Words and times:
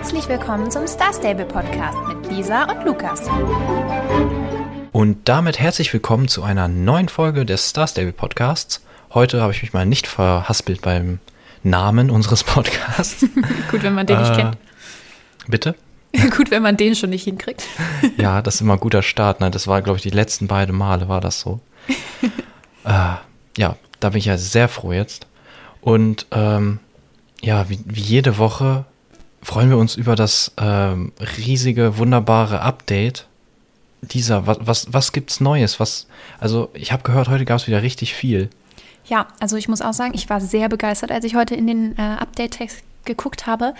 Herzlich 0.00 0.28
willkommen 0.28 0.70
zum 0.70 0.86
Star 0.86 1.12
Stable 1.12 1.44
Podcast 1.44 1.98
mit 2.06 2.30
Lisa 2.30 2.70
und 2.70 2.84
Lukas. 2.84 3.22
Und 4.92 5.28
damit 5.28 5.58
herzlich 5.58 5.92
willkommen 5.92 6.28
zu 6.28 6.44
einer 6.44 6.68
neuen 6.68 7.08
Folge 7.08 7.44
des 7.44 7.68
Star 7.70 7.88
Stable 7.88 8.12
Podcasts. 8.12 8.84
Heute 9.12 9.42
habe 9.42 9.52
ich 9.52 9.60
mich 9.62 9.72
mal 9.72 9.84
nicht 9.86 10.06
verhaspelt 10.06 10.82
beim 10.82 11.18
Namen 11.64 12.10
unseres 12.10 12.44
Podcasts. 12.44 13.26
Gut, 13.72 13.82
wenn 13.82 13.94
man 13.94 14.06
den 14.06 14.20
nicht 14.20 14.30
Äh, 14.34 14.36
kennt. 14.36 14.56
Bitte? 15.48 15.74
Gut, 16.36 16.52
wenn 16.52 16.62
man 16.62 16.76
den 16.76 16.94
schon 16.94 17.10
nicht 17.10 17.24
hinkriegt. 17.24 17.64
Ja, 18.16 18.40
das 18.40 18.54
ist 18.56 18.60
immer 18.60 18.74
ein 18.74 18.80
guter 18.80 19.02
Start. 19.02 19.40
Ne? 19.40 19.50
Das 19.50 19.66
war, 19.66 19.82
glaube 19.82 19.96
ich, 19.96 20.02
die 20.04 20.10
letzten 20.10 20.46
beiden 20.46 20.76
Male 20.76 21.08
war 21.08 21.20
das 21.20 21.40
so. 21.40 21.58
äh, 22.84 23.14
ja, 23.56 23.76
da 23.98 24.10
bin 24.10 24.18
ich 24.18 24.26
ja 24.26 24.38
sehr 24.38 24.68
froh 24.68 24.92
jetzt. 24.92 25.26
Und 25.80 26.26
ähm, 26.30 26.78
ja, 27.42 27.68
wie, 27.68 27.80
wie 27.84 28.00
jede 28.00 28.38
Woche 28.38 28.84
freuen 29.42 29.70
wir 29.70 29.76
uns 29.78 29.94
über 29.96 30.16
das 30.16 30.52
ähm, 30.58 31.12
riesige, 31.38 31.98
wunderbare 31.98 32.60
Update 32.60 33.26
dieser. 34.02 34.46
Was, 34.46 34.58
was, 34.60 34.86
was 34.92 35.12
gibt's 35.12 35.40
Neues? 35.40 35.80
Was, 35.80 36.06
also, 36.40 36.70
ich 36.74 36.92
habe 36.92 37.02
gehört, 37.02 37.28
heute 37.28 37.44
gab 37.44 37.58
es 37.58 37.66
wieder 37.66 37.82
richtig 37.82 38.14
viel. 38.14 38.50
Ja, 39.06 39.28
also 39.40 39.56
ich 39.56 39.68
muss 39.68 39.80
auch 39.80 39.94
sagen, 39.94 40.12
ich 40.14 40.28
war 40.28 40.40
sehr 40.40 40.68
begeistert, 40.68 41.10
als 41.10 41.24
ich 41.24 41.34
heute 41.34 41.54
in 41.54 41.66
den 41.66 41.96
äh, 41.98 42.02
Update-Text 42.02 42.82
geguckt 43.06 43.46
habe, 43.46 43.72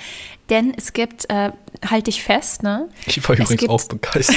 denn 0.49 0.73
es 0.75 0.95
gibt, 0.95 1.29
äh, 1.29 1.51
halte 1.87 2.05
dich 2.05 2.23
fest, 2.23 2.63
ne? 2.63 2.89
Ich 3.05 3.23
war 3.29 3.35
Es 3.35 3.41
übrigens 3.41 3.61
gibt- 3.61 3.71
auch 3.71 3.85
begeistert. 3.85 4.37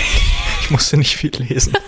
Ich 0.64 0.70
musste 0.70 0.98
nicht 0.98 1.16
viel 1.16 1.32
lesen. 1.38 1.74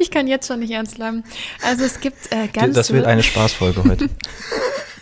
Ich 0.00 0.10
kann 0.10 0.26
jetzt 0.26 0.48
schon 0.48 0.58
nicht 0.58 0.72
ernst 0.72 0.96
bleiben. 0.96 1.22
Also 1.62 1.84
es 1.84 2.00
gibt 2.00 2.30
äh, 2.32 2.48
ganz 2.48 2.74
Das 2.74 2.92
wird 2.92 3.06
eine 3.06 3.22
Spaßfolge 3.22 3.84
heute. 3.84 4.10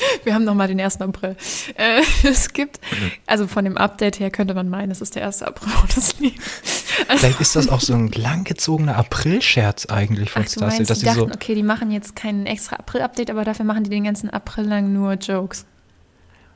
Wir 0.24 0.34
haben 0.34 0.44
noch 0.44 0.54
mal 0.54 0.68
den 0.68 0.80
1. 0.80 1.00
April. 1.00 1.36
Äh, 1.76 2.02
es 2.28 2.52
gibt, 2.52 2.80
also 3.26 3.46
von 3.46 3.64
dem 3.64 3.76
Update 3.76 4.20
her 4.20 4.30
könnte 4.30 4.54
man 4.54 4.68
meinen, 4.68 4.90
es 4.90 5.00
ist 5.00 5.14
der 5.14 5.26
1. 5.26 5.42
April 5.42 5.72
das 5.94 6.18
Lied. 6.18 6.34
Also, 7.08 7.20
Vielleicht 7.20 7.40
ist 7.40 7.56
das 7.56 7.68
auch 7.68 7.80
so 7.80 7.94
ein 7.94 8.10
langgezogener 8.10 8.96
April-Scherz 8.96 9.86
eigentlich 9.86 10.30
von 10.30 10.46
Star 10.46 10.70
Stable, 10.70 10.76
meinst, 10.76 10.90
dass 10.90 10.98
die 10.98 11.06
sie 11.06 11.12
so. 11.12 11.26
dachten, 11.26 11.36
okay, 11.36 11.54
die 11.54 11.62
machen 11.62 11.90
jetzt 11.90 12.16
keinen 12.16 12.46
extra 12.46 12.76
April-Update, 12.76 13.30
aber 13.30 13.44
dafür 13.44 13.64
machen 13.64 13.84
die 13.84 13.90
den 13.90 14.04
ganzen 14.04 14.30
April 14.30 14.64
lang 14.64 14.92
nur 14.92 15.14
Jokes. 15.14 15.66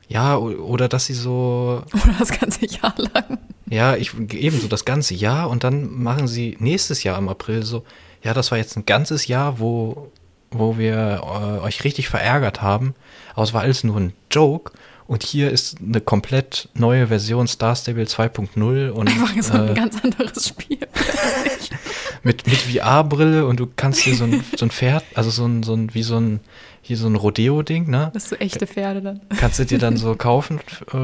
Ja, 0.07 0.37
oder 0.37 0.89
dass 0.89 1.05
sie 1.05 1.13
so. 1.13 1.81
Oder 1.93 2.15
das 2.19 2.37
ganze 2.37 2.65
Jahr 2.65 2.93
lang. 2.97 3.39
Ja, 3.67 3.95
ich 3.95 4.13
eben 4.33 4.59
so 4.59 4.67
das 4.67 4.85
ganze 4.85 5.13
Jahr 5.15 5.49
und 5.49 5.63
dann 5.63 5.91
machen 5.91 6.27
sie 6.27 6.57
nächstes 6.59 7.03
Jahr 7.03 7.17
im 7.17 7.29
April 7.29 7.63
so. 7.63 7.83
Ja, 8.21 8.33
das 8.33 8.51
war 8.51 8.57
jetzt 8.57 8.77
ein 8.77 8.85
ganzes 8.85 9.27
Jahr, 9.27 9.59
wo, 9.59 10.11
wo 10.51 10.77
wir 10.77 11.21
äh, 11.23 11.63
euch 11.63 11.83
richtig 11.83 12.09
verärgert 12.09 12.61
haben. 12.61 12.95
Aber 13.33 13.43
es 13.43 13.53
war 13.53 13.61
alles 13.61 13.83
nur 13.83 13.97
ein 13.97 14.13
Joke. 14.31 14.71
Und 15.05 15.23
hier 15.23 15.51
ist 15.51 15.77
eine 15.81 15.99
komplett 15.99 16.69
neue 16.75 17.07
Version 17.07 17.47
Star 17.47 17.75
Stable 17.75 18.05
2.0 18.05 18.89
und 18.89 19.09
Einfach 19.09 19.33
so 19.41 19.53
ein 19.53 19.69
äh, 19.69 19.73
ganz 19.73 20.01
anderes 20.01 20.47
Spiel. 20.47 20.79
mit, 22.23 22.47
mit 22.47 22.57
VR-Brille 22.57 23.45
und 23.45 23.59
du 23.59 23.67
kannst 23.75 24.05
dir 24.05 24.15
so 24.15 24.23
ein, 24.23 24.43
so 24.55 24.65
ein 24.65 24.71
Pferd, 24.71 25.03
also 25.13 25.29
so 25.29 25.45
ein, 25.45 25.61
so 25.63 25.73
ein, 25.73 25.93
wie 25.93 26.03
so 26.03 26.17
ein, 26.17 26.39
hier 26.81 26.97
so 26.97 27.07
ein 27.07 27.15
Rodeo-Ding, 27.15 27.89
ne? 27.89 28.11
Das 28.13 28.29
sind 28.29 28.39
so 28.39 28.43
echte 28.43 28.65
Pferde 28.65 29.01
dann. 29.01 29.21
kannst 29.37 29.59
du 29.59 29.65
dir 29.65 29.77
dann 29.77 29.97
so 29.97 30.15
kaufen 30.17 30.61
äh, 30.93 30.97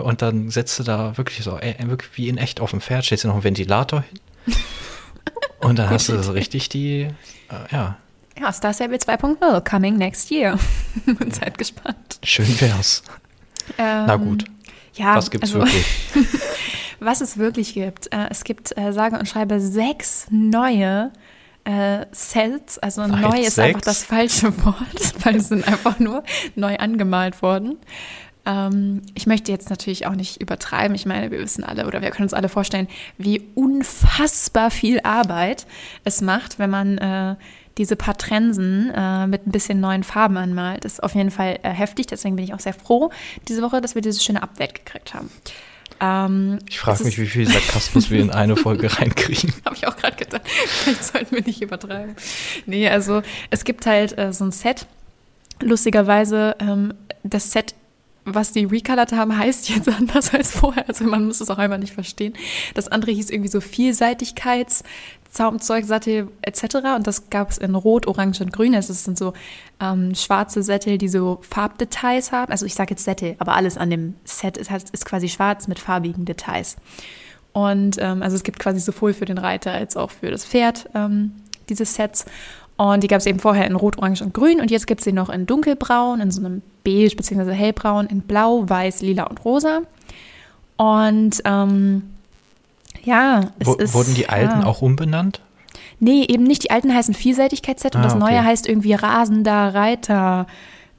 und 0.00 0.20
dann 0.20 0.50
setzt 0.50 0.78
du 0.78 0.82
da 0.82 1.16
wirklich 1.16 1.42
so, 1.42 1.58
äh, 1.58 1.74
wirklich 1.86 2.10
wie 2.16 2.28
in 2.28 2.36
echt 2.36 2.60
auf 2.60 2.70
dem 2.70 2.80
Pferd, 2.82 3.06
stellst 3.06 3.24
dir 3.24 3.28
noch 3.28 3.36
einen 3.36 3.44
Ventilator 3.44 4.02
hin. 4.02 4.54
Und 5.60 5.78
dann 5.78 5.90
hast 5.90 6.10
du 6.10 6.22
so 6.22 6.32
richtig 6.32 6.68
die, 6.68 7.08
äh, 7.48 7.72
ja, 7.72 7.96
Ja, 8.38 8.52
Star 8.52 8.74
Stable 8.74 8.98
2.0, 8.98 9.60
coming 9.68 9.96
next 9.96 10.30
year. 10.30 10.58
Seid 11.30 11.56
gespannt. 11.58 12.18
schön 12.22 12.60
wär's. 12.60 13.02
Ähm, 13.78 14.06
Na 14.06 14.16
gut, 14.16 14.44
Ja, 14.94 15.16
was 15.16 15.30
gibt's 15.30 15.54
also, 15.54 15.60
wirklich? 15.60 15.86
Was 16.98 17.20
es 17.20 17.36
wirklich 17.36 17.74
gibt. 17.74 18.10
Äh, 18.10 18.28
es 18.30 18.42
gibt, 18.42 18.76
äh, 18.78 18.90
sage 18.90 19.18
und 19.18 19.28
schreibe, 19.28 19.60
sechs 19.60 20.26
neue 20.30 21.12
äh, 21.64 22.06
Sets. 22.10 22.78
Also 22.78 23.02
Was, 23.02 23.10
neu 23.10 23.38
ist 23.38 23.58
einfach 23.58 23.82
das 23.82 24.02
falsche 24.02 24.56
Wort, 24.64 24.78
weil 25.24 25.36
es 25.36 25.48
sind 25.48 25.68
einfach 25.68 25.98
nur 25.98 26.22
neu 26.54 26.76
angemalt 26.78 27.42
worden. 27.42 27.76
Ähm, 28.46 29.02
ich 29.14 29.26
möchte 29.26 29.52
jetzt 29.52 29.68
natürlich 29.68 30.06
auch 30.06 30.14
nicht 30.14 30.40
übertreiben. 30.40 30.94
Ich 30.94 31.04
meine, 31.04 31.30
wir 31.30 31.38
wissen 31.38 31.64
alle 31.64 31.86
oder 31.86 32.00
wir 32.00 32.10
können 32.10 32.24
uns 32.24 32.34
alle 32.34 32.48
vorstellen, 32.48 32.88
wie 33.18 33.42
unfassbar 33.54 34.70
viel 34.70 35.00
Arbeit 35.02 35.66
es 36.04 36.22
macht, 36.22 36.58
wenn 36.58 36.70
man 36.70 36.96
äh, 36.96 37.36
diese 37.78 37.96
paar 37.96 38.16
Trensen 38.16 38.90
äh, 38.94 39.26
mit 39.26 39.46
ein 39.46 39.52
bisschen 39.52 39.80
neuen 39.80 40.02
Farben 40.04 40.36
anmalt. 40.36 40.84
Das 40.84 40.94
ist 40.94 41.02
auf 41.02 41.14
jeden 41.14 41.30
Fall 41.30 41.58
äh, 41.62 41.70
heftig. 41.70 42.06
Deswegen 42.06 42.36
bin 42.36 42.44
ich 42.44 42.54
auch 42.54 42.60
sehr 42.60 42.74
froh 42.74 43.10
diese 43.48 43.62
Woche, 43.62 43.80
dass 43.80 43.94
wir 43.94 44.02
dieses 44.02 44.24
schöne 44.24 44.42
Update 44.42 44.74
gekriegt 44.74 45.14
haben. 45.14 45.30
Ähm, 46.00 46.58
Ich 46.68 46.78
frage 46.78 47.04
mich, 47.04 47.18
wie 47.18 47.26
viel 47.26 47.46
Sarkasmus 47.46 48.10
wir 48.10 48.20
in 48.20 48.30
eine 48.30 48.56
Folge 48.56 48.90
reinkriegen. 48.98 49.52
habe 49.64 49.76
ich 49.76 49.86
auch 49.86 49.96
gerade 49.96 50.16
gedacht. 50.16 50.42
Vielleicht 50.46 51.04
sollten 51.04 51.34
wir 51.36 51.42
nicht 51.42 51.62
übertreiben. 51.62 52.14
Nee, 52.66 52.88
also 52.88 53.22
es 53.50 53.64
gibt 53.64 53.86
halt 53.86 54.16
äh, 54.18 54.32
so 54.32 54.44
ein 54.44 54.52
Set. 54.52 54.86
Lustigerweise, 55.62 56.54
ähm, 56.58 56.92
das 57.22 57.50
Set, 57.50 57.74
was 58.24 58.52
die 58.52 58.64
recolored 58.64 59.12
haben, 59.12 59.36
heißt 59.38 59.68
jetzt 59.70 59.88
anders 59.98 60.34
als 60.34 60.50
vorher. 60.50 60.86
Also 60.88 61.04
man 61.04 61.24
muss 61.26 61.40
es 61.40 61.48
auch 61.50 61.58
einmal 61.58 61.78
nicht 61.78 61.94
verstehen. 61.94 62.34
Das 62.74 62.88
andere 62.88 63.12
hieß 63.12 63.30
irgendwie 63.30 63.50
so 63.50 63.60
Vielseitigkeits, 63.60 64.82
Zaumzeug, 65.30 65.84
Sattel 65.84 66.28
etc. 66.42 66.76
Und 66.96 67.06
das 67.06 67.30
gab 67.30 67.50
es 67.50 67.58
in 67.58 67.74
Rot, 67.74 68.06
Orange 68.06 68.40
und 68.42 68.52
Grün. 68.52 68.74
Also 68.74 68.92
es 68.92 69.04
sind 69.04 69.18
so 69.18 69.32
ähm, 69.80 70.14
schwarze 70.14 70.62
Sättel, 70.62 70.98
die 70.98 71.08
so 71.08 71.38
Farbdetails 71.42 72.32
haben. 72.32 72.50
Also 72.52 72.66
ich 72.66 72.74
sage 72.74 72.90
jetzt 72.90 73.04
Sättel, 73.04 73.36
aber 73.38 73.54
alles 73.54 73.76
an 73.76 73.90
dem 73.90 74.14
Set 74.24 74.56
ist, 74.56 74.70
halt- 74.70 74.90
ist 74.90 75.04
quasi 75.04 75.28
schwarz 75.28 75.68
mit 75.68 75.78
farbigen 75.78 76.24
Details. 76.24 76.76
Und 77.52 77.96
ähm, 78.00 78.22
also 78.22 78.36
es 78.36 78.42
gibt 78.42 78.58
quasi 78.58 78.80
sowohl 78.80 79.14
für 79.14 79.24
den 79.24 79.38
Reiter 79.38 79.72
als 79.72 79.96
auch 79.96 80.10
für 80.10 80.30
das 80.30 80.44
Pferd 80.44 80.88
ähm, 80.94 81.32
diese 81.68 81.84
Sets. 81.84 82.26
Und 82.76 83.02
die 83.02 83.08
gab 83.08 83.20
es 83.20 83.26
eben 83.26 83.38
vorher 83.38 83.66
in 83.66 83.74
Rot, 83.74 83.96
Orange 83.96 84.22
und 84.22 84.34
Grün. 84.34 84.60
Und 84.60 84.70
jetzt 84.70 84.86
gibt 84.86 85.00
es 85.00 85.06
sie 85.06 85.12
noch 85.12 85.30
in 85.30 85.46
Dunkelbraun, 85.46 86.20
in 86.20 86.30
so 86.30 86.44
einem 86.44 86.60
Beige 86.84 87.16
bzw. 87.16 87.50
Hellbraun, 87.52 88.06
in 88.06 88.20
Blau, 88.20 88.68
Weiß, 88.68 89.00
Lila 89.00 89.24
und 89.24 89.42
Rosa. 89.46 89.80
Und 90.76 91.40
ähm, 91.46 92.10
ja, 93.06 93.40
es 93.58 93.66
Wo, 93.66 93.74
ist. 93.74 93.94
wurden 93.94 94.14
die 94.14 94.28
alten 94.28 94.60
ja. 94.60 94.66
auch 94.66 94.82
umbenannt? 94.82 95.40
Nee, 95.98 96.24
eben 96.28 96.44
nicht. 96.44 96.64
Die 96.64 96.70
alten 96.70 96.94
heißen 96.94 97.14
Vielseitigkeitsset 97.14 97.94
und 97.94 98.02
Ah, 98.02 98.04
das 98.04 98.12
okay. 98.14 98.20
neue 98.24 98.44
heißt 98.44 98.68
irgendwie 98.68 98.92
rasender 98.92 99.74
Reiter, 99.74 100.46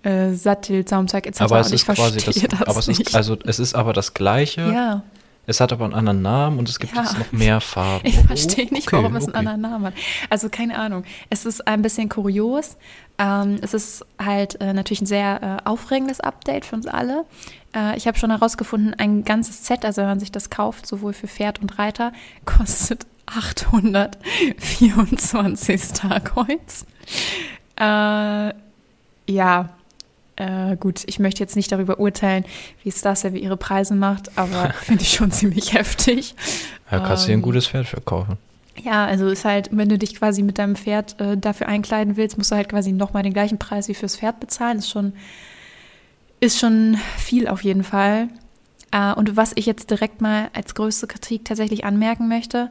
äh, 0.04 0.32
Sattel, 0.34 0.86
Zaumzeug 0.86 1.28
etc. 1.28 1.42
Aber 1.42 1.60
es 1.60 1.68
und 1.68 1.74
ist 1.76 1.86
quasi 1.86 2.18
das, 2.20 2.36
das 2.36 2.62
aber 2.68 2.80
es 2.80 2.88
nicht. 2.88 3.02
ist, 3.02 3.16
also 3.16 3.38
es 3.46 3.60
ist 3.60 3.76
aber 3.76 3.94
das 3.94 4.14
gleiche. 4.16 4.62
ja. 4.74 5.04
Es 5.50 5.62
hat 5.62 5.72
aber 5.72 5.86
einen 5.86 5.94
anderen 5.94 6.22
Namen 6.22 6.60
und 6.60 6.68
es 6.68 6.78
gibt 6.78 6.94
Ja. 6.94 7.04
jetzt 7.04 7.18
noch 7.18 7.32
mehr 7.32 7.62
Farben. 7.62 8.06
Ich 8.06 8.18
Oh, 8.20 8.24
verstehe 8.28 8.66
nicht, 8.70 8.86
okay, 8.92 8.98
warum 9.02 9.16
es 9.16 9.28
einen 9.28 9.36
anderen 9.48 9.62
Namen 9.62 9.86
hat. 9.86 9.94
Also 10.30 10.50
keine 10.50 10.78
Ahnung. 10.78 11.06
Es 11.30 11.46
ist 11.46 11.66
ein 11.66 11.82
bisschen 11.82 12.10
kurios. 12.10 12.76
Ähm, 13.18 13.58
es 13.62 13.74
ist 13.74 14.06
halt 14.22 14.60
äh, 14.60 14.74
natürlich 14.74 15.00
ein 15.00 15.06
sehr 15.06 15.62
äh, 15.64 15.70
aufregendes 15.70 16.20
Update 16.20 16.66
für 16.66 16.76
uns 16.76 16.86
alle. 16.86 17.24
Äh, 17.78 17.96
ich 17.98 18.08
habe 18.08 18.18
schon 18.18 18.32
herausgefunden, 18.32 18.94
ein 18.96 19.24
ganzes 19.24 19.66
Set, 19.66 19.86
also 19.86 20.02
wenn 20.02 20.10
man 20.10 20.20
sich 20.20 20.32
das 20.32 20.50
kauft, 20.50 20.88
sowohl 20.88 21.14
für 21.14 21.28
Pferd 21.28 21.62
und 21.62 21.78
Reiter, 21.78 22.12
kostet 22.46 23.06
824 23.28 25.84
Starcoins. 25.84 26.86
Äh, 27.80 28.54
ja, 29.30 29.70
äh, 30.38 30.78
gut, 30.78 31.04
ich 31.06 31.20
möchte 31.20 31.42
jetzt 31.42 31.56
nicht 31.56 31.72
darüber 31.72 32.00
urteilen, 32.00 32.46
wie 32.84 32.90
Star 32.92 33.16
Stable 33.16 33.40
ihre 33.40 33.58
Preise 33.58 33.94
macht, 33.96 34.38
aber 34.38 34.70
finde 34.82 35.04
ich 35.04 35.14
schon 35.14 35.32
ziemlich 35.32 35.74
heftig. 35.74 36.36
Da 36.90 37.00
kannst 37.00 37.24
du 37.24 37.28
dir 37.28 37.34
ein 37.34 37.40
Ähm, 37.40 37.44
gutes 37.44 37.68
Pferd 37.68 37.88
verkaufen. 37.88 38.38
Ja, 38.84 39.06
also 39.06 39.28
ist 39.28 39.44
halt, 39.44 39.70
wenn 39.72 39.90
du 39.90 39.98
dich 39.98 40.14
quasi 40.16 40.44
mit 40.44 40.60
deinem 40.60 40.76
Pferd 40.76 41.20
äh, 41.20 41.36
dafür 41.36 41.68
einkleiden 41.68 42.16
willst, 42.16 42.38
musst 42.38 42.52
du 42.52 42.56
halt 42.56 42.70
quasi 42.70 42.92
nochmal 42.92 43.24
den 43.24 43.34
gleichen 43.34 43.58
Preis 43.58 43.88
wie 43.88 43.96
fürs 43.96 44.16
Pferd 44.16 44.40
bezahlen. 44.40 44.78
Ist 44.78 44.92
schon, 44.92 45.14
ist 46.40 46.60
schon 46.60 46.98
viel 47.18 47.48
auf 47.48 47.64
jeden 47.64 47.84
Fall. 47.84 48.30
Äh, 48.92 49.14
und 49.14 49.36
was 49.36 49.52
ich 49.56 49.66
jetzt 49.66 49.90
direkt 49.90 50.22
mal 50.22 50.50
als 50.54 50.76
größte 50.76 51.08
Kritik 51.08 51.46
tatsächlich 51.46 51.86
anmerken 51.86 52.28
möchte, 52.28 52.70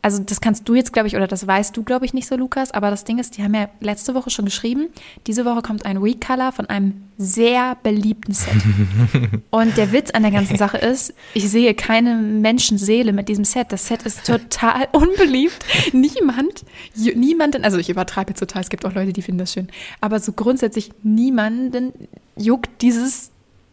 also 0.00 0.22
das 0.22 0.40
kannst 0.40 0.68
du 0.68 0.74
jetzt, 0.74 0.92
glaube 0.92 1.08
ich, 1.08 1.16
oder 1.16 1.26
das 1.26 1.46
weißt 1.46 1.76
du, 1.76 1.82
glaube 1.82 2.06
ich, 2.06 2.14
nicht 2.14 2.28
so, 2.28 2.36
Lukas, 2.36 2.70
aber 2.70 2.90
das 2.90 3.04
Ding 3.04 3.18
ist, 3.18 3.36
die 3.36 3.42
haben 3.42 3.54
ja 3.54 3.68
letzte 3.80 4.14
Woche 4.14 4.30
schon 4.30 4.44
geschrieben, 4.44 4.88
diese 5.26 5.44
Woche 5.44 5.60
kommt 5.62 5.84
ein 5.84 5.96
Recolor 5.96 6.52
von 6.52 6.66
einem 6.66 7.02
sehr 7.16 7.76
beliebten 7.82 8.32
Set. 8.32 8.54
Und 9.50 9.76
der 9.76 9.92
Witz 9.92 10.12
an 10.12 10.22
der 10.22 10.30
ganzen 10.30 10.56
Sache 10.56 10.78
ist, 10.78 11.14
ich 11.34 11.50
sehe 11.50 11.74
keine 11.74 12.14
Menschenseele 12.14 13.12
mit 13.12 13.28
diesem 13.28 13.44
Set. 13.44 13.72
Das 13.72 13.88
Set 13.88 14.04
ist 14.04 14.24
total 14.24 14.86
unbeliebt. 14.92 15.64
Niemand, 15.92 16.64
niemanden, 16.94 17.64
also 17.64 17.78
ich 17.78 17.90
übertreibe 17.90 18.30
jetzt 18.30 18.40
total, 18.40 18.62
es 18.62 18.70
gibt 18.70 18.86
auch 18.86 18.94
Leute, 18.94 19.12
die 19.12 19.22
finden 19.22 19.40
das 19.40 19.52
schön, 19.52 19.68
aber 20.00 20.20
so 20.20 20.32
grundsätzlich 20.32 20.92
niemanden 21.02 21.92
juckt 22.36 22.82
dieses 22.82 23.32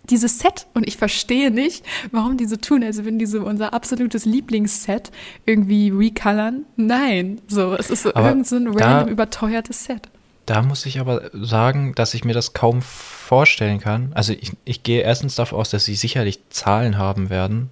dieses 0.10 0.40
Set 0.40 0.68
und 0.74 0.88
ich 0.88 0.98
verstehe 0.98 1.52
nicht, 1.52 1.84
warum 2.12 2.38
die 2.38 2.46
so 2.46 2.56
tun, 2.58 2.84
als 2.84 2.98
würden 3.04 3.20
die 3.20 3.26
so 3.26 3.42
unser 3.46 3.74
absolutes 3.74 4.26
Lieblingsset 4.26 5.12
irgendwie 5.46 5.90
recolorn. 5.90 6.66
Nein, 6.76 7.42
so, 7.48 7.74
es 7.74 7.90
ist 7.90 8.04
so 8.04 8.14
Aber 8.14 8.30
irgend 8.30 8.48
so 8.48 8.56
ein 8.58 8.66
da- 8.72 8.86
random 8.98 9.10
überteuertes 9.14 9.86
Set. 9.86 10.10
da 10.46 10.62
muss 10.62 10.86
ich 10.86 11.00
aber 11.00 11.30
sagen, 11.34 11.94
dass 11.96 12.14
ich 12.14 12.24
mir 12.24 12.34
das 12.34 12.54
kaum 12.54 12.82
vorstellen 12.82 13.80
kann. 13.80 14.12
Also 14.14 14.34
ich, 14.34 14.52
ich 14.64 14.84
gehe 14.84 15.02
erstens 15.02 15.36
davon 15.36 15.60
aus, 15.60 15.72
dass 15.72 15.86
sie 15.86 15.96
sicherlich 15.96 16.40
Zahlen 16.50 16.98
haben 17.00 17.30
werden. 17.32 17.72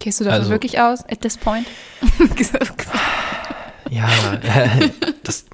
Gehst 0.00 0.18
du 0.20 0.24
davon 0.24 0.40
Also- 0.40 0.50
wirklich 0.50 0.80
aus, 0.80 1.04
at 1.08 1.20
this 1.20 1.36
point? 1.36 1.66
Ja, 3.90 4.08
äh, 4.42 4.90
das, 5.24 5.46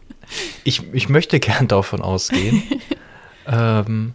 ich, 0.64 0.82
ich 0.92 1.08
möchte 1.08 1.40
gern 1.40 1.68
davon 1.68 2.02
ausgehen. 2.02 2.62
ähm, 3.46 4.12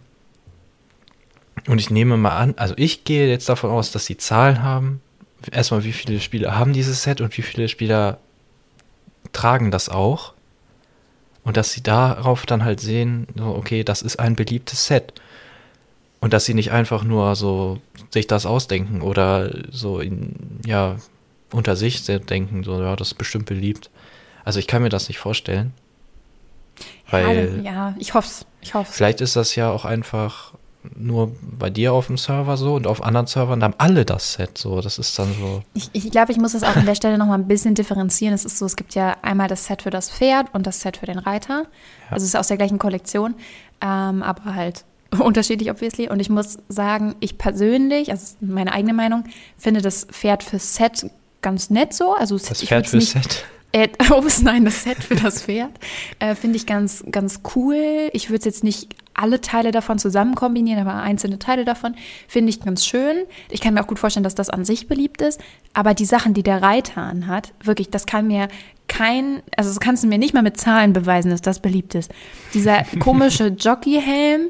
und 1.66 1.78
ich 1.78 1.90
nehme 1.90 2.16
mal 2.16 2.36
an, 2.36 2.54
also 2.56 2.74
ich 2.76 3.04
gehe 3.04 3.28
jetzt 3.28 3.48
davon 3.48 3.70
aus, 3.70 3.92
dass 3.92 4.06
sie 4.06 4.16
Zahlen 4.16 4.62
haben. 4.62 5.00
Erstmal, 5.50 5.84
wie 5.84 5.92
viele 5.92 6.20
Spieler 6.20 6.56
haben 6.56 6.72
dieses 6.72 7.02
Set 7.02 7.20
und 7.20 7.36
wie 7.36 7.42
viele 7.42 7.68
Spieler 7.68 8.18
tragen 9.32 9.70
das 9.70 9.88
auch. 9.88 10.34
Und 11.44 11.56
dass 11.56 11.72
sie 11.72 11.82
darauf 11.82 12.46
dann 12.46 12.64
halt 12.64 12.80
sehen, 12.80 13.26
so, 13.34 13.46
okay, 13.46 13.82
das 13.82 14.02
ist 14.02 14.18
ein 14.18 14.36
beliebtes 14.36 14.86
Set. 14.86 15.14
Und 16.20 16.32
dass 16.32 16.44
sie 16.44 16.54
nicht 16.54 16.70
einfach 16.70 17.02
nur 17.02 17.34
so 17.34 17.80
sich 18.10 18.28
das 18.28 18.46
ausdenken 18.46 19.02
oder 19.02 19.50
so 19.70 19.98
in, 19.98 20.60
ja, 20.64 20.96
unter 21.52 21.74
sich 21.74 22.04
denken, 22.04 22.62
so, 22.62 22.80
ja, 22.80 22.94
das 22.94 23.08
ist 23.08 23.18
bestimmt 23.18 23.46
beliebt. 23.46 23.90
Also 24.44 24.58
ich 24.58 24.68
kann 24.68 24.82
mir 24.82 24.88
das 24.88 25.08
nicht 25.08 25.18
vorstellen. 25.18 25.74
Weil 27.10 27.60
ja, 27.62 27.72
ja, 27.72 27.94
ich 27.98 28.14
hoff's. 28.14 28.46
Ich 28.60 28.74
hoff's. 28.74 28.94
vielleicht 28.94 29.20
ist 29.20 29.36
das 29.36 29.54
ja 29.56 29.70
auch 29.70 29.84
einfach 29.84 30.54
nur 30.96 31.32
bei 31.42 31.70
dir 31.70 31.92
auf 31.92 32.08
dem 32.08 32.18
Server 32.18 32.56
so 32.56 32.74
und 32.74 32.86
auf 32.86 33.02
anderen 33.02 33.26
Servern 33.26 33.60
da 33.60 33.64
haben 33.64 33.74
alle 33.78 34.04
das 34.04 34.34
Set 34.34 34.58
so. 34.58 34.80
Das 34.80 34.98
ist 34.98 35.18
dann 35.18 35.32
so. 35.38 35.62
Ich, 35.74 35.90
ich 35.92 36.10
glaube, 36.10 36.32
ich 36.32 36.38
muss 36.38 36.52
das 36.52 36.62
auch 36.62 36.76
an 36.76 36.86
der 36.86 36.94
Stelle 36.94 37.18
noch 37.18 37.26
mal 37.26 37.34
ein 37.34 37.48
bisschen 37.48 37.74
differenzieren. 37.74 38.34
Es 38.34 38.44
ist 38.44 38.58
so, 38.58 38.66
es 38.66 38.76
gibt 38.76 38.94
ja 38.94 39.16
einmal 39.22 39.48
das 39.48 39.66
Set 39.66 39.82
für 39.82 39.90
das 39.90 40.10
Pferd 40.10 40.48
und 40.52 40.66
das 40.66 40.80
Set 40.80 40.96
für 40.96 41.06
den 41.06 41.18
Reiter. 41.18 41.66
Also 42.10 42.24
es 42.24 42.30
ist 42.30 42.36
aus 42.36 42.48
der 42.48 42.56
gleichen 42.56 42.78
Kollektion, 42.78 43.34
ähm, 43.80 44.22
aber 44.22 44.54
halt 44.54 44.84
unterschiedlich 45.18 45.70
obviously. 45.70 46.08
Und 46.08 46.20
ich 46.20 46.30
muss 46.30 46.58
sagen, 46.68 47.14
ich 47.20 47.38
persönlich, 47.38 48.10
also 48.10 48.36
meine 48.40 48.72
eigene 48.72 48.94
Meinung, 48.94 49.24
finde 49.56 49.82
das 49.82 50.06
Pferd 50.10 50.42
für 50.42 50.58
Set 50.58 51.06
ganz 51.42 51.70
nett 51.70 51.92
so. 51.92 52.14
Also 52.14 52.38
Das 52.38 52.62
Pferd 52.62 52.88
für 52.88 52.96
nicht, 52.96 53.12
Set. 53.12 53.44
Äh, 53.72 53.88
ups, 54.10 54.42
nein, 54.42 54.64
das 54.66 54.82
Set 54.82 54.98
für 55.02 55.14
das 55.14 55.42
Pferd 55.44 55.70
äh, 56.18 56.34
finde 56.34 56.56
ich 56.56 56.66
ganz, 56.66 57.02
ganz 57.10 57.40
cool. 57.56 58.10
Ich 58.12 58.28
würde 58.28 58.44
jetzt 58.44 58.62
nicht 58.64 58.94
alle 59.14 59.40
Teile 59.40 59.70
davon 59.72 59.98
zusammen 59.98 60.34
kombinieren, 60.34 60.80
aber 60.86 60.94
einzelne 61.02 61.38
Teile 61.38 61.64
davon 61.64 61.94
finde 62.28 62.50
ich 62.50 62.60
ganz 62.60 62.84
schön. 62.84 63.24
Ich 63.50 63.60
kann 63.60 63.72
mir 63.74 63.82
auch 63.82 63.86
gut 63.86 63.98
vorstellen, 63.98 64.24
dass 64.24 64.34
das 64.34 64.50
an 64.50 64.64
sich 64.66 64.88
beliebt 64.88 65.22
ist. 65.22 65.40
Aber 65.72 65.94
die 65.94 66.04
Sachen, 66.04 66.34
die 66.34 66.42
der 66.42 66.60
Reiter 66.62 67.00
anhat, 67.02 67.52
wirklich, 67.62 67.88
das 67.90 68.04
kann 68.06 68.26
mir 68.26 68.48
kein, 68.88 69.42
also 69.56 69.70
das 69.70 69.80
kannst 69.80 70.04
du 70.04 70.08
mir 70.08 70.18
nicht 70.18 70.34
mal 70.34 70.42
mit 70.42 70.58
Zahlen 70.58 70.92
beweisen, 70.92 71.30
dass 71.30 71.40
das 71.40 71.60
beliebt 71.60 71.94
ist. 71.94 72.10
Dieser 72.52 72.84
komische 73.00 73.46
Jockeyhelm, 73.48 74.48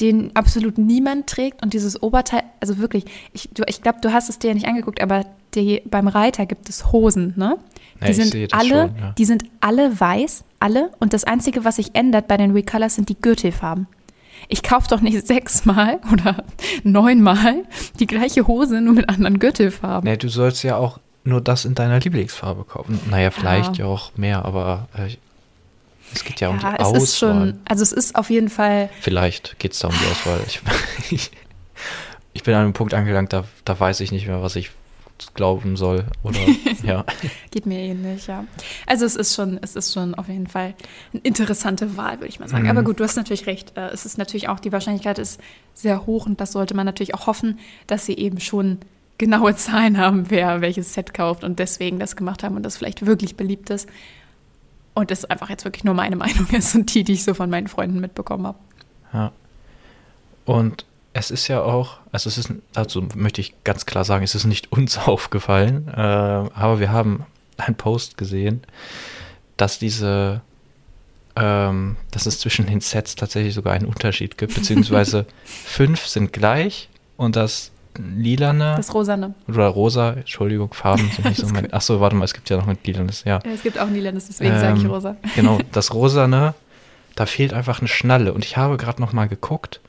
den 0.00 0.34
absolut 0.34 0.78
niemand 0.78 1.28
trägt 1.28 1.62
und 1.62 1.72
dieses 1.74 2.02
Oberteil, 2.02 2.42
also 2.60 2.78
wirklich, 2.78 3.04
ich, 3.32 3.50
du- 3.54 3.62
ich 3.68 3.82
glaube, 3.82 3.98
du 4.02 4.12
hast 4.12 4.28
es 4.28 4.40
dir 4.40 4.48
ja 4.48 4.54
nicht 4.54 4.66
angeguckt, 4.66 5.00
aber 5.00 5.24
die, 5.54 5.82
beim 5.84 6.08
Reiter 6.08 6.46
gibt 6.46 6.68
es 6.68 6.92
Hosen, 6.92 7.34
ne? 7.36 7.58
Ja, 8.00 8.06
Die 8.06 8.10
ich 8.12 8.16
sind 8.16 8.54
alle, 8.54 8.68
schon, 8.68 8.96
ja. 8.98 9.14
die 9.16 9.24
sind 9.24 9.44
alle 9.60 9.98
weiß, 9.98 10.44
alle. 10.60 10.90
Und 10.98 11.12
das 11.12 11.24
Einzige, 11.24 11.64
was 11.64 11.76
sich 11.76 11.94
ändert 11.94 12.28
bei 12.28 12.36
den 12.36 12.50
Recolors, 12.50 12.96
sind 12.96 13.08
die 13.08 13.20
Gürtelfarben. 13.20 13.86
Ich 14.48 14.62
kaufe 14.62 14.88
doch 14.88 15.00
nicht 15.00 15.26
sechsmal 15.26 16.00
oder 16.12 16.44
neunmal 16.82 17.64
die 18.00 18.06
gleiche 18.06 18.46
Hose, 18.46 18.80
nur 18.80 18.94
mit 18.94 19.08
anderen 19.08 19.38
Gürtelfarben. 19.38 20.10
Nee, 20.10 20.16
du 20.16 20.28
sollst 20.28 20.62
ja 20.64 20.76
auch 20.76 20.98
nur 21.24 21.40
das 21.40 21.64
in 21.64 21.74
deiner 21.74 22.00
Lieblingsfarbe 22.00 22.64
kaufen. 22.64 23.00
Naja, 23.10 23.30
vielleicht 23.30 23.78
ja, 23.78 23.86
auch 23.86 24.12
mehr, 24.16 24.44
aber 24.44 24.88
äh, 24.96 25.16
es 26.12 26.24
geht 26.24 26.40
ja, 26.40 26.50
um 26.50 26.58
die 26.58 26.64
ja, 26.64 26.74
es 26.74 26.80
Auswahl. 26.80 27.02
ist 27.02 27.18
schon, 27.18 27.60
also 27.64 27.82
es 27.82 27.92
ist 27.92 28.16
auf 28.16 28.30
jeden 28.30 28.50
Fall, 28.50 28.90
Vielleicht 29.00 29.58
geht 29.58 29.72
es 29.72 29.78
da 29.78 29.88
um 29.88 29.94
die 29.94 30.10
Auswahl. 30.10 30.40
Ich, 30.46 30.60
ich, 31.10 31.30
ich 32.34 32.42
bin 32.42 32.54
an 32.54 32.62
einem 32.62 32.72
Punkt 32.72 32.92
angelangt, 32.94 33.32
da, 33.32 33.44
da 33.64 33.78
weiß 33.78 34.00
ich 34.00 34.12
nicht 34.12 34.26
mehr, 34.26 34.42
was 34.42 34.56
ich 34.56 34.70
glauben 35.34 35.76
soll. 35.76 36.04
Oder 36.22 36.38
ja. 36.82 37.04
geht 37.50 37.66
mir 37.66 37.78
ähnlich, 37.78 38.26
ja. 38.26 38.44
Also 38.86 39.04
es 39.04 39.16
ist 39.16 39.34
schon, 39.34 39.58
es 39.62 39.76
ist 39.76 39.92
schon 39.92 40.14
auf 40.14 40.28
jeden 40.28 40.46
Fall 40.46 40.74
eine 41.12 41.22
interessante 41.22 41.96
Wahl, 41.96 42.18
würde 42.18 42.28
ich 42.28 42.40
mal 42.40 42.48
sagen. 42.48 42.64
Mhm. 42.64 42.70
Aber 42.70 42.82
gut, 42.82 43.00
du 43.00 43.04
hast 43.04 43.16
natürlich 43.16 43.46
recht. 43.46 43.76
Äh, 43.76 43.88
Es 43.92 44.06
ist 44.06 44.18
natürlich 44.18 44.48
auch, 44.48 44.60
die 44.60 44.72
Wahrscheinlichkeit 44.72 45.18
ist 45.18 45.40
sehr 45.72 46.06
hoch 46.06 46.26
und 46.26 46.40
das 46.40 46.52
sollte 46.52 46.74
man 46.74 46.86
natürlich 46.86 47.14
auch 47.14 47.26
hoffen, 47.26 47.58
dass 47.86 48.06
sie 48.06 48.14
eben 48.14 48.40
schon 48.40 48.78
genaue 49.18 49.54
Zahlen 49.56 49.98
haben, 49.98 50.30
wer 50.30 50.60
welches 50.60 50.94
Set 50.94 51.14
kauft 51.14 51.44
und 51.44 51.58
deswegen 51.58 51.98
das 51.98 52.16
gemacht 52.16 52.42
haben 52.42 52.56
und 52.56 52.62
das 52.64 52.76
vielleicht 52.76 53.06
wirklich 53.06 53.36
beliebt 53.36 53.70
ist. 53.70 53.88
Und 54.94 55.10
das 55.10 55.24
einfach 55.24 55.50
jetzt 55.50 55.64
wirklich 55.64 55.84
nur 55.84 55.94
meine 55.94 56.16
Meinung 56.24 56.46
ist 56.50 56.74
und 56.74 56.92
die, 56.94 57.04
die 57.04 57.14
ich 57.14 57.24
so 57.24 57.34
von 57.34 57.50
meinen 57.50 57.68
Freunden 57.68 58.00
mitbekommen 58.00 58.46
habe. 58.46 58.58
Ja. 59.12 59.32
Und 60.44 60.84
es 61.14 61.30
ist 61.30 61.48
ja 61.48 61.62
auch, 61.62 61.98
also 62.12 62.28
es 62.28 62.36
ist, 62.36 62.52
dazu 62.72 63.06
möchte 63.14 63.40
ich 63.40 63.54
ganz 63.64 63.86
klar 63.86 64.04
sagen, 64.04 64.24
es 64.24 64.34
ist 64.34 64.44
nicht 64.44 64.70
uns 64.72 64.98
aufgefallen, 64.98 65.88
äh, 65.88 66.00
aber 66.00 66.80
wir 66.80 66.92
haben 66.92 67.24
einen 67.56 67.76
Post 67.76 68.18
gesehen, 68.18 68.62
dass 69.56 69.78
diese, 69.78 70.42
ähm, 71.36 71.96
dass 72.10 72.26
es 72.26 72.40
zwischen 72.40 72.66
den 72.66 72.80
Sets 72.80 73.14
tatsächlich 73.14 73.54
sogar 73.54 73.72
einen 73.72 73.86
Unterschied 73.86 74.36
gibt, 74.36 74.54
beziehungsweise 74.56 75.24
fünf 75.44 76.06
sind 76.06 76.32
gleich 76.32 76.88
und 77.16 77.36
das 77.36 77.70
lilane 77.96 78.74
Das 78.76 78.92
Rosane. 78.92 79.34
oder 79.46 79.68
rosa, 79.68 80.14
Entschuldigung, 80.14 80.74
Farben 80.74 81.08
sind 81.14 81.26
nicht 81.26 81.40
so 81.40 81.46
mein, 81.52 81.68
ach 81.72 81.80
so, 81.80 82.00
warte 82.00 82.16
mal, 82.16 82.24
es 82.24 82.34
gibt 82.34 82.50
ja 82.50 82.56
noch 82.56 82.66
ein 82.66 82.76
lilanes, 82.82 83.22
ja. 83.22 83.38
Ja, 83.44 83.52
es 83.52 83.62
gibt 83.62 83.78
auch 83.78 83.86
ein 83.86 83.94
lilanes, 83.94 84.26
deswegen 84.26 84.58
sage 84.58 84.78
ich 84.78 84.84
Ähm, 84.84 84.90
rosa. 84.90 85.16
Genau, 85.36 85.60
das 85.70 85.94
Rosane, 85.94 86.54
da 87.14 87.26
fehlt 87.26 87.52
einfach 87.52 87.78
eine 87.78 87.86
Schnalle. 87.86 88.34
Und 88.34 88.44
ich 88.44 88.56
habe 88.56 88.78
gerade 88.78 89.00
noch 89.00 89.12
mal 89.12 89.28
geguckt, 89.28 89.80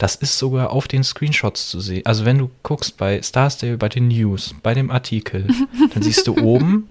das 0.00 0.14
ist 0.16 0.38
sogar 0.38 0.70
auf 0.70 0.88
den 0.88 1.04
Screenshots 1.04 1.68
zu 1.68 1.78
sehen. 1.78 2.06
Also 2.06 2.24
wenn 2.24 2.38
du 2.38 2.50
guckst 2.62 2.96
bei 2.96 3.20
Starsdale, 3.22 3.76
bei 3.76 3.90
den 3.90 4.08
News, 4.08 4.54
bei 4.62 4.72
dem 4.72 4.90
Artikel, 4.90 5.46
dann 5.94 6.02
siehst 6.02 6.26
du 6.26 6.38
oben, 6.38 6.88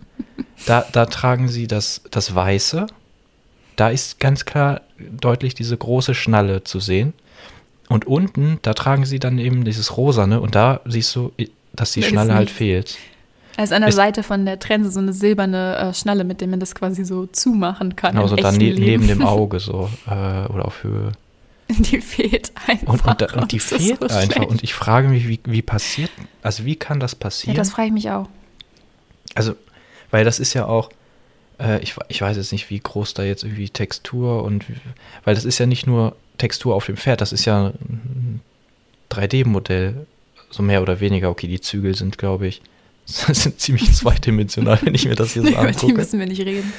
da, 0.67 0.85
da 0.91 1.07
tragen 1.07 1.47
sie 1.47 1.65
das, 1.67 2.01
das 2.11 2.35
Weiße. 2.35 2.85
Da 3.75 3.89
ist 3.89 4.19
ganz 4.19 4.45
klar 4.45 4.81
deutlich 4.99 5.55
diese 5.55 5.75
große 5.75 6.13
Schnalle 6.13 6.63
zu 6.63 6.79
sehen. 6.79 7.13
Und 7.87 8.05
unten, 8.05 8.59
da 8.61 8.75
tragen 8.75 9.05
sie 9.05 9.17
dann 9.17 9.39
eben 9.39 9.65
dieses 9.65 9.97
Rosane 9.97 10.39
und 10.39 10.53
da 10.53 10.81
siehst 10.85 11.15
du, 11.15 11.31
dass 11.73 11.93
die 11.93 12.01
Da 12.01 12.05
ist 12.05 12.11
Schnalle 12.11 12.35
halt 12.35 12.51
fehlt. 12.51 12.95
Ist 13.57 13.73
an 13.73 13.81
der 13.81 13.89
Ist- 13.89 13.95
Seite 13.95 14.21
von 14.21 14.45
der 14.45 14.59
Trense 14.59 14.91
so 14.91 14.99
eine 14.99 15.13
silberne 15.13 15.77
äh, 15.77 15.93
Schnalle, 15.95 16.25
mit 16.25 16.41
der 16.41 16.47
man 16.47 16.59
das 16.59 16.75
quasi 16.75 17.03
so 17.03 17.25
zumachen 17.25 17.95
kann. 17.95 18.13
Genau, 18.13 18.27
so 18.27 18.35
da 18.35 18.49
echten 18.49 18.63
ne 18.63 18.73
neben 18.75 19.07
dem 19.07 19.21
Auge 19.25 19.59
so 19.59 19.89
äh, 20.07 20.45
oder 20.53 20.65
auf 20.65 20.83
Höhe. 20.83 21.13
Die 21.77 22.01
fehlt 22.01 22.51
einfach. 22.67 22.87
Und, 22.93 23.05
und, 23.21 23.33
und 23.35 23.51
die 23.51 23.59
fehlt 23.59 23.99
so 23.99 24.07
einfach. 24.07 24.23
schlecht. 24.33 24.49
Und 24.49 24.63
ich 24.63 24.73
frage 24.73 25.07
mich, 25.07 25.27
wie, 25.27 25.39
wie 25.45 25.61
passiert, 25.61 26.09
also 26.41 26.65
wie 26.65 26.75
kann 26.75 26.99
das 26.99 27.11
Ja, 27.13 27.17
passieren? 27.19 27.55
das 27.57 27.69
frage 27.71 27.87
ich 27.87 27.93
mich 27.93 28.09
auch. 28.09 28.27
also, 29.35 29.55
weil 30.11 30.25
das 30.25 30.39
ist 30.39 30.53
ja 30.55 30.65
auch, 30.65 30.89
äh, 31.59 31.79
ich, 31.81 31.95
ich 32.07 32.21
weiß 32.21 32.37
jetzt 32.37 32.51
nicht, 32.51 32.69
wie 32.71 32.79
groß 32.79 33.13
da 33.13 33.23
jetzt 33.23 33.43
irgendwie 33.43 33.69
Textur 33.69 34.43
und, 34.43 34.65
weil 35.25 35.35
das 35.35 35.45
ist 35.45 35.59
ja 35.59 35.67
nicht 35.67 35.85
nur 35.85 36.15
Textur 36.39 36.73
auf 36.73 36.85
dem 36.87 36.97
Pferd, 36.97 37.21
das 37.21 37.31
ist 37.33 37.45
ja 37.45 37.67
ein 37.67 38.41
3D-Modell, 39.11 40.07
so 40.49 40.63
mehr 40.63 40.81
oder 40.81 40.99
weniger. 40.99 41.29
Okay, 41.29 41.47
die 41.47 41.61
Zügel 41.61 41.93
sind, 41.95 42.17
glaube 42.17 42.47
ich, 42.47 42.61
sind 43.05 43.59
ziemlich 43.59 43.93
zweidimensional, 43.93 44.79
wenn 44.81 44.95
ich 44.95 45.05
mir 45.07 45.15
das 45.15 45.33
hier 45.33 45.43
so 45.43 45.49
Über 45.49 45.61
die 45.61 45.67
angucke. 45.67 45.93
müssen 45.93 46.19
wir 46.19 46.25
nicht 46.25 46.41
reden. 46.41 46.73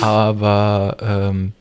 Aber, 0.00 0.96
ähm, 1.00 1.52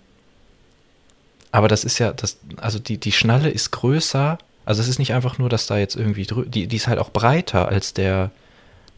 aber 1.57 1.67
das 1.67 1.83
ist 1.83 1.97
ja, 1.97 2.13
das, 2.13 2.37
also 2.57 2.77
die, 2.77 2.99
die 2.99 3.11
Schnalle 3.11 3.49
ist 3.49 3.71
größer. 3.71 4.37
Also 4.63 4.79
es 4.79 4.87
ist 4.87 4.99
nicht 4.99 5.15
einfach 5.15 5.39
nur, 5.39 5.49
dass 5.49 5.65
da 5.65 5.79
jetzt 5.79 5.95
irgendwie, 5.95 6.27
die, 6.45 6.67
die 6.67 6.75
ist 6.75 6.87
halt 6.87 6.99
auch 6.99 7.09
breiter 7.09 7.67
als 7.67 7.95
der, 7.95 8.29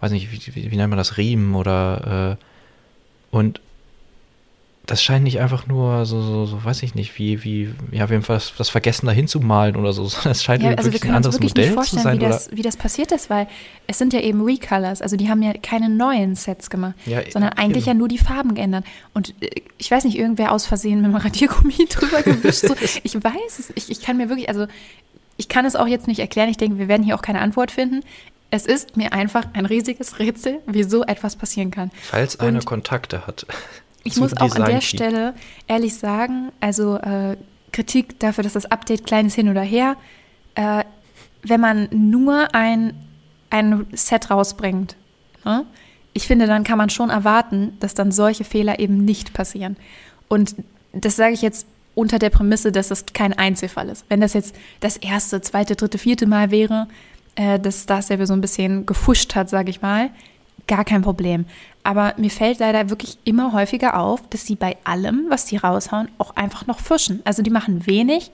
weiß 0.02 0.12
nicht, 0.12 0.30
wie, 0.30 0.56
wie, 0.56 0.70
wie 0.70 0.76
nennt 0.76 0.90
man 0.90 0.98
das, 0.98 1.16
Riemen 1.16 1.56
oder, 1.56 2.38
äh, 2.38 3.34
und 3.34 3.62
das 4.90 5.04
scheint 5.04 5.24
nicht 5.24 5.40
einfach 5.40 5.68
nur 5.68 6.06
so, 6.06 6.22
so, 6.22 6.46
so 6.46 6.64
weiß 6.64 6.82
ich 6.84 6.96
nicht, 6.96 7.18
wie, 7.20 7.44
wie, 7.44 7.74
ja, 7.92 8.10
wir 8.10 8.18
haben 8.18 8.26
das, 8.28 8.54
das 8.58 8.70
vergessen 8.70 9.06
da 9.06 9.12
hinzumalen 9.12 9.76
oder 9.76 9.94
so, 9.94 10.06
sondern 10.08 10.32
es 10.32 10.44
scheint 10.44 10.64
Ja, 10.64 10.72
also 10.72 10.86
wir 10.86 10.94
wirklich 10.94 11.04
ein 11.04 11.14
können 11.14 11.18
uns 11.18 11.26
anderes 11.28 11.36
wirklich 11.36 11.68
Modell 11.68 11.76
nicht 11.76 11.90
zu 11.90 11.96
sein. 12.00 12.16
wie 12.20 12.24
das, 12.26 12.50
wie 12.52 12.62
das 12.64 12.76
passiert 12.78 13.12
ist, 13.12 13.30
weil 13.30 13.48
es 13.88 13.98
sind 14.00 14.14
ja 14.14 14.20
eben 14.20 14.42
Recolors, 14.44 15.02
also 15.02 15.16
die 15.16 15.30
haben 15.30 15.42
ja 15.44 15.54
keine 15.54 15.90
neuen 15.90 16.36
Sets 16.36 16.70
gemacht, 16.70 16.96
Ja, 17.06 17.20
sondern 17.32 17.54
eigentlich 17.54 17.84
eben. 17.86 17.88
ja 17.88 17.94
nur 18.00 18.08
die 18.08 18.18
Farben 18.18 18.56
geändert. 18.56 18.84
Und 19.14 19.36
äh, 19.42 19.50
ich 19.78 19.92
weiß 19.92 20.04
nicht, 20.06 20.18
irgendwer 20.18 20.52
aus 20.52 20.66
Versehen 20.66 21.02
mit 21.02 21.12
dem 21.12 21.16
Radiergummi 21.16 21.86
drüber 21.90 22.24
gewischt. 22.24 22.62
So. 22.68 22.76
Ich 23.04 23.16
weiß 23.16 23.60
es, 23.60 23.72
ich, 23.76 23.90
ich 23.92 24.02
kann 24.02 24.18
mir 24.18 24.30
wirklich, 24.30 24.50
also 24.50 24.66
ich 25.38 25.48
kann 25.48 25.66
es 25.66 25.76
auch 25.76 25.88
jetzt 25.88 26.08
nicht 26.08 26.20
erklären, 26.20 26.50
ich 26.50 26.58
denke, 26.58 26.80
wir 26.80 26.88
werden 26.88 27.04
hier 27.04 27.16
auch 27.16 27.22
keine 27.22 27.40
Antwort 27.42 27.72
finden. 27.72 28.02
Es 28.52 28.66
ist 28.66 28.98
mir 28.98 29.14
einfach 29.14 29.46
ein 29.54 29.66
riesiges 29.68 30.18
Rätsel, 30.20 30.60
wie 30.66 30.84
so 30.84 31.04
etwas 31.04 31.36
passieren 31.36 31.70
kann. 31.70 31.92
falls 32.02 32.40
einer 32.40 32.62
Kontakte 32.62 33.28
hat. 33.28 33.46
Ich 34.04 34.18
muss 34.18 34.36
auch 34.38 34.56
an 34.56 34.66
der. 34.66 34.82
Stelle 34.82 35.34
ehrlich 35.68 35.96
sagen, 35.96 36.52
also 36.60 36.98
äh, 36.98 37.38
Kritik 37.72 38.20
dafür, 38.20 38.44
dass 38.44 38.54
das 38.54 38.66
Update 38.66 39.06
klein 39.06 39.28
ist 39.28 39.36
hin 39.36 39.50
oder 39.50 39.62
her, 39.62 39.98
äh, 40.56 40.84
wenn 41.44 41.62
man 41.62 41.88
nur 41.92 42.54
ein, 42.54 42.94
ein 43.50 43.86
Set 43.94 44.30
rausbringt, 44.32 44.96
ne? 45.46 45.66
ich 46.14 46.28
finde, 46.28 46.48
dann 46.48 46.64
kann 46.64 46.78
man 46.78 46.90
schon 46.90 47.10
erwarten, 47.10 47.78
dass 47.80 47.94
dann 47.94 48.12
solche 48.12 48.44
Fehler 48.44 48.80
eben 48.80 49.06
nicht 49.06 49.34
passieren. 49.34 49.78
Und 50.28 50.56
das 50.92 51.16
sage 51.16 51.34
ich 51.34 51.42
jetzt 51.42 51.68
unter 51.96 52.20
der 52.20 52.30
Prämisse, 52.30 52.72
dass 52.72 52.88
das 52.88 53.06
kein 53.14 53.34
Einzelfall 53.34 53.90
ist. 53.90 54.06
Wenn 54.10 54.22
das 54.22 54.34
jetzt 54.34 54.56
das 54.80 54.98
erste, 54.98 55.42
zweite, 55.42 55.76
dritte, 55.76 55.98
vierte 55.98 56.26
Mal 56.26 56.52
wäre, 56.52 56.88
äh, 57.36 57.60
dass 57.60 57.86
das 57.86 58.10
ja 58.10 58.26
so 58.26 58.34
ein 58.34 58.42
bisschen 58.42 58.86
gefuscht 58.86 59.36
hat, 59.36 59.50
sage 59.50 59.70
ich 59.70 59.82
mal, 59.82 60.10
gar 60.68 60.86
kein 60.86 61.02
Problem. 61.02 61.46
Aber 61.84 62.14
mir 62.18 62.30
fällt 62.30 62.60
leider 62.60 62.90
wirklich 62.90 63.18
immer 63.24 63.54
häufiger 63.54 63.98
auf, 63.98 64.22
dass 64.30 64.46
sie 64.46 64.56
bei 64.56 64.78
allem, 64.84 65.26
was 65.30 65.46
die 65.46 65.58
raushauen, 65.58 66.10
auch 66.18 66.36
einfach 66.36 66.68
noch 66.68 66.80
fuschen. 66.80 67.22
Also 67.24 67.42
die 67.42 67.50
machen 67.50 67.88
wenig 67.88 68.32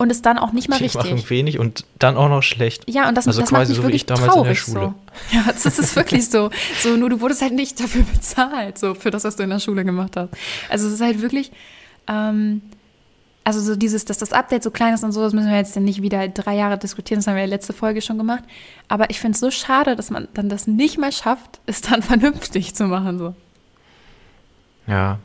und 0.00 0.10
es 0.10 0.22
dann 0.22 0.38
auch 0.38 0.52
nicht 0.52 0.68
mal 0.68 0.78
die 0.78 0.84
richtig. 0.84 1.10
machen 1.10 1.30
wenig 1.30 1.58
und 1.58 1.84
dann 1.98 2.16
auch 2.16 2.28
noch 2.28 2.42
schlecht. 2.42 2.84
Ja, 2.88 3.08
und 3.08 3.16
das, 3.16 3.26
also 3.26 3.42
das 3.42 3.50
quasi 3.50 3.60
macht 3.60 3.68
mich 3.68 3.76
so 3.76 3.82
wie 3.82 3.86
wirklich 3.86 4.02
ich 4.02 4.06
damals 4.06 4.32
traurig. 4.32 4.40
in 4.40 4.46
der 4.46 4.54
Schule. 4.54 4.94
So. 5.30 5.36
Ja, 5.36 5.44
das 5.52 5.78
ist 5.78 5.94
wirklich 5.94 6.30
so. 6.30 6.50
So, 6.78 6.96
nur 6.96 7.10
du 7.10 7.20
wurdest 7.20 7.42
halt 7.42 7.52
nicht 7.52 7.78
dafür 7.78 8.02
bezahlt, 8.02 8.78
so 8.78 8.94
für 8.94 9.10
das, 9.10 9.24
was 9.24 9.36
du 9.36 9.42
in 9.42 9.50
der 9.50 9.58
Schule 9.58 9.84
gemacht 9.84 10.16
hast. 10.16 10.30
Also 10.70 10.86
es 10.88 10.94
ist 10.94 11.00
halt 11.02 11.20
wirklich, 11.20 11.52
ähm, 12.08 12.62
also 13.44 13.60
so 13.60 13.74
dieses, 13.74 14.04
dass 14.04 14.18
das 14.18 14.32
Update 14.32 14.62
so 14.62 14.70
klein 14.70 14.94
ist 14.94 15.02
und 15.02 15.12
so, 15.12 15.22
das 15.22 15.32
müssen 15.32 15.48
wir 15.48 15.56
jetzt 15.56 15.76
nicht 15.76 16.02
wieder 16.02 16.28
drei 16.28 16.56
Jahre 16.56 16.78
diskutieren, 16.78 17.20
das 17.20 17.26
haben 17.26 17.36
wir 17.36 17.42
ja 17.42 17.48
letzte 17.48 17.72
Folge 17.72 18.02
schon 18.02 18.18
gemacht. 18.18 18.44
Aber 18.88 19.10
ich 19.10 19.20
finde 19.20 19.34
es 19.34 19.40
so 19.40 19.50
schade, 19.50 19.96
dass 19.96 20.10
man 20.10 20.28
dann 20.34 20.48
das 20.48 20.66
nicht 20.66 20.98
mal 20.98 21.12
schafft, 21.12 21.60
es 21.66 21.80
dann 21.80 22.02
vernünftig 22.02 22.74
zu 22.74 22.84
machen. 22.84 23.18
So. 23.18 23.34
Ja. 24.86 25.18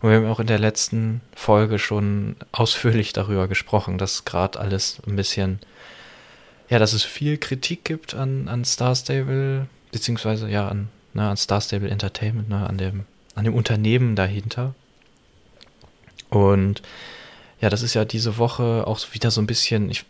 Und 0.00 0.08
wir 0.08 0.16
haben 0.16 0.26
auch 0.26 0.40
in 0.40 0.46
der 0.46 0.58
letzten 0.58 1.20
Folge 1.34 1.78
schon 1.78 2.36
ausführlich 2.52 3.12
darüber 3.12 3.48
gesprochen, 3.48 3.98
dass 3.98 4.24
gerade 4.24 4.58
alles 4.58 4.98
ein 5.06 5.16
bisschen, 5.16 5.58
ja, 6.70 6.78
dass 6.78 6.94
es 6.94 7.04
viel 7.04 7.36
Kritik 7.36 7.84
gibt 7.84 8.14
an, 8.14 8.48
an 8.48 8.64
Star 8.64 8.94
Stable, 8.94 9.66
beziehungsweise 9.92 10.48
ja 10.48 10.68
an, 10.68 10.88
ne, 11.12 11.28
an 11.28 11.36
Star 11.36 11.60
Stable 11.60 11.90
Entertainment, 11.90 12.48
ne, 12.48 12.66
an 12.66 12.78
dem, 12.78 13.04
an 13.34 13.44
dem 13.44 13.54
Unternehmen 13.54 14.16
dahinter. 14.16 14.74
Und 16.30 16.80
ja, 17.60 17.68
das 17.68 17.82
ist 17.82 17.94
ja 17.94 18.04
diese 18.04 18.38
Woche 18.38 18.84
auch 18.86 19.00
wieder 19.12 19.30
so 19.30 19.40
ein 19.40 19.46
bisschen, 19.46 19.90
ich, 19.90 20.04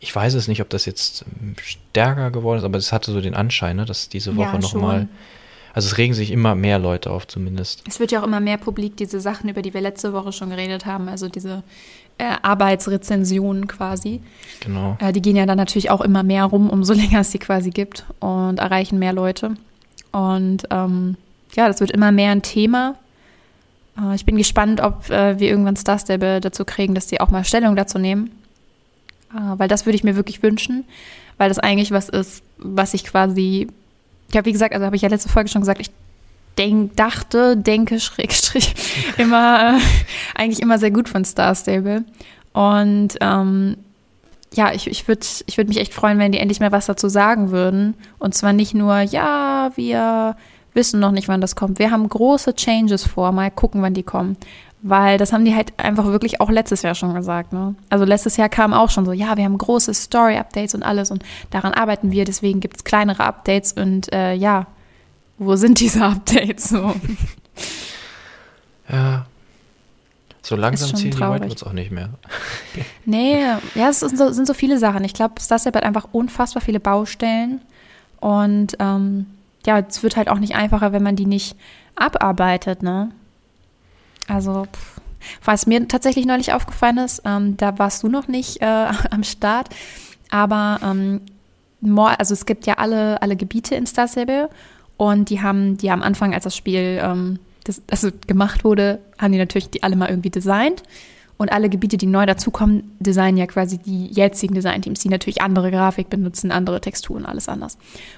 ich 0.00 0.14
weiß 0.14 0.34
es 0.34 0.48
nicht, 0.48 0.60
ob 0.60 0.68
das 0.68 0.84
jetzt 0.84 1.24
stärker 1.62 2.30
geworden 2.30 2.58
ist, 2.58 2.64
aber 2.64 2.78
es 2.78 2.92
hatte 2.92 3.12
so 3.12 3.20
den 3.20 3.34
Anschein, 3.34 3.76
ne, 3.76 3.84
dass 3.84 4.08
diese 4.08 4.36
Woche 4.36 4.54
Ja, 4.54 4.58
nochmal, 4.58 5.08
also 5.72 5.86
es 5.86 5.98
regen 5.98 6.14
sich 6.14 6.30
immer 6.30 6.54
mehr 6.54 6.78
Leute 6.78 7.10
auf 7.10 7.26
zumindest. 7.26 7.84
Es 7.86 8.00
wird 8.00 8.10
ja 8.12 8.20
auch 8.20 8.26
immer 8.26 8.40
mehr 8.40 8.58
publik, 8.58 8.96
diese 8.96 9.20
Sachen, 9.20 9.48
über 9.48 9.62
die 9.62 9.74
wir 9.74 9.80
letzte 9.80 10.12
Woche 10.12 10.32
schon 10.32 10.50
geredet 10.50 10.86
haben, 10.86 11.08
also 11.08 11.28
diese 11.28 11.62
äh, 12.18 12.34
Arbeitsrezensionen 12.42 13.68
quasi. 13.68 14.20
Genau. 14.60 14.96
Äh, 15.00 15.12
die 15.12 15.22
gehen 15.22 15.36
ja 15.36 15.46
dann 15.46 15.58
natürlich 15.58 15.90
auch 15.90 16.00
immer 16.00 16.22
mehr 16.22 16.44
rum, 16.44 16.68
umso 16.68 16.92
länger 16.94 17.20
es 17.20 17.30
sie 17.30 17.38
quasi 17.38 17.70
gibt 17.70 18.04
und 18.20 18.58
erreichen 18.58 18.98
mehr 18.98 19.12
Leute. 19.12 19.54
Und 20.12 20.64
ähm, 20.70 21.16
ja, 21.54 21.68
das 21.68 21.80
wird 21.80 21.90
immer 21.90 22.10
mehr 22.10 22.32
ein 22.32 22.42
Thema. 22.42 22.96
Äh, 24.00 24.14
ich 24.14 24.24
bin 24.24 24.36
gespannt, 24.36 24.80
ob 24.80 25.10
äh, 25.10 25.38
wir 25.38 25.48
irgendwann 25.48 25.76
Star 25.76 25.98
Stable 25.98 26.40
dazu 26.40 26.64
kriegen, 26.64 26.94
dass 26.94 27.06
die 27.06 27.20
auch 27.20 27.30
mal 27.30 27.44
Stellung 27.44 27.76
dazu 27.76 27.98
nehmen. 27.98 28.30
Äh, 29.34 29.58
weil 29.58 29.68
das 29.68 29.86
würde 29.86 29.96
ich 29.96 30.04
mir 30.04 30.16
wirklich 30.16 30.42
wünschen, 30.42 30.84
weil 31.38 31.48
das 31.48 31.58
eigentlich 31.58 31.90
was 31.90 32.08
ist, 32.08 32.42
was 32.58 32.94
ich 32.94 33.04
quasi, 33.04 33.68
ja, 34.32 34.44
wie 34.44 34.52
gesagt, 34.52 34.74
also 34.74 34.86
habe 34.86 34.96
ich 34.96 35.02
ja 35.02 35.08
letzte 35.08 35.28
Folge 35.28 35.48
schon 35.48 35.62
gesagt, 35.62 35.80
ich 35.80 35.90
denk, 36.58 36.96
dachte, 36.96 37.56
denke, 37.56 38.00
Schrägstrich, 38.00 38.74
immer, 39.18 39.78
eigentlich 40.34 40.60
immer 40.60 40.78
sehr 40.78 40.90
gut 40.90 41.08
von 41.08 41.24
Star 41.24 41.54
Stable. 41.54 42.04
Und 42.52 43.16
ähm, 43.20 43.76
ja, 44.54 44.72
ich, 44.72 44.86
ich 44.86 45.06
würde 45.06 45.26
ich 45.46 45.58
würd 45.58 45.68
mich 45.68 45.78
echt 45.78 45.92
freuen, 45.92 46.18
wenn 46.18 46.32
die 46.32 46.38
endlich 46.38 46.60
mal 46.60 46.72
was 46.72 46.86
dazu 46.86 47.08
sagen 47.08 47.50
würden. 47.50 47.94
Und 48.18 48.34
zwar 48.34 48.54
nicht 48.54 48.72
nur, 48.72 49.00
ja, 49.00 49.70
wir 49.76 50.36
wissen 50.76 51.00
noch 51.00 51.10
nicht, 51.10 51.26
wann 51.28 51.40
das 51.40 51.56
kommt. 51.56 51.78
Wir 51.78 51.90
haben 51.90 52.08
große 52.08 52.54
Changes 52.54 53.04
vor, 53.04 53.32
mal 53.32 53.50
gucken, 53.50 53.82
wann 53.82 53.94
die 53.94 54.02
kommen. 54.02 54.36
Weil 54.82 55.18
das 55.18 55.32
haben 55.32 55.44
die 55.44 55.56
halt 55.56 55.72
einfach 55.78 56.04
wirklich 56.04 56.40
auch 56.40 56.50
letztes 56.50 56.82
Jahr 56.82 56.94
schon 56.94 57.14
gesagt. 57.14 57.52
Ne? 57.52 57.74
Also 57.88 58.04
letztes 58.04 58.36
Jahr 58.36 58.48
kam 58.48 58.72
auch 58.72 58.90
schon 58.90 59.04
so, 59.04 59.12
ja, 59.12 59.36
wir 59.36 59.44
haben 59.44 59.58
große 59.58 59.92
Story-Updates 59.92 60.74
und 60.74 60.84
alles 60.84 61.10
und 61.10 61.24
daran 61.50 61.72
arbeiten 61.72 62.12
wir, 62.12 62.24
deswegen 62.24 62.60
gibt 62.60 62.76
es 62.76 62.84
kleinere 62.84 63.24
Updates 63.24 63.72
und 63.72 64.12
äh, 64.12 64.34
ja, 64.34 64.66
wo 65.38 65.56
sind 65.56 65.80
diese 65.80 66.04
Updates 66.04 66.68
so? 66.68 66.94
Ja. 68.88 69.26
So 70.42 70.54
langsam 70.54 70.94
zählen 70.94 71.10
die. 71.10 71.18
White 71.18 71.50
Woods 71.50 71.64
auch 71.64 71.72
nicht 71.72 71.90
mehr. 71.90 72.10
Nee, 73.04 73.42
ja, 73.74 73.88
es 73.88 74.00
sind 74.00 74.16
so, 74.16 74.30
sind 74.30 74.46
so 74.46 74.54
viele 74.54 74.78
Sachen. 74.78 75.02
Ich 75.02 75.12
glaube, 75.12 75.40
Starstep 75.40 75.74
hat 75.74 75.82
einfach 75.82 76.06
unfassbar 76.12 76.62
viele 76.62 76.78
Baustellen. 76.78 77.62
Und 78.20 78.76
ähm, 78.78 79.26
ja, 79.66 79.78
es 79.80 80.02
wird 80.02 80.16
halt 80.16 80.28
auch 80.28 80.38
nicht 80.38 80.54
einfacher, 80.54 80.92
wenn 80.92 81.02
man 81.02 81.16
die 81.16 81.26
nicht 81.26 81.56
abarbeitet, 81.94 82.82
ne? 82.82 83.10
Also, 84.28 84.64
pff. 84.64 85.00
was 85.44 85.66
mir 85.66 85.86
tatsächlich 85.88 86.26
neulich 86.26 86.52
aufgefallen 86.52 86.98
ist, 86.98 87.22
ähm, 87.24 87.56
da 87.56 87.78
warst 87.78 88.02
du 88.02 88.08
noch 88.08 88.28
nicht 88.28 88.62
äh, 88.62 88.64
am 89.10 89.24
Start, 89.24 89.68
aber 90.30 90.80
ähm, 90.82 91.20
also 92.18 92.32
es 92.32 92.46
gibt 92.46 92.66
ja 92.66 92.74
alle, 92.74 93.20
alle 93.22 93.36
Gebiete 93.36 93.74
in 93.74 93.86
Star 93.86 94.08
Stable 94.08 94.50
und 94.96 95.30
die 95.30 95.42
haben, 95.42 95.76
die 95.76 95.90
am 95.90 96.02
Anfang, 96.02 96.34
als 96.34 96.44
das 96.44 96.56
Spiel 96.56 97.00
ähm, 97.02 97.38
das, 97.64 97.82
also 97.90 98.10
gemacht 98.26 98.64
wurde, 98.64 99.00
haben 99.18 99.32
die 99.32 99.38
natürlich 99.38 99.70
die 99.70 99.82
alle 99.82 99.96
mal 99.96 100.08
irgendwie 100.08 100.30
designt. 100.30 100.82
Und 101.38 101.52
alle 101.52 101.68
Gebiete, 101.68 101.98
die 101.98 102.06
neu 102.06 102.24
dazukommen, 102.24 102.96
designen 102.98 103.36
ja 103.36 103.46
quasi 103.46 103.78
die 103.78 104.06
jetzigen 104.06 104.54
Designteams, 104.54 105.00
die 105.00 105.10
natürlich 105.10 105.42
andere 105.42 105.70
Grafik 105.70 106.08
benutzen, 106.08 106.50
andere 106.50 106.80
Texturen, 106.80 107.26
alles 107.26 107.48
anders. 107.48 107.76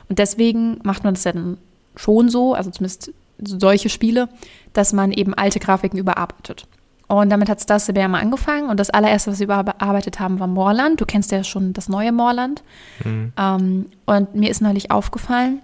Und 0.08 0.18
deswegen 0.18 0.78
macht 0.84 1.02
man 1.02 1.14
das 1.14 1.24
ja 1.24 1.32
dann 1.32 1.58
schon 1.96 2.28
so, 2.28 2.54
also 2.54 2.70
zumindest 2.70 3.12
solche 3.42 3.88
Spiele, 3.88 4.28
dass 4.72 4.92
man 4.92 5.12
eben 5.12 5.34
alte 5.34 5.58
Grafiken 5.58 5.98
überarbeitet. 5.98 6.66
Und 7.08 7.30
damit 7.30 7.48
hat 7.48 7.60
Star 7.60 7.80
ja 7.96 8.06
mal 8.06 8.20
angefangen. 8.20 8.68
Und 8.68 8.78
das 8.78 8.90
allererste, 8.90 9.30
was 9.30 9.38
sie 9.38 9.44
überarbeitet 9.44 10.20
haben, 10.20 10.38
war 10.40 10.46
Moorland. 10.46 11.00
Du 11.00 11.06
kennst 11.06 11.32
ja 11.32 11.42
schon 11.42 11.72
das 11.72 11.88
neue 11.88 12.12
Moorland. 12.12 12.62
Hm. 13.02 13.32
Ähm, 13.36 13.86
und 14.04 14.34
mir 14.34 14.50
ist 14.50 14.60
neulich 14.60 14.90
aufgefallen, 14.90 15.62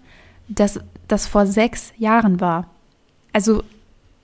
dass 0.48 0.80
das 1.06 1.26
vor 1.26 1.46
sechs 1.46 1.92
Jahren 1.98 2.40
war. 2.40 2.68
Also, 3.34 3.62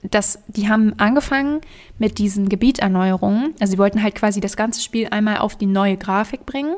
das, 0.09 0.39
die 0.47 0.67
haben 0.67 0.93
angefangen 0.97 1.61
mit 1.99 2.17
diesen 2.17 2.49
Gebieterneuerungen. 2.49 3.53
Also, 3.59 3.71
sie 3.71 3.77
wollten 3.77 4.01
halt 4.01 4.15
quasi 4.15 4.39
das 4.39 4.55
ganze 4.57 4.81
Spiel 4.81 5.07
einmal 5.11 5.37
auf 5.37 5.55
die 5.55 5.67
neue 5.67 5.97
Grafik 5.97 6.45
bringen. 6.45 6.75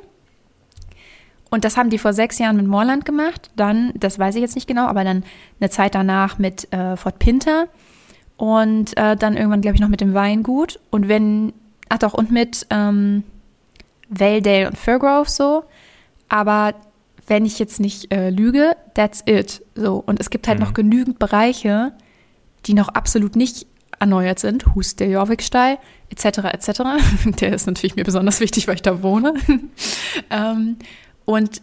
Und 1.50 1.64
das 1.66 1.78
haben 1.78 1.90
die 1.92 2.00
vor 2.00 2.14
sechs 2.14 2.40
Jahren 2.40 2.58
mit 2.58 2.68
Moorland 2.68 3.06
gemacht. 3.06 3.52
Dann, 3.56 3.94
das 3.96 4.18
weiß 4.18 4.36
ich 4.36 4.42
jetzt 4.42 4.56
nicht 4.56 4.68
genau, 4.68 4.88
aber 4.88 5.04
dann 5.04 5.24
eine 5.60 5.70
Zeit 5.70 5.94
danach 5.96 6.40
mit 6.40 6.72
äh, 6.74 6.98
Fort 6.98 7.20
Pinter. 7.20 7.68
Und 8.38 8.98
äh, 8.98 9.16
dann 9.16 9.38
irgendwann, 9.38 9.62
glaube 9.62 9.76
ich, 9.76 9.82
noch 9.82 9.88
mit 9.90 10.02
dem 10.02 10.14
Weingut. 10.16 10.80
Und 10.90 11.08
wenn, 11.08 11.54
ach 11.90 12.00
doch, 12.00 12.14
und 12.16 12.32
mit 12.32 12.66
ähm, 12.72 13.24
Valedale 14.10 14.68
und 14.68 14.78
Fairgrove 14.78 15.30
so. 15.30 15.64
Aber 16.28 16.74
wenn 17.28 17.46
ich 17.46 17.60
jetzt 17.60 17.80
nicht 17.80 18.12
äh, 18.12 18.32
lüge, 18.32 18.76
that's 18.96 19.24
it. 19.28 19.62
So. 19.76 20.04
Und 20.06 20.20
es 20.20 20.30
gibt 20.32 20.48
halt 20.48 20.60
Mhm. 20.60 20.66
noch 20.66 20.74
genügend 20.74 21.20
Bereiche, 21.20 21.94
die 22.66 22.74
noch 22.74 22.90
absolut 22.90 23.36
nicht 23.36 23.66
erneuert 24.00 24.40
sind. 24.40 24.76
Hus 24.76 24.96
der 24.96 25.10
Jorvikstall, 25.10 25.78
etc., 26.10 26.26
etc. 26.52 26.82
Der 27.40 27.54
ist 27.54 27.68
natürlich 27.68 27.96
mir 27.96 28.04
besonders 28.04 28.40
wichtig, 28.40 28.68
weil 28.68 28.76
ich 28.76 28.82
da 28.82 29.02
wohne. 29.02 29.34
ähm, 30.30 30.78
und 31.26 31.62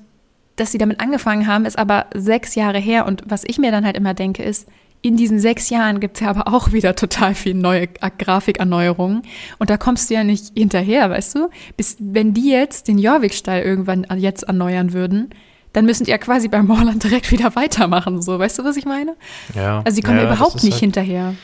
dass 0.57 0.73
sie 0.73 0.79
damit 0.79 1.01
angefangen 1.01 1.47
haben, 1.47 1.65
ist 1.65 1.79
aber 1.79 2.07
sechs 2.15 2.55
Jahre 2.55 2.79
her. 2.79 3.07
Und 3.07 3.23
was 3.27 3.45
ich 3.45 3.59
mir 3.59 3.71
dann 3.71 3.85
halt 3.85 3.97
immer 3.97 4.15
denke, 4.15 4.43
ist, 4.43 4.69
in 5.03 5.17
diesen 5.17 5.39
sechs 5.39 5.71
Jahren 5.71 6.01
gibt 6.01 6.17
es 6.17 6.21
ja 6.21 6.29
aber 6.29 6.53
auch 6.53 6.73
wieder 6.73 6.95
total 6.95 7.35
viel 7.35 7.55
neue 7.55 7.89
Grafikerneuerungen. 7.89 9.23
Und 9.59 9.71
da 9.71 9.77
kommst 9.79 10.11
du 10.11 10.15
ja 10.15 10.25
nicht 10.25 10.53
hinterher, 10.55 11.09
weißt 11.09 11.37
du? 11.37 11.49
Bis, 11.77 11.97
wenn 11.99 12.35
die 12.35 12.51
jetzt 12.51 12.89
den 12.89 12.99
Jorvikstall 12.99 13.63
irgendwann 13.63 14.05
an- 14.07 14.21
jetzt 14.21 14.43
erneuern 14.43 14.93
würden, 14.93 15.31
dann 15.73 15.85
müssen 15.87 16.05
die 16.05 16.11
ja 16.11 16.19
quasi 16.19 16.49
beim 16.49 16.67
Morland 16.67 17.03
direkt 17.05 17.31
wieder 17.31 17.55
weitermachen. 17.55 18.23
So, 18.23 18.39
weißt 18.39 18.59
du, 18.59 18.65
was 18.65 18.77
ich 18.77 18.85
meine? 18.85 19.17
Ja. 19.55 19.83
Also 19.85 19.97
sie 19.97 20.03
kommen 20.03 20.17
ja, 20.19 20.25
ja, 20.25 20.33
überhaupt 20.33 20.63
nicht 20.65 20.73
halt, 20.75 20.81
hinterher. 20.81 21.35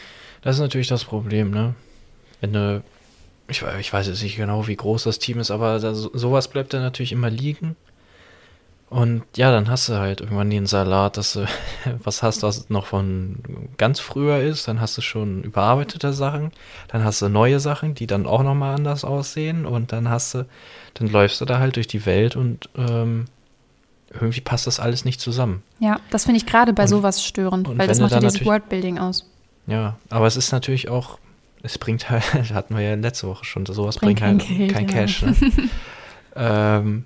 Das 0.42 0.56
ist 0.56 0.60
natürlich 0.62 0.88
das 0.88 1.04
Problem, 1.04 1.50
ne? 1.50 1.74
Wenn 2.40 2.52
du, 2.52 2.82
ich, 3.48 3.62
ich 3.80 3.92
weiß 3.92 4.06
jetzt 4.08 4.22
nicht 4.22 4.36
genau, 4.36 4.66
wie 4.66 4.76
groß 4.76 5.04
das 5.04 5.18
Team 5.18 5.38
ist, 5.38 5.50
aber 5.50 5.78
da, 5.78 5.94
so- 5.94 6.10
sowas 6.12 6.48
bleibt 6.48 6.74
dann 6.74 6.82
natürlich 6.82 7.12
immer 7.12 7.30
liegen. 7.30 7.76
Und 8.88 9.22
ja, 9.36 9.50
dann 9.50 9.68
hast 9.68 9.88
du 9.88 9.94
halt 9.94 10.20
irgendwann 10.20 10.48
den 10.48 10.66
Salat, 10.66 11.16
dass 11.16 11.32
du 11.32 11.46
was 12.04 12.22
hast, 12.22 12.42
was 12.44 12.70
noch 12.70 12.86
von 12.86 13.36
ganz 13.78 13.98
früher 13.98 14.38
ist. 14.40 14.68
Dann 14.68 14.80
hast 14.80 14.96
du 14.96 15.02
schon 15.02 15.42
überarbeitete 15.42 16.12
Sachen. 16.12 16.52
Dann 16.88 17.02
hast 17.02 17.20
du 17.20 17.28
neue 17.28 17.58
Sachen, 17.58 17.94
die 17.94 18.06
dann 18.06 18.26
auch 18.26 18.42
nochmal 18.44 18.76
anders 18.76 19.04
aussehen. 19.04 19.66
Und 19.66 19.90
dann 19.90 20.08
hast 20.08 20.34
du, 20.34 20.46
dann 20.94 21.08
läufst 21.08 21.40
du 21.40 21.44
da 21.46 21.58
halt 21.58 21.74
durch 21.76 21.88
die 21.88 22.06
Welt 22.06 22.36
und 22.36 22.68
ähm, 22.76 23.24
irgendwie 24.10 24.40
passt 24.40 24.66
das 24.66 24.80
alles 24.80 25.04
nicht 25.04 25.20
zusammen. 25.20 25.62
Ja, 25.78 26.00
das 26.10 26.24
finde 26.24 26.38
ich 26.38 26.46
gerade 26.46 26.72
bei 26.72 26.84
Und- 26.84 26.88
sowas 26.88 27.24
störend, 27.24 27.68
weil 27.76 27.88
das 27.88 27.98
macht 28.00 28.12
ja 28.12 28.20
dieses 28.20 28.44
Worldbuilding 28.44 28.98
aus. 28.98 29.28
Ja, 29.66 29.96
aber 30.10 30.26
es 30.26 30.36
ist 30.36 30.52
natürlich 30.52 30.88
auch, 30.88 31.18
es 31.62 31.78
bringt 31.78 32.08
halt, 32.08 32.22
hatten 32.54 32.74
wir 32.76 32.82
ja 32.82 32.94
letzte 32.94 33.26
Woche 33.26 33.44
schon, 33.44 33.66
sowas 33.66 33.96
Bringt 33.98 34.20
bringt, 34.20 34.40
kein 34.42 34.48
halt 34.48 34.58
Geld, 34.58 34.72
kein 34.72 34.88
ja. 34.88 34.94
Cash. 34.94 35.22
Ne? 35.22 35.36
ähm, 36.36 37.04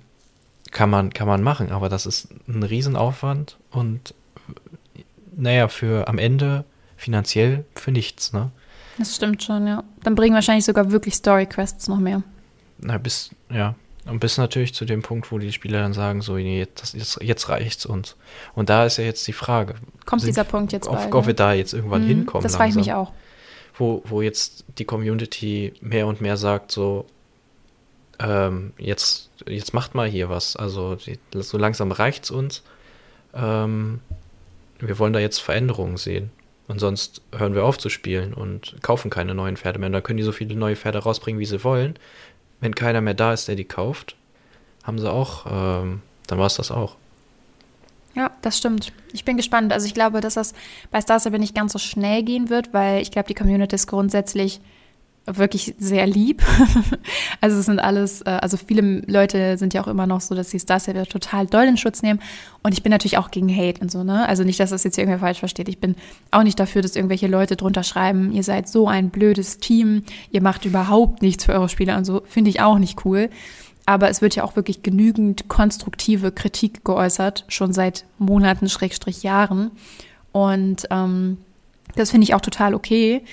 kann 0.71 0.89
man, 0.89 1.11
kann 1.11 1.27
man 1.27 1.41
machen, 1.43 1.71
aber 1.71 1.89
das 1.89 2.05
ist 2.05 2.29
ein 2.47 2.63
Riesenaufwand 2.63 3.57
und 3.71 4.13
naja, 5.35 5.67
für 5.67 6.07
am 6.07 6.17
Ende 6.17 6.65
finanziell 6.97 7.65
für 7.75 7.91
nichts, 7.91 8.31
ne? 8.31 8.51
Das 8.97 9.15
stimmt 9.15 9.41
schon, 9.41 9.65
ja. 9.65 9.83
Dann 10.03 10.15
bringen 10.15 10.35
wahrscheinlich 10.35 10.65
sogar 10.65 10.91
wirklich 10.91 11.15
Story-Quests 11.15 11.87
noch 11.87 11.97
mehr. 11.97 12.21
Na, 12.77 12.97
bis, 12.97 13.31
ja. 13.49 13.75
Und 14.05 14.19
bis 14.19 14.37
natürlich 14.37 14.73
zu 14.73 14.85
dem 14.85 15.03
Punkt, 15.03 15.31
wo 15.31 15.37
die 15.37 15.51
Spieler 15.51 15.79
dann 15.79 15.93
sagen, 15.93 16.21
so, 16.21 16.35
nee, 16.35 16.59
jetzt, 16.59 16.95
jetzt, 16.95 17.21
jetzt 17.21 17.49
reicht's 17.49 17.85
uns. 17.85 18.15
Und 18.55 18.69
da 18.69 18.85
ist 18.85 18.97
ja 18.97 19.03
jetzt 19.03 19.27
die 19.27 19.33
Frage. 19.33 19.75
Kommt 20.05 20.25
dieser 20.25 20.43
Punkt 20.43 20.71
jetzt 20.71 20.87
ob, 20.87 20.95
bald? 20.95 21.13
ob 21.13 21.27
wir 21.27 21.35
da 21.35 21.53
jetzt 21.53 21.73
irgendwann 21.73 22.01
Mhm, 22.03 22.07
hinkommen. 22.07 22.43
Das 22.43 22.55
frage 22.55 22.71
ich 22.71 22.75
mich 22.75 22.93
auch. 22.93 23.11
Wo, 23.75 24.01
wo 24.05 24.21
jetzt 24.21 24.65
die 24.79 24.85
Community 24.85 25.73
mehr 25.81 26.07
und 26.07 26.19
mehr 26.19 26.35
sagt, 26.35 26.71
so, 26.71 27.05
ähm, 28.19 28.73
jetzt, 28.77 29.29
jetzt 29.47 29.73
macht 29.73 29.93
mal 29.93 30.07
hier 30.09 30.29
was. 30.29 30.55
Also 30.55 30.97
so 31.33 31.57
langsam 31.57 31.91
reicht's 31.91 32.31
uns. 32.31 32.63
Ähm, 33.35 33.99
wir 34.79 34.97
wollen 34.97 35.13
da 35.13 35.19
jetzt 35.19 35.39
Veränderungen 35.39 35.97
sehen. 35.97 36.31
Und 36.67 36.79
sonst 36.79 37.21
hören 37.35 37.53
wir 37.53 37.65
auf 37.65 37.77
zu 37.77 37.89
spielen 37.89 38.33
und 38.33 38.77
kaufen 38.81 39.09
keine 39.11 39.35
neuen 39.35 39.57
Pferde 39.57 39.77
mehr. 39.77 39.87
Und 39.87 39.93
dann 39.93 40.03
können 40.03 40.17
die 40.17 40.23
so 40.23 40.31
viele 40.31 40.55
neue 40.55 40.75
Pferde 40.75 40.99
rausbringen, 40.99 41.39
wie 41.39 41.45
sie 41.45 41.63
wollen. 41.63 41.95
Wenn 42.61 42.73
keiner 42.75 43.01
mehr 43.01 43.13
da 43.13 43.33
ist, 43.33 43.47
der 43.47 43.55
die 43.55 43.65
kauft, 43.65 44.15
haben 44.83 44.99
sie 44.99 45.11
auch, 45.11 45.45
ähm, 45.47 46.01
dann 46.27 46.39
war 46.39 46.45
es 46.45 46.55
das 46.55 46.71
auch. 46.71 46.95
Ja, 48.15 48.31
das 48.41 48.57
stimmt. 48.57 48.91
Ich 49.13 49.25
bin 49.25 49.37
gespannt. 49.37 49.73
Also 49.73 49.87
ich 49.87 49.93
glaube, 49.93 50.21
dass 50.21 50.35
das 50.35 50.53
bei 50.91 51.01
Star 51.01 51.19
Stable 51.19 51.39
nicht 51.39 51.55
ganz 51.55 51.73
so 51.73 51.79
schnell 51.79 52.23
gehen 52.23 52.49
wird, 52.49 52.73
weil 52.73 53.01
ich 53.01 53.11
glaube, 53.11 53.27
die 53.27 53.33
Community 53.33 53.75
ist 53.75 53.87
grundsätzlich 53.87 54.59
wirklich 55.25 55.75
sehr 55.77 56.07
lieb. 56.07 56.41
also 57.41 57.59
es 57.59 57.65
sind 57.65 57.79
alles, 57.79 58.21
äh, 58.21 58.29
also 58.29 58.57
viele 58.57 59.01
Leute 59.07 59.57
sind 59.57 59.73
ja 59.73 59.83
auch 59.83 59.87
immer 59.87 60.07
noch 60.07 60.21
so, 60.21 60.33
dass 60.35 60.49
sie 60.49 60.59
Star 60.59 60.79
Stable 60.79 61.05
total 61.05 61.45
doll 61.45 61.65
in 61.65 61.77
Schutz 61.77 62.01
nehmen. 62.01 62.19
Und 62.63 62.73
ich 62.73 62.83
bin 62.83 62.91
natürlich 62.91 63.17
auch 63.17 63.31
gegen 63.31 63.55
Hate 63.55 63.81
und 63.81 63.91
so, 63.91 64.03
ne? 64.03 64.27
Also 64.27 64.43
nicht, 64.43 64.59
dass 64.59 64.71
das 64.71 64.83
jetzt 64.83 64.97
irgendwer 64.97 65.19
falsch 65.19 65.39
versteht. 65.39 65.69
Ich 65.69 65.79
bin 65.79 65.95
auch 66.31 66.43
nicht 66.43 66.59
dafür, 66.59 66.81
dass 66.81 66.95
irgendwelche 66.95 67.27
Leute 67.27 67.55
drunter 67.55 67.83
schreiben, 67.83 68.31
ihr 68.31 68.43
seid 68.43 68.67
so 68.67 68.87
ein 68.87 69.09
blödes 69.09 69.59
Team, 69.59 70.03
ihr 70.31 70.41
macht 70.41 70.65
überhaupt 70.65 71.21
nichts 71.21 71.45
für 71.45 71.53
eure 71.53 71.69
Spieler 71.69 71.97
und 71.97 72.05
so. 72.05 72.21
Finde 72.25 72.49
ich 72.49 72.61
auch 72.61 72.79
nicht 72.79 73.05
cool. 73.05 73.29
Aber 73.85 74.09
es 74.09 74.21
wird 74.21 74.35
ja 74.35 74.43
auch 74.43 74.55
wirklich 74.55 74.83
genügend 74.83 75.47
konstruktive 75.49 76.31
Kritik 76.31 76.85
geäußert, 76.85 77.45
schon 77.47 77.73
seit 77.73 78.05
Monaten, 78.19 78.69
Schrägstrich 78.69 79.23
Jahren. 79.23 79.71
Und 80.31 80.87
ähm, 80.91 81.37
das 81.95 82.11
finde 82.11 82.23
ich 82.23 82.33
auch 82.33 82.41
total 82.41 82.73
okay. 82.73 83.23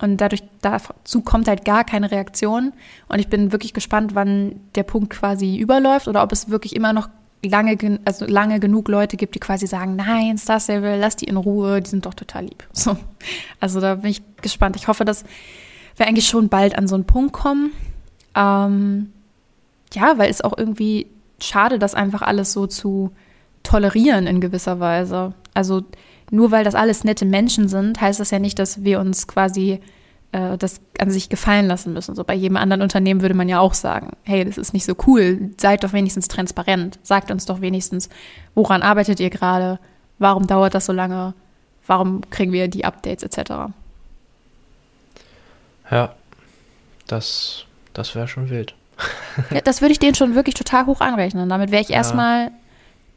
Und 0.00 0.18
dadurch 0.20 0.42
dazu 0.60 1.22
kommt 1.22 1.48
halt 1.48 1.64
gar 1.64 1.84
keine 1.84 2.10
Reaktion. 2.10 2.72
Und 3.08 3.18
ich 3.18 3.28
bin 3.28 3.52
wirklich 3.52 3.74
gespannt, 3.74 4.14
wann 4.14 4.60
der 4.74 4.84
Punkt 4.84 5.10
quasi 5.10 5.56
überläuft 5.56 6.06
oder 6.06 6.22
ob 6.22 6.32
es 6.32 6.48
wirklich 6.48 6.76
immer 6.76 6.92
noch 6.92 7.08
lange, 7.42 8.00
also 8.04 8.24
lange 8.26 8.60
genug 8.60 8.88
Leute 8.88 9.16
gibt, 9.16 9.34
die 9.34 9.40
quasi 9.40 9.66
sagen, 9.66 9.96
nein, 9.96 10.38
Star 10.38 10.60
Stable, 10.60 10.98
lass 10.98 11.16
die 11.16 11.26
in 11.26 11.36
Ruhe, 11.36 11.80
die 11.80 11.90
sind 11.90 12.06
doch 12.06 12.14
total 12.14 12.44
lieb. 12.44 12.66
So. 12.72 12.96
Also 13.60 13.80
da 13.80 13.96
bin 13.96 14.10
ich 14.10 14.22
gespannt. 14.40 14.76
Ich 14.76 14.88
hoffe, 14.88 15.04
dass 15.04 15.24
wir 15.96 16.06
eigentlich 16.06 16.28
schon 16.28 16.48
bald 16.48 16.78
an 16.78 16.86
so 16.86 16.94
einen 16.94 17.04
Punkt 17.04 17.32
kommen. 17.32 17.72
Ähm, 18.34 19.12
ja, 19.92 20.16
weil 20.16 20.30
es 20.30 20.42
auch 20.42 20.56
irgendwie 20.56 21.08
schade, 21.40 21.78
das 21.78 21.94
einfach 21.94 22.22
alles 22.22 22.52
so 22.52 22.66
zu 22.66 23.10
tolerieren 23.62 24.26
in 24.26 24.40
gewisser 24.40 24.80
Weise. 24.80 25.34
Also 25.54 25.82
nur 26.30 26.50
weil 26.50 26.64
das 26.64 26.74
alles 26.74 27.04
nette 27.04 27.24
Menschen 27.24 27.68
sind, 27.68 28.00
heißt 28.00 28.20
das 28.20 28.30
ja 28.30 28.38
nicht, 28.38 28.58
dass 28.58 28.84
wir 28.84 29.00
uns 29.00 29.26
quasi 29.26 29.80
äh, 30.32 30.58
das 30.58 30.80
an 30.98 31.10
sich 31.10 31.28
gefallen 31.28 31.66
lassen 31.66 31.92
müssen. 31.92 32.14
So 32.14 32.24
bei 32.24 32.34
jedem 32.34 32.56
anderen 32.56 32.82
Unternehmen 32.82 33.22
würde 33.22 33.34
man 33.34 33.48
ja 33.48 33.60
auch 33.60 33.74
sagen, 33.74 34.12
hey, 34.24 34.44
das 34.44 34.58
ist 34.58 34.74
nicht 34.74 34.84
so 34.84 34.94
cool, 35.06 35.50
seid 35.58 35.84
doch 35.84 35.92
wenigstens 35.92 36.28
transparent, 36.28 36.98
sagt 37.02 37.30
uns 37.30 37.46
doch 37.46 37.60
wenigstens, 37.60 38.08
woran 38.54 38.82
arbeitet 38.82 39.20
ihr 39.20 39.30
gerade, 39.30 39.78
warum 40.18 40.46
dauert 40.46 40.74
das 40.74 40.86
so 40.86 40.92
lange, 40.92 41.34
warum 41.86 42.20
kriegen 42.30 42.52
wir 42.52 42.68
die 42.68 42.84
Updates 42.84 43.22
etc. 43.22 43.72
Ja, 45.90 46.14
das, 47.06 47.64
das 47.94 48.14
wäre 48.14 48.28
schon 48.28 48.50
wild. 48.50 48.74
Ja, 49.50 49.60
das 49.60 49.80
würde 49.80 49.92
ich 49.92 49.98
denen 49.98 50.14
schon 50.14 50.34
wirklich 50.34 50.56
total 50.56 50.86
hoch 50.86 51.00
anrechnen. 51.00 51.48
Damit 51.48 51.70
wäre 51.70 51.80
ich 51.80 51.90
Ja. 52.48 52.52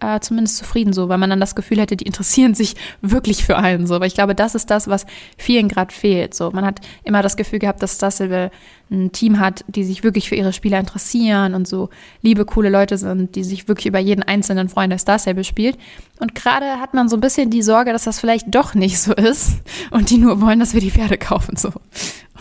Äh, 0.02 0.20
zumindest 0.20 0.58
zufrieden 0.58 0.94
so, 0.94 1.10
weil 1.10 1.18
man 1.18 1.30
dann 1.30 1.40
das 1.40 1.56
Gefühl 1.56 1.80
hätte, 1.80 1.96
die 1.96 2.06
interessieren 2.06 2.56
sich 2.56 2.76
wirklich 3.02 3.46
für 3.46 3.58
einen 3.58 3.88
so. 3.88 3.96
Aber 3.96 4.06
ich 4.06 4.16
glaube, 4.16 4.36
das 4.36 4.56
ist 4.56 4.70
das, 4.70 4.88
was 4.88 5.06
vielen 5.38 5.68
gerade 5.68 5.94
fehlt. 5.94 6.34
So, 6.34 6.52
man 6.52 6.66
hat 6.66 6.82
immer 7.04 7.22
das 7.22 7.38
Gefühl 7.38 7.60
gehabt, 7.60 7.82
dass 7.82 7.96
Star 7.96 8.12
Stable 8.12 8.52
ein 8.90 9.12
Team 9.12 9.40
hat, 9.40 9.64
die 9.68 9.86
sich 9.86 10.04
wirklich 10.04 10.28
für 10.28 10.36
ihre 10.36 10.52
Spieler 10.52 10.80
interessieren 10.80 11.54
und 11.54 11.68
so 11.68 11.90
liebe, 12.22 12.44
coole 12.44 12.70
Leute 12.70 12.98
sind, 12.98 13.36
die 13.36 13.44
sich 13.44 13.68
wirklich 13.68 13.86
über 13.86 14.00
jeden 14.00 14.24
einzelnen 14.24 14.68
Freund 14.68 14.92
der 14.92 15.00
Star 15.00 15.20
spielt. 15.44 15.78
Und 16.20 16.36
gerade 16.36 16.80
hat 16.80 16.94
man 16.94 17.08
so 17.08 17.16
ein 17.16 17.22
bisschen 17.22 17.50
die 17.50 17.62
Sorge, 17.62 17.94
dass 17.94 18.04
das 18.04 18.20
vielleicht 18.20 18.54
doch 18.54 18.74
nicht 18.74 19.00
so 19.00 19.14
ist 19.14 19.62
und 19.92 20.10
die 20.10 20.18
nur 20.18 20.42
wollen, 20.42 20.60
dass 20.60 20.74
wir 20.74 20.82
die 20.82 20.92
Pferde 20.92 21.18
kaufen 21.18 21.56
so. 21.56 21.72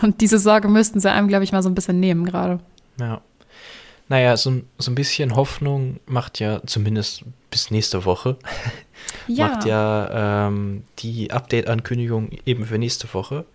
Und 0.01 0.19
diese 0.19 0.39
Sorge 0.39 0.67
müssten 0.67 0.99
sie 0.99 1.11
einem, 1.11 1.27
glaube 1.27 1.43
ich, 1.43 1.51
mal 1.51 1.63
so 1.63 1.69
ein 1.69 1.75
bisschen 1.75 1.99
nehmen 1.99 2.25
gerade. 2.25 2.59
Ja. 2.99 3.21
Naja, 4.09 4.35
so, 4.37 4.51
ein- 4.51 4.67
so 4.77 4.91
ein 4.91 4.95
bisschen 4.95 5.35
Hoffnung 5.35 5.99
macht 6.05 6.39
ja 6.39 6.61
zumindest 6.65 7.23
bis 7.49 7.71
nächste 7.71 8.03
Woche, 8.05 8.37
macht 9.27 9.65
ja 9.65 10.47
ähm, 10.47 10.83
die 10.99 11.31
Update-Ankündigung 11.31 12.31
eben 12.45 12.65
für 12.65 12.77
nächste 12.77 13.11
Woche. 13.13 13.45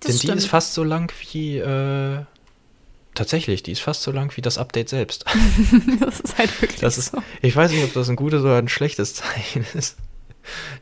Das 0.00 0.08
Denn 0.08 0.12
die 0.16 0.26
stimmt. 0.26 0.38
ist 0.38 0.46
fast 0.46 0.74
so 0.74 0.82
lang 0.82 1.12
wie, 1.30 1.58
äh, 1.58 2.18
tatsächlich, 3.14 3.62
die 3.62 3.70
ist 3.72 3.80
fast 3.82 4.02
so 4.02 4.10
lang 4.10 4.36
wie 4.36 4.40
das 4.40 4.58
Update 4.58 4.88
selbst. 4.88 5.24
Das 6.00 6.18
ist 6.20 6.38
halt 6.38 6.60
wirklich 6.60 6.80
Das 6.80 6.98
ist, 6.98 7.12
so. 7.12 7.22
ich 7.40 7.54
weiß 7.54 7.70
nicht, 7.70 7.84
ob 7.84 7.92
das 7.92 8.08
ein 8.08 8.16
gutes 8.16 8.42
oder 8.42 8.56
ein 8.58 8.68
schlechtes 8.68 9.14
Zeichen 9.14 9.64
ist, 9.74 9.96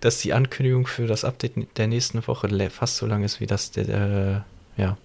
dass 0.00 0.18
die 0.18 0.32
Ankündigung 0.32 0.86
für 0.86 1.06
das 1.06 1.24
Update 1.24 1.76
der 1.76 1.86
nächsten 1.86 2.26
Woche 2.26 2.70
fast 2.70 2.96
so 2.96 3.04
lang 3.04 3.24
ist 3.24 3.40
wie 3.40 3.46
das 3.46 3.72
der, 3.72 4.44
äh, 4.78 4.80
ja, 4.80 4.96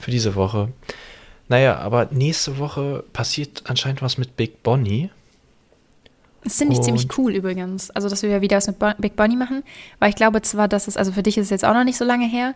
für 0.00 0.10
diese 0.10 0.34
Woche. 0.34 0.72
Naja, 1.48 1.78
aber 1.78 2.08
nächste 2.10 2.58
Woche 2.58 3.04
passiert 3.12 3.62
anscheinend 3.64 4.02
was 4.02 4.18
mit 4.18 4.36
Big 4.36 4.62
Bonnie. 4.62 5.10
Das 6.44 6.56
finde 6.56 6.74
ich 6.74 6.80
ziemlich 6.80 7.08
cool 7.18 7.34
übrigens. 7.34 7.90
Also, 7.90 8.08
dass 8.08 8.22
wir 8.22 8.30
ja 8.30 8.40
wieder 8.40 8.56
was 8.56 8.66
mit 8.66 8.78
Bo 8.78 8.90
Big 8.98 9.16
Bonnie 9.16 9.36
machen. 9.36 9.62
Weil 9.98 10.10
ich 10.10 10.16
glaube 10.16 10.40
zwar, 10.42 10.68
dass 10.68 10.88
es, 10.88 10.96
also 10.96 11.12
für 11.12 11.22
dich 11.22 11.36
ist 11.36 11.46
es 11.46 11.50
jetzt 11.50 11.64
auch 11.64 11.74
noch 11.74 11.84
nicht 11.84 11.98
so 11.98 12.04
lange 12.04 12.26
her, 12.26 12.54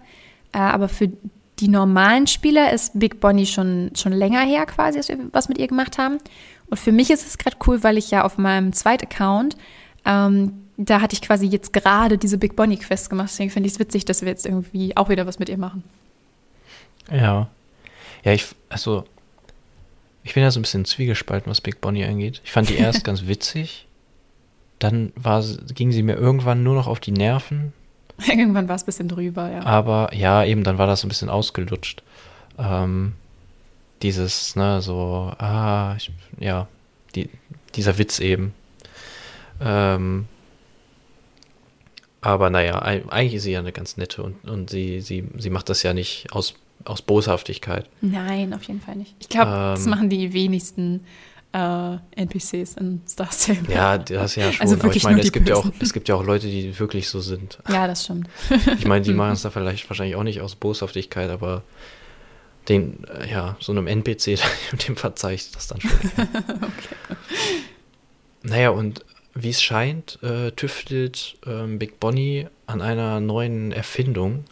äh, 0.53 0.59
aber 0.59 0.89
für 0.89 1.11
die 1.59 1.69
normalen 1.69 2.27
Spieler 2.27 2.73
ist 2.73 2.99
Big 2.99 3.21
Bonnie 3.21 3.47
schon, 3.47 3.91
schon 3.95 4.13
länger 4.13 4.41
her 4.41 4.67
quasi, 4.67 4.99
dass 4.99 5.09
wir 5.09 5.19
was 5.33 5.49
mit 5.49 5.59
ihr 5.59 5.69
gemacht 5.69 5.99
haben. 5.99 6.19
Und 6.71 6.79
für 6.79 6.93
mich 6.93 7.11
ist 7.11 7.27
es 7.27 7.39
gerade 7.39 7.57
cool, 7.67 7.83
weil 7.83 7.99
ich 7.99 8.11
ja 8.11 8.25
auf 8.25 8.39
meinem 8.39 8.73
zweiten 8.73 9.05
Account, 9.05 9.57
ähm, 10.05 10.65
da 10.77 11.01
hatte 11.01 11.15
ich 11.15 11.23
quasi 11.23 11.47
jetzt 11.47 11.73
gerade 11.73 12.19
diese 12.19 12.39
Big 12.39 12.57
Bonnie 12.57 12.79
Quest 12.79 13.11
gemacht. 13.11 13.29
Deswegen 13.31 13.51
finde 13.51 13.67
ich 13.67 13.75
es 13.75 13.79
witzig, 13.79 14.05
dass 14.05 14.23
wir 14.23 14.29
jetzt 14.29 14.47
irgendwie 14.47 14.97
auch 14.97 15.09
wieder 15.09 15.27
was 15.27 15.39
mit 15.39 15.49
ihr 15.49 15.59
machen. 15.59 15.85
Ja. 17.11 17.49
Ja, 18.25 18.33
ich, 18.33 18.47
also, 18.69 19.05
ich 20.25 20.35
bin 20.35 20.43
ja 20.43 20.51
so 20.51 20.59
ein 20.61 20.63
bisschen 20.63 20.85
zwiegespalten, 20.85 21.51
was 21.51 21.61
Big 21.61 21.81
Bonnie 21.81 22.05
angeht. 22.05 22.41
Ich 22.45 22.53
fand 22.53 22.69
die 22.69 22.77
erst 22.77 23.05
ganz 23.05 23.27
witzig. 23.27 23.87
Dann 24.79 25.13
war, 25.17 25.45
ging 25.75 25.93
sie 25.93 26.03
mir 26.03 26.15
irgendwann 26.17 26.63
nur 26.63 26.75
noch 26.75 26.87
auf 26.89 27.01
die 27.01 27.13
Nerven. 27.13 27.73
Irgendwann 28.29 28.69
war 28.69 28.77
es 28.77 28.83
ein 28.83 28.87
bisschen 28.87 29.09
drüber, 29.09 29.51
ja. 29.51 29.63
Aber 29.65 30.13
ja, 30.15 30.45
eben, 30.45 30.65
dann 30.65 30.79
war 30.79 30.87
das 30.87 31.03
ein 31.05 31.09
bisschen 31.09 31.29
ausgelutscht. 31.31 32.03
Ähm, 32.59 33.15
dieses, 34.03 34.55
ne, 34.57 34.83
so, 34.83 35.33
ah, 35.39 35.95
ich, 35.97 36.11
ja, 36.39 36.69
die, 37.15 37.31
dieser 37.75 37.97
Witz 37.99 38.19
eben. 38.21 38.55
Ähm, 39.61 40.27
aber 42.21 42.51
naja, 42.51 42.83
ei- 42.83 43.05
eigentlich 43.09 43.35
ist 43.35 43.45
sie 43.45 43.53
ja 43.53 43.61
eine 43.61 43.73
ganz 43.73 43.97
nette 43.97 44.23
und, 44.23 44.45
und 44.45 44.71
sie, 44.71 45.01
sie, 45.01 45.25
sie 45.39 45.51
macht 45.51 45.69
das 45.69 45.83
ja 45.83 45.95
nicht 45.95 46.33
aus, 46.33 46.55
aus 46.85 47.03
Boshaftigkeit. 47.03 47.89
Nein, 48.01 48.53
auf 48.55 48.63
jeden 48.65 48.81
Fall 48.81 48.97
nicht. 48.97 49.15
Ich 49.21 49.29
glaube, 49.29 49.51
das 49.51 49.85
Ähm. 49.85 49.91
machen 49.91 50.11
die 50.11 50.33
wenigsten 50.33 51.05
äh, 51.53 51.97
NPCs 52.17 52.75
in 52.79 53.03
Star 53.07 53.31
Stable. 53.31 53.75
Ja, 53.75 53.99
das 53.99 54.37
ja 54.37 54.51
schon. 54.53 54.63
Also 54.63 54.77
aber 54.77 54.95
ich 54.95 55.03
meine, 55.05 55.21
es 55.21 55.33
gibt, 55.33 55.49
ja 55.49 55.57
auch, 55.57 55.71
es 55.81 55.93
gibt 55.93 56.09
ja 56.09 56.15
auch 56.15 56.25
Leute, 56.25 56.47
die 56.47 56.79
wirklich 56.79 57.09
so 57.09 57.21
sind. 57.21 57.59
Ja, 57.69 57.87
das 57.87 58.05
stimmt. 58.05 58.29
Ich 58.79 58.87
meine, 58.87 59.05
die 59.05 59.13
machen 59.15 59.33
es 59.33 59.43
da 59.43 59.51
vielleicht 59.51 59.89
wahrscheinlich 59.91 60.17
auch 60.17 60.23
nicht 60.23 60.41
aus 60.41 60.55
Boshaftigkeit, 60.55 61.31
aber 61.31 61.63
den, 62.69 63.05
äh, 63.05 63.31
ja, 63.31 63.57
so 63.61 63.73
einem 63.73 63.87
NPC, 63.87 64.39
dem 64.89 64.97
verzeih 64.97 65.35
ich 65.35 65.51
das 65.51 65.67
dann 65.69 65.81
schon. 65.81 65.91
Naja, 68.45 68.71
und 68.71 69.05
wie 69.35 69.51
es 69.51 69.63
scheint, 69.63 70.19
äh, 70.23 70.51
tüftelt 70.53 71.37
ähm, 71.47 71.79
Big 71.79 72.01
Bonnie 72.01 72.49
an 72.67 72.83
einer 72.83 73.21
neuen 73.21 73.73
Erfindung. 73.73 74.45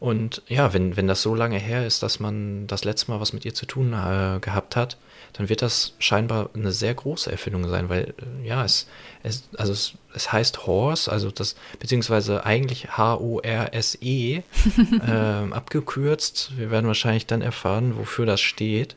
Und 0.00 0.42
ja, 0.46 0.72
wenn, 0.72 0.96
wenn 0.96 1.08
das 1.08 1.22
so 1.22 1.34
lange 1.34 1.58
her 1.58 1.84
ist, 1.84 2.02
dass 2.02 2.20
man 2.20 2.66
das 2.68 2.84
letzte 2.84 3.10
Mal 3.10 3.20
was 3.20 3.32
mit 3.32 3.44
ihr 3.44 3.54
zu 3.54 3.66
tun 3.66 3.92
äh, 3.92 4.38
gehabt 4.40 4.76
hat, 4.76 4.96
dann 5.32 5.48
wird 5.48 5.60
das 5.60 5.94
scheinbar 5.98 6.50
eine 6.54 6.72
sehr 6.72 6.94
große 6.94 7.30
Erfindung 7.30 7.68
sein, 7.68 7.88
weil 7.88 8.14
äh, 8.42 8.46
ja, 8.46 8.64
es, 8.64 8.86
es, 9.24 9.48
also 9.56 9.72
es, 9.72 9.94
es 10.14 10.32
heißt 10.32 10.66
Horse, 10.66 11.10
also 11.10 11.30
das, 11.32 11.56
beziehungsweise 11.80 12.46
eigentlich 12.46 12.96
H-O-R-S-E, 12.96 14.42
ähm, 15.06 15.52
abgekürzt. 15.52 16.52
Wir 16.56 16.70
werden 16.70 16.86
wahrscheinlich 16.86 17.26
dann 17.26 17.42
erfahren, 17.42 17.98
wofür 17.98 18.24
das 18.24 18.40
steht. 18.40 18.94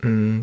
Mm. 0.00 0.42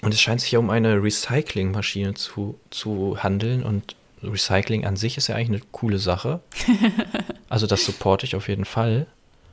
Und 0.00 0.14
es 0.14 0.20
scheint 0.20 0.40
sich 0.40 0.52
ja 0.52 0.60
um 0.60 0.70
eine 0.70 1.02
Recyclingmaschine 1.02 2.14
zu, 2.14 2.58
zu 2.70 3.18
handeln 3.20 3.64
und 3.64 3.96
Recycling 4.22 4.84
an 4.84 4.96
sich 4.96 5.16
ist 5.16 5.26
ja 5.26 5.34
eigentlich 5.34 5.62
eine 5.62 5.70
coole 5.72 5.98
Sache. 5.98 6.40
Also 7.48 7.66
das 7.66 7.84
supporte 7.84 8.26
ich 8.26 8.36
auf 8.36 8.48
jeden 8.48 8.64
Fall. 8.64 9.06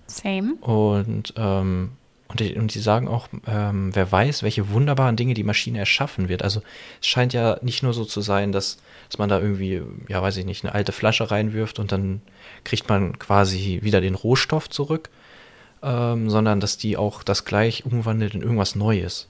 Same. 0.07 0.55
Und, 0.61 1.33
ähm, 1.37 1.91
und, 2.27 2.39
die, 2.39 2.55
und 2.55 2.73
die 2.73 2.79
sagen 2.79 3.07
auch, 3.07 3.27
ähm, 3.47 3.95
wer 3.95 4.11
weiß, 4.11 4.43
welche 4.43 4.69
wunderbaren 4.69 5.15
Dinge 5.15 5.33
die 5.33 5.43
Maschine 5.43 5.79
erschaffen 5.79 6.27
wird. 6.29 6.43
Also 6.43 6.61
es 7.01 7.07
scheint 7.07 7.33
ja 7.33 7.57
nicht 7.61 7.83
nur 7.83 7.93
so 7.93 8.05
zu 8.05 8.21
sein, 8.21 8.51
dass, 8.51 8.77
dass 9.09 9.17
man 9.17 9.29
da 9.29 9.39
irgendwie, 9.39 9.81
ja 10.07 10.21
weiß 10.21 10.37
ich 10.37 10.45
nicht, 10.45 10.63
eine 10.63 10.73
alte 10.73 10.91
Flasche 10.91 11.31
reinwirft 11.31 11.79
und 11.79 11.91
dann 11.91 12.21
kriegt 12.63 12.89
man 12.89 13.17
quasi 13.19 13.79
wieder 13.81 14.01
den 14.01 14.15
Rohstoff 14.15 14.69
zurück, 14.69 15.09
ähm, 15.81 16.29
sondern 16.29 16.59
dass 16.59 16.77
die 16.77 16.97
auch 16.97 17.23
das 17.23 17.45
gleich 17.45 17.85
umwandelt 17.85 18.33
in 18.33 18.41
irgendwas 18.41 18.75
Neues. 18.75 19.27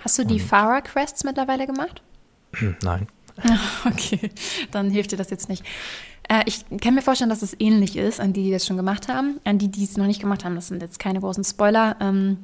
Hast 0.00 0.18
du 0.18 0.24
die 0.24 0.40
Farah 0.40 0.82
Quests 0.82 1.24
mittlerweile 1.24 1.66
gemacht? 1.66 2.02
Nein. 2.82 3.08
Okay, 3.84 4.30
dann 4.70 4.90
hilft 4.90 5.12
dir 5.12 5.16
das 5.16 5.30
jetzt 5.30 5.48
nicht. 5.48 5.64
Äh, 6.28 6.42
ich 6.46 6.64
kann 6.80 6.94
mir 6.94 7.02
vorstellen, 7.02 7.30
dass 7.30 7.42
es 7.42 7.56
ähnlich 7.58 7.96
ist 7.96 8.20
an 8.20 8.32
die, 8.32 8.44
die 8.44 8.50
das 8.50 8.66
schon 8.66 8.76
gemacht 8.76 9.08
haben. 9.08 9.40
An 9.44 9.58
die, 9.58 9.68
die 9.68 9.84
es 9.84 9.96
noch 9.96 10.06
nicht 10.06 10.20
gemacht 10.20 10.44
haben, 10.44 10.54
das 10.54 10.68
sind 10.68 10.82
jetzt 10.82 10.98
keine 10.98 11.20
großen 11.20 11.44
Spoiler. 11.44 11.96
Ähm, 12.00 12.38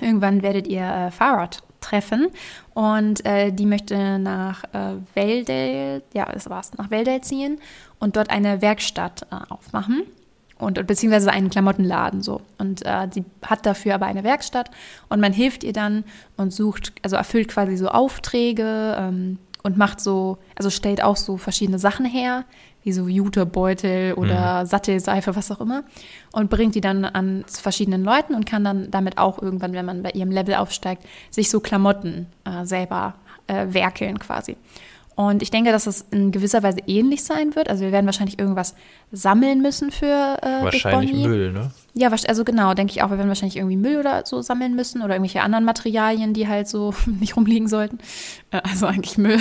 irgendwann 0.00 0.42
werdet 0.42 0.66
ihr 0.66 0.82
äh, 0.82 1.10
Farad 1.10 1.62
treffen 1.80 2.28
und 2.74 3.24
äh, 3.24 3.52
die 3.52 3.66
möchte 3.66 4.18
nach 4.18 4.64
äh, 4.72 4.96
Veldale, 5.14 6.02
ja, 6.14 6.26
das 6.32 6.50
war's, 6.50 6.72
nach 6.76 6.90
Veldale 6.90 7.20
ziehen 7.20 7.58
und 7.98 8.16
dort 8.16 8.30
eine 8.30 8.60
Werkstatt 8.62 9.26
äh, 9.30 9.36
aufmachen 9.52 10.02
und 10.58 10.84
beziehungsweise 10.86 11.30
einen 11.30 11.50
Klamottenladen 11.50 12.22
so. 12.22 12.40
Und 12.58 12.84
äh, 12.84 13.08
sie 13.12 13.24
hat 13.42 13.66
dafür 13.66 13.94
aber 13.94 14.06
eine 14.06 14.24
Werkstatt 14.24 14.70
und 15.08 15.20
man 15.20 15.32
hilft 15.32 15.64
ihr 15.64 15.72
dann 15.72 16.04
und 16.36 16.52
sucht, 16.52 16.92
also 17.02 17.16
erfüllt 17.16 17.48
quasi 17.48 17.76
so 17.76 17.88
Aufträge 17.88 18.96
ähm, 18.98 19.38
und 19.62 19.76
macht 19.76 20.00
so, 20.00 20.38
also 20.56 20.70
stellt 20.70 21.02
auch 21.02 21.16
so 21.16 21.36
verschiedene 21.36 21.78
Sachen 21.78 22.06
her, 22.06 22.44
wie 22.86 22.92
so 22.92 23.08
Jutebeutel 23.08 24.14
oder 24.14 24.62
mhm. 24.62 24.66
Sattelseife, 24.66 25.34
was 25.34 25.50
auch 25.50 25.60
immer, 25.60 25.82
und 26.32 26.48
bringt 26.48 26.76
die 26.76 26.80
dann 26.80 27.04
an 27.04 27.44
verschiedenen 27.48 28.04
Leuten 28.04 28.34
und 28.34 28.46
kann 28.46 28.62
dann 28.62 28.92
damit 28.92 29.18
auch 29.18 29.42
irgendwann, 29.42 29.72
wenn 29.72 29.84
man 29.84 30.04
bei 30.04 30.10
ihrem 30.12 30.30
Level 30.30 30.54
aufsteigt, 30.54 31.02
sich 31.30 31.50
so 31.50 31.58
Klamotten 31.58 32.26
äh, 32.44 32.64
selber 32.64 33.14
äh, 33.48 33.66
werkeln 33.70 34.20
quasi. 34.20 34.56
Und 35.16 35.42
ich 35.42 35.50
denke, 35.50 35.72
dass 35.72 35.86
es 35.86 36.04
in 36.10 36.30
gewisser 36.30 36.62
Weise 36.62 36.80
ähnlich 36.86 37.24
sein 37.24 37.56
wird. 37.56 37.70
Also 37.70 37.82
wir 37.84 37.90
werden 37.90 38.04
wahrscheinlich 38.04 38.38
irgendwas 38.38 38.74
sammeln 39.10 39.62
müssen 39.62 39.90
für 39.90 40.36
äh, 40.42 40.62
Wahrscheinlich 40.62 41.26
Müll, 41.26 41.52
ne? 41.52 41.70
Ja, 41.94 42.10
also 42.10 42.44
genau, 42.44 42.74
denke 42.74 42.92
ich 42.92 43.02
auch. 43.02 43.10
Wir 43.10 43.16
werden 43.16 43.28
wahrscheinlich 43.28 43.56
irgendwie 43.56 43.78
Müll 43.78 43.98
oder 43.98 44.26
so 44.26 44.42
sammeln 44.42 44.76
müssen 44.76 45.02
oder 45.02 45.14
irgendwelche 45.14 45.40
anderen 45.40 45.64
Materialien, 45.64 46.34
die 46.34 46.46
halt 46.46 46.68
so 46.68 46.94
nicht 47.20 47.34
rumliegen 47.34 47.66
sollten. 47.66 47.98
Äh, 48.52 48.60
also 48.62 48.86
eigentlich 48.86 49.16
Müll. 49.16 49.40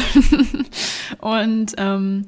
Und 1.20 1.74
ähm, 1.78 2.26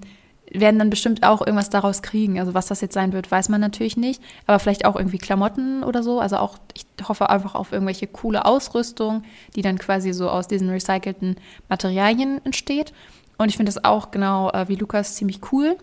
werden 0.52 0.80
dann 0.80 0.90
bestimmt 0.90 1.24
auch 1.24 1.42
irgendwas 1.42 1.70
daraus 1.70 2.02
kriegen. 2.02 2.40
Also 2.40 2.54
was 2.54 2.68
das 2.68 2.82
jetzt 2.82 2.94
sein 2.94 3.14
wird, 3.14 3.30
weiß 3.30 3.50
man 3.50 3.62
natürlich 3.62 3.98
nicht. 3.98 4.22
Aber 4.46 4.60
vielleicht 4.60 4.86
auch 4.86 4.96
irgendwie 4.96 5.18
Klamotten 5.18 5.84
oder 5.84 6.04
so. 6.04 6.20
Also 6.20 6.38
auch, 6.38 6.58
ich 6.74 6.86
hoffe 7.08 7.30
einfach 7.30 7.56
auf 7.56 7.72
irgendwelche 7.72 8.08
coole 8.08 8.46
Ausrüstung, 8.46 9.24
die 9.56 9.62
dann 9.62 9.78
quasi 9.78 10.14
so 10.14 10.30
aus 10.30 10.48
diesen 10.48 10.70
recycelten 10.70 11.36
Materialien 11.70 12.44
entsteht. 12.46 12.94
Und 13.38 13.50
ich 13.50 13.58
finde 13.58 13.72
das 13.72 13.84
auch 13.84 14.12
genau 14.12 14.50
äh, 14.52 14.68
wie 14.68 14.76
Lukas 14.76 15.16
ziemlich 15.16 15.52
cool. 15.52 15.78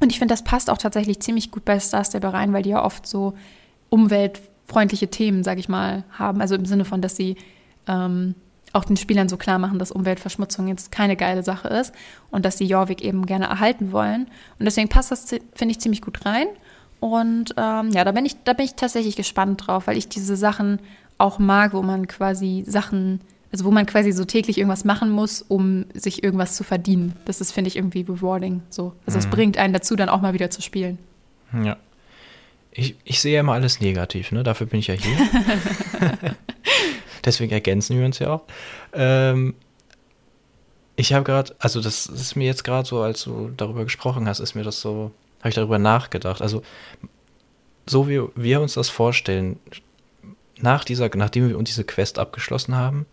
Und 0.00 0.10
ich 0.10 0.18
finde, 0.18 0.32
das 0.32 0.44
passt 0.44 0.70
auch 0.70 0.78
tatsächlich 0.78 1.20
ziemlich 1.20 1.50
gut 1.50 1.64
bei 1.64 1.78
Star 1.78 2.04
Stable 2.04 2.32
rein, 2.32 2.52
weil 2.52 2.62
die 2.62 2.70
ja 2.70 2.84
oft 2.84 3.06
so 3.06 3.34
umweltfreundliche 3.90 5.08
Themen, 5.08 5.44
sage 5.44 5.60
ich 5.60 5.68
mal, 5.68 6.04
haben. 6.10 6.40
Also 6.40 6.54
im 6.54 6.64
Sinne 6.64 6.84
von, 6.84 7.02
dass 7.02 7.16
sie 7.16 7.36
ähm, 7.86 8.34
auch 8.72 8.84
den 8.84 8.96
Spielern 8.96 9.28
so 9.28 9.36
klar 9.36 9.58
machen, 9.58 9.78
dass 9.78 9.90
Umweltverschmutzung 9.90 10.68
jetzt 10.68 10.92
keine 10.92 11.16
geile 11.16 11.42
Sache 11.42 11.68
ist 11.68 11.92
und 12.30 12.44
dass 12.44 12.58
sie 12.58 12.66
Jorvik 12.66 13.02
eben 13.02 13.26
gerne 13.26 13.46
erhalten 13.46 13.92
wollen. 13.92 14.26
Und 14.58 14.64
deswegen 14.64 14.88
passt 14.88 15.10
das, 15.10 15.28
finde 15.28 15.72
ich, 15.72 15.80
ziemlich 15.80 16.02
gut 16.02 16.24
rein. 16.24 16.46
Und 17.00 17.54
ähm, 17.56 17.90
ja, 17.90 18.04
da 18.04 18.12
bin 18.12 18.26
ich, 18.26 18.36
da 18.44 18.52
bin 18.52 18.66
ich 18.66 18.74
tatsächlich 18.74 19.16
gespannt 19.16 19.66
drauf, 19.66 19.86
weil 19.86 19.96
ich 19.96 20.08
diese 20.08 20.36
Sachen 20.36 20.78
auch 21.18 21.38
mag, 21.38 21.72
wo 21.72 21.82
man 21.82 22.06
quasi 22.06 22.64
Sachen 22.66 23.20
also 23.52 23.64
wo 23.64 23.70
man 23.70 23.86
quasi 23.86 24.12
so 24.12 24.24
täglich 24.24 24.58
irgendwas 24.58 24.84
machen 24.84 25.10
muss, 25.10 25.42
um 25.42 25.86
sich 25.92 26.22
irgendwas 26.22 26.54
zu 26.54 26.62
verdienen. 26.62 27.16
Das 27.24 27.40
ist, 27.40 27.52
finde 27.52 27.68
ich, 27.68 27.76
irgendwie 27.76 28.02
rewarding. 28.02 28.62
So. 28.70 28.94
Also 29.06 29.18
es 29.18 29.26
mhm. 29.26 29.30
bringt 29.30 29.58
einen 29.58 29.72
dazu, 29.72 29.96
dann 29.96 30.08
auch 30.08 30.20
mal 30.20 30.34
wieder 30.34 30.50
zu 30.50 30.62
spielen. 30.62 30.98
Ja. 31.64 31.76
Ich, 32.70 32.94
ich 33.04 33.20
sehe 33.20 33.34
ja 33.34 33.40
immer 33.40 33.54
alles 33.54 33.80
negativ, 33.80 34.30
ne? 34.30 34.44
Dafür 34.44 34.68
bin 34.68 34.78
ich 34.78 34.86
ja 34.86 34.94
hier. 34.94 35.16
Deswegen 37.24 37.52
ergänzen 37.52 37.98
wir 37.98 38.06
uns 38.06 38.18
ja 38.18 38.30
auch. 38.34 38.42
Ähm, 38.92 39.54
ich 40.96 41.12
habe 41.12 41.24
gerade, 41.24 41.54
also 41.58 41.80
das 41.80 42.06
ist 42.06 42.36
mir 42.36 42.44
jetzt 42.44 42.64
gerade 42.64 42.86
so, 42.86 43.00
als 43.00 43.24
du 43.24 43.50
darüber 43.56 43.84
gesprochen 43.84 44.28
hast, 44.28 44.40
ist 44.40 44.54
mir 44.54 44.64
das 44.64 44.80
so, 44.80 45.12
habe 45.40 45.48
ich 45.48 45.54
darüber 45.54 45.78
nachgedacht. 45.78 46.42
Also 46.42 46.62
so 47.86 48.08
wie 48.08 48.20
wir 48.34 48.60
uns 48.60 48.74
das 48.74 48.88
vorstellen, 48.88 49.58
nach 50.60 50.84
dieser, 50.84 51.10
nachdem 51.16 51.48
wir 51.48 51.58
uns 51.58 51.70
diese 51.70 51.84
Quest 51.84 52.18
abgeschlossen 52.18 52.76
haben, 52.76 53.06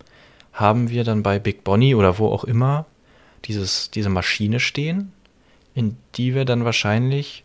haben 0.52 0.90
wir 0.90 1.04
dann 1.04 1.22
bei 1.22 1.38
Big 1.38 1.64
Bonnie 1.64 1.94
oder 1.94 2.18
wo 2.18 2.28
auch 2.28 2.44
immer 2.44 2.86
dieses, 3.44 3.90
diese 3.90 4.08
Maschine 4.08 4.60
stehen, 4.60 5.12
in 5.74 5.96
die 6.16 6.34
wir 6.34 6.44
dann 6.44 6.64
wahrscheinlich 6.64 7.44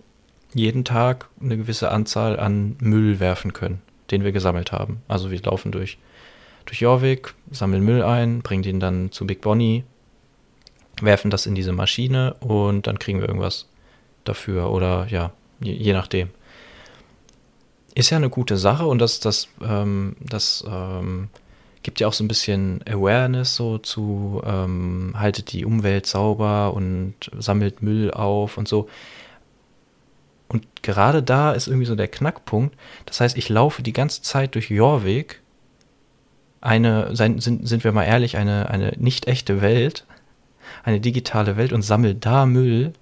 jeden 0.53 0.85
Tag 0.85 1.29
eine 1.41 1.57
gewisse 1.57 1.91
Anzahl 1.91 2.39
an 2.39 2.75
Müll 2.79 3.19
werfen 3.19 3.53
können, 3.53 3.81
den 4.11 4.23
wir 4.23 4.31
gesammelt 4.31 4.71
haben. 4.71 5.01
Also 5.07 5.31
wir 5.31 5.41
laufen 5.41 5.71
durch, 5.71 5.97
durch 6.65 6.81
Jorvik, 6.81 7.33
sammeln 7.51 7.83
Müll 7.83 8.03
ein, 8.03 8.41
bringen 8.41 8.63
den 8.63 8.79
dann 8.79 9.11
zu 9.11 9.25
Big 9.27 9.41
Bonnie, 9.41 9.83
werfen 11.01 11.31
das 11.31 11.45
in 11.45 11.55
diese 11.55 11.71
Maschine 11.71 12.35
und 12.39 12.87
dann 12.87 12.99
kriegen 12.99 13.19
wir 13.19 13.27
irgendwas 13.27 13.67
dafür 14.23 14.71
oder 14.71 15.07
ja, 15.09 15.31
je, 15.59 15.73
je 15.73 15.93
nachdem. 15.93 16.29
Ist 17.95 18.09
ja 18.09 18.17
eine 18.17 18.29
gute 18.29 18.57
Sache 18.57 18.85
und 18.85 18.99
das, 18.99 19.19
das, 19.19 19.49
ähm, 19.61 20.15
das 20.19 20.63
ähm, 20.67 21.29
gibt 21.83 21.99
ja 21.99 22.07
auch 22.07 22.13
so 22.13 22.23
ein 22.23 22.27
bisschen 22.27 22.81
Awareness 22.87 23.55
so 23.55 23.77
zu, 23.77 24.41
ähm, 24.45 25.13
haltet 25.15 25.51
die 25.51 25.65
Umwelt 25.65 26.07
sauber 26.07 26.73
und 26.73 27.13
sammelt 27.37 27.83
Müll 27.83 28.09
auf 28.09 28.57
und 28.57 28.67
so. 28.67 28.89
Und 30.47 30.65
gerade 30.81 31.21
da 31.21 31.51
ist 31.51 31.67
irgendwie 31.67 31.85
so 31.85 31.95
der 31.95 32.07
Knackpunkt. 32.07 32.75
Das 33.05 33.19
heißt, 33.19 33.37
ich 33.37 33.49
laufe 33.49 33.83
die 33.83 33.93
ganze 33.93 34.21
Zeit 34.21 34.55
durch 34.55 34.69
Jorvik, 34.69 35.41
eine, 36.63 37.15
sind, 37.15 37.41
sind 37.41 37.83
wir 37.83 37.91
mal 37.91 38.05
ehrlich, 38.05 38.37
eine, 38.37 38.69
eine 38.69 38.93
nicht 38.97 39.27
echte 39.27 39.61
Welt, 39.61 40.05
eine 40.83 40.99
digitale 40.99 41.57
Welt 41.57 41.73
und 41.73 41.81
sammle 41.81 42.15
da 42.15 42.45
Müll. 42.45 42.93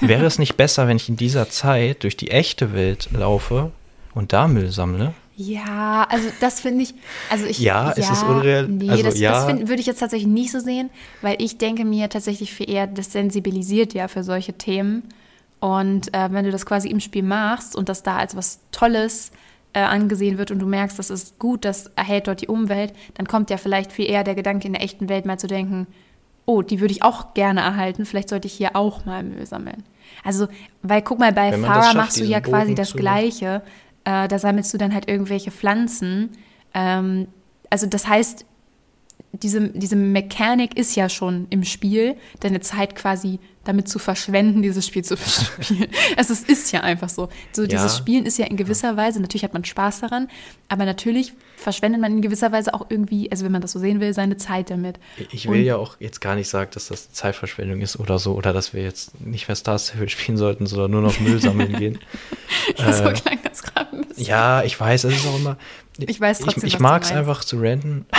Wäre 0.00 0.24
es 0.24 0.38
nicht 0.38 0.56
besser, 0.56 0.86
wenn 0.86 0.96
ich 0.96 1.08
in 1.08 1.16
dieser 1.16 1.50
Zeit 1.50 2.04
durch 2.04 2.16
die 2.16 2.30
echte 2.30 2.72
Welt 2.72 3.08
laufe 3.12 3.72
und 4.14 4.32
da 4.32 4.46
Müll 4.46 4.70
sammle? 4.70 5.14
Ja, 5.34 6.06
also 6.10 6.28
das 6.40 6.60
finde 6.60 6.84
ich, 6.84 6.94
also 7.28 7.44
ich. 7.44 7.58
Ja, 7.58 7.86
ja 7.86 7.90
ist 7.92 8.10
es 8.10 8.22
unreal? 8.22 8.68
Nee, 8.68 8.90
also, 8.90 9.04
das, 9.04 9.18
ja. 9.18 9.46
das 9.46 9.68
würde 9.68 9.80
ich 9.80 9.86
jetzt 9.86 9.98
tatsächlich 9.98 10.28
nicht 10.28 10.52
so 10.52 10.60
sehen, 10.60 10.90
weil 11.22 11.36
ich 11.40 11.58
denke 11.58 11.84
mir 11.84 12.08
tatsächlich 12.08 12.52
für 12.52 12.64
eher, 12.64 12.86
das 12.86 13.12
sensibilisiert 13.12 13.94
ja 13.94 14.08
für 14.08 14.22
solche 14.22 14.52
Themen. 14.52 15.04
Und 15.60 16.14
äh, 16.14 16.28
wenn 16.30 16.44
du 16.44 16.52
das 16.52 16.66
quasi 16.66 16.88
im 16.88 17.00
Spiel 17.00 17.24
machst 17.24 17.74
und 17.74 17.88
das 17.88 18.04
da 18.04 18.16
als 18.16 18.36
was 18.36 18.60
Tolles 18.70 19.32
äh, 19.72 19.80
angesehen 19.80 20.38
wird 20.38 20.50
und 20.50 20.58
du 20.58 20.66
merkst, 20.66 20.98
das 20.98 21.10
ist 21.10 21.38
gut, 21.38 21.64
das 21.64 21.88
erhält 21.96 22.26
dort 22.26 22.40
die 22.40 22.48
Umwelt, 22.48 22.92
dann 23.14 23.26
kommt 23.26 23.50
ja 23.50 23.56
vielleicht 23.56 23.92
viel 23.92 24.08
eher 24.08 24.24
der 24.24 24.34
Gedanke 24.34 24.66
in 24.66 24.72
der 24.72 24.82
echten 24.82 25.08
Welt 25.08 25.26
mal 25.26 25.38
zu 25.38 25.46
denken, 25.46 25.86
oh, 26.46 26.62
die 26.62 26.80
würde 26.80 26.92
ich 26.92 27.02
auch 27.02 27.34
gerne 27.34 27.60
erhalten, 27.60 28.06
vielleicht 28.06 28.30
sollte 28.30 28.46
ich 28.46 28.54
hier 28.54 28.74
auch 28.74 29.04
mal 29.04 29.22
Müll 29.22 29.44
sammeln. 29.44 29.84
Also, 30.24 30.48
weil 30.82 31.02
guck 31.02 31.18
mal, 31.18 31.32
bei 31.32 31.52
Farah 31.52 31.92
machst 31.92 32.18
du 32.18 32.24
ja 32.24 32.40
quasi 32.40 32.74
das 32.74 32.94
Gleiche. 32.94 33.62
Äh, 34.04 34.28
da 34.28 34.38
sammelst 34.38 34.72
du 34.72 34.78
dann 34.78 34.94
halt 34.94 35.08
irgendwelche 35.08 35.50
Pflanzen. 35.50 36.30
Ähm, 36.72 37.28
also 37.68 37.86
das 37.86 38.08
heißt, 38.08 38.46
diese, 39.32 39.68
diese 39.68 39.96
Mechanik 39.96 40.78
ist 40.78 40.96
ja 40.96 41.08
schon 41.08 41.46
im 41.50 41.64
Spiel, 41.64 42.16
deine 42.40 42.60
Zeit 42.60 42.96
quasi 42.96 43.40
damit 43.68 43.88
zu 43.88 43.98
verschwenden, 43.98 44.62
dieses 44.62 44.86
Spiel 44.86 45.04
zu 45.04 45.16
spielen. 45.60 45.88
also 46.16 46.32
es 46.32 46.42
ist 46.42 46.72
ja 46.72 46.80
einfach 46.80 47.08
so. 47.08 47.28
So 47.52 47.62
ja. 47.62 47.68
dieses 47.68 47.96
Spielen 47.96 48.26
ist 48.26 48.38
ja 48.38 48.46
in 48.46 48.56
gewisser 48.56 48.96
Weise, 48.96 49.20
natürlich 49.20 49.44
hat 49.44 49.52
man 49.52 49.64
Spaß 49.64 50.00
daran, 50.00 50.28
aber 50.68 50.86
natürlich 50.86 51.34
verschwendet 51.56 52.00
man 52.00 52.12
in 52.12 52.22
gewisser 52.22 52.50
Weise 52.50 52.72
auch 52.72 52.86
irgendwie, 52.88 53.30
also 53.30 53.44
wenn 53.44 53.52
man 53.52 53.60
das 53.60 53.72
so 53.72 53.78
sehen 53.78 54.00
will, 54.00 54.14
seine 54.14 54.36
Zeit 54.38 54.70
damit. 54.70 54.98
Ich 55.32 55.46
will 55.46 55.60
Und, 55.60 55.64
ja 55.64 55.76
auch 55.76 55.96
jetzt 56.00 56.20
gar 56.20 56.34
nicht 56.34 56.48
sagen, 56.48 56.70
dass 56.72 56.88
das 56.88 57.12
Zeitverschwendung 57.12 57.80
ist 57.80 57.98
oder 57.98 58.18
so, 58.18 58.34
oder 58.34 58.52
dass 58.52 58.72
wir 58.72 58.82
jetzt 58.82 59.20
nicht 59.20 59.48
mehr 59.48 59.56
Star 59.56 59.78
Stable 59.78 60.08
spielen 60.08 60.38
sollten, 60.38 60.66
sondern 60.66 60.90
nur 60.90 61.02
noch 61.02 61.20
Müll 61.20 61.40
sammeln 61.40 61.74
gehen. 61.74 61.98
ja, 62.76 62.92
so 62.92 63.04
äh, 63.04 63.12
klang 63.12 63.38
das 63.42 63.62
gerade 63.62 63.96
ein 63.96 64.06
bisschen. 64.08 64.24
Ja, 64.24 64.62
ich 64.62 64.78
weiß, 64.78 65.04
es 65.04 65.14
ist 65.14 65.26
auch 65.26 65.38
immer. 65.38 65.58
Ich 65.98 66.20
weiß 66.20 66.38
trotzdem, 66.40 66.64
Ich, 66.64 66.74
ich 66.74 66.80
mag 66.80 67.02
es 67.02 67.12
einfach 67.12 67.44
zu 67.44 67.58
renten. 67.58 68.06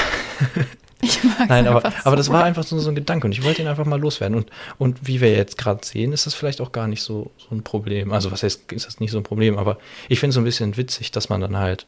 Ich 1.02 1.24
mag 1.24 1.48
Nein, 1.48 1.68
aber, 1.68 1.94
aber 2.04 2.16
das 2.16 2.30
war 2.30 2.44
einfach 2.44 2.64
so, 2.64 2.78
so, 2.80 2.90
ein 2.90 2.96
Gedanke 2.96 3.26
und 3.26 3.32
ich 3.32 3.44
wollte 3.44 3.62
ihn 3.62 3.68
einfach 3.68 3.86
mal 3.86 4.00
loswerden. 4.00 4.38
Und, 4.38 4.50
und 4.78 5.08
wie 5.08 5.22
wir 5.22 5.32
jetzt 5.32 5.58
gerade 5.58 5.86
sehen, 5.86 6.12
ist 6.12 6.26
das 6.26 6.34
vielleicht 6.34 6.60
auch 6.60 6.72
gar 6.72 6.88
nicht 6.88 7.02
so, 7.02 7.32
so 7.38 7.56
ein 7.56 7.64
Problem. 7.64 8.12
Also, 8.12 8.32
was 8.32 8.44
heißt, 8.44 8.72
ist 8.72 8.86
das 8.86 9.00
nicht 9.00 9.12
so 9.12 9.18
ein 9.18 9.24
Problem? 9.24 9.58
Aber 9.58 9.78
ich 10.10 10.20
finde 10.20 10.30
es 10.30 10.36
so 10.36 10.42
ein 10.42 10.46
bisschen 10.46 10.76
witzig, 10.76 11.12
dass 11.12 11.30
man 11.30 11.40
dann 11.40 11.58
halt 11.58 11.86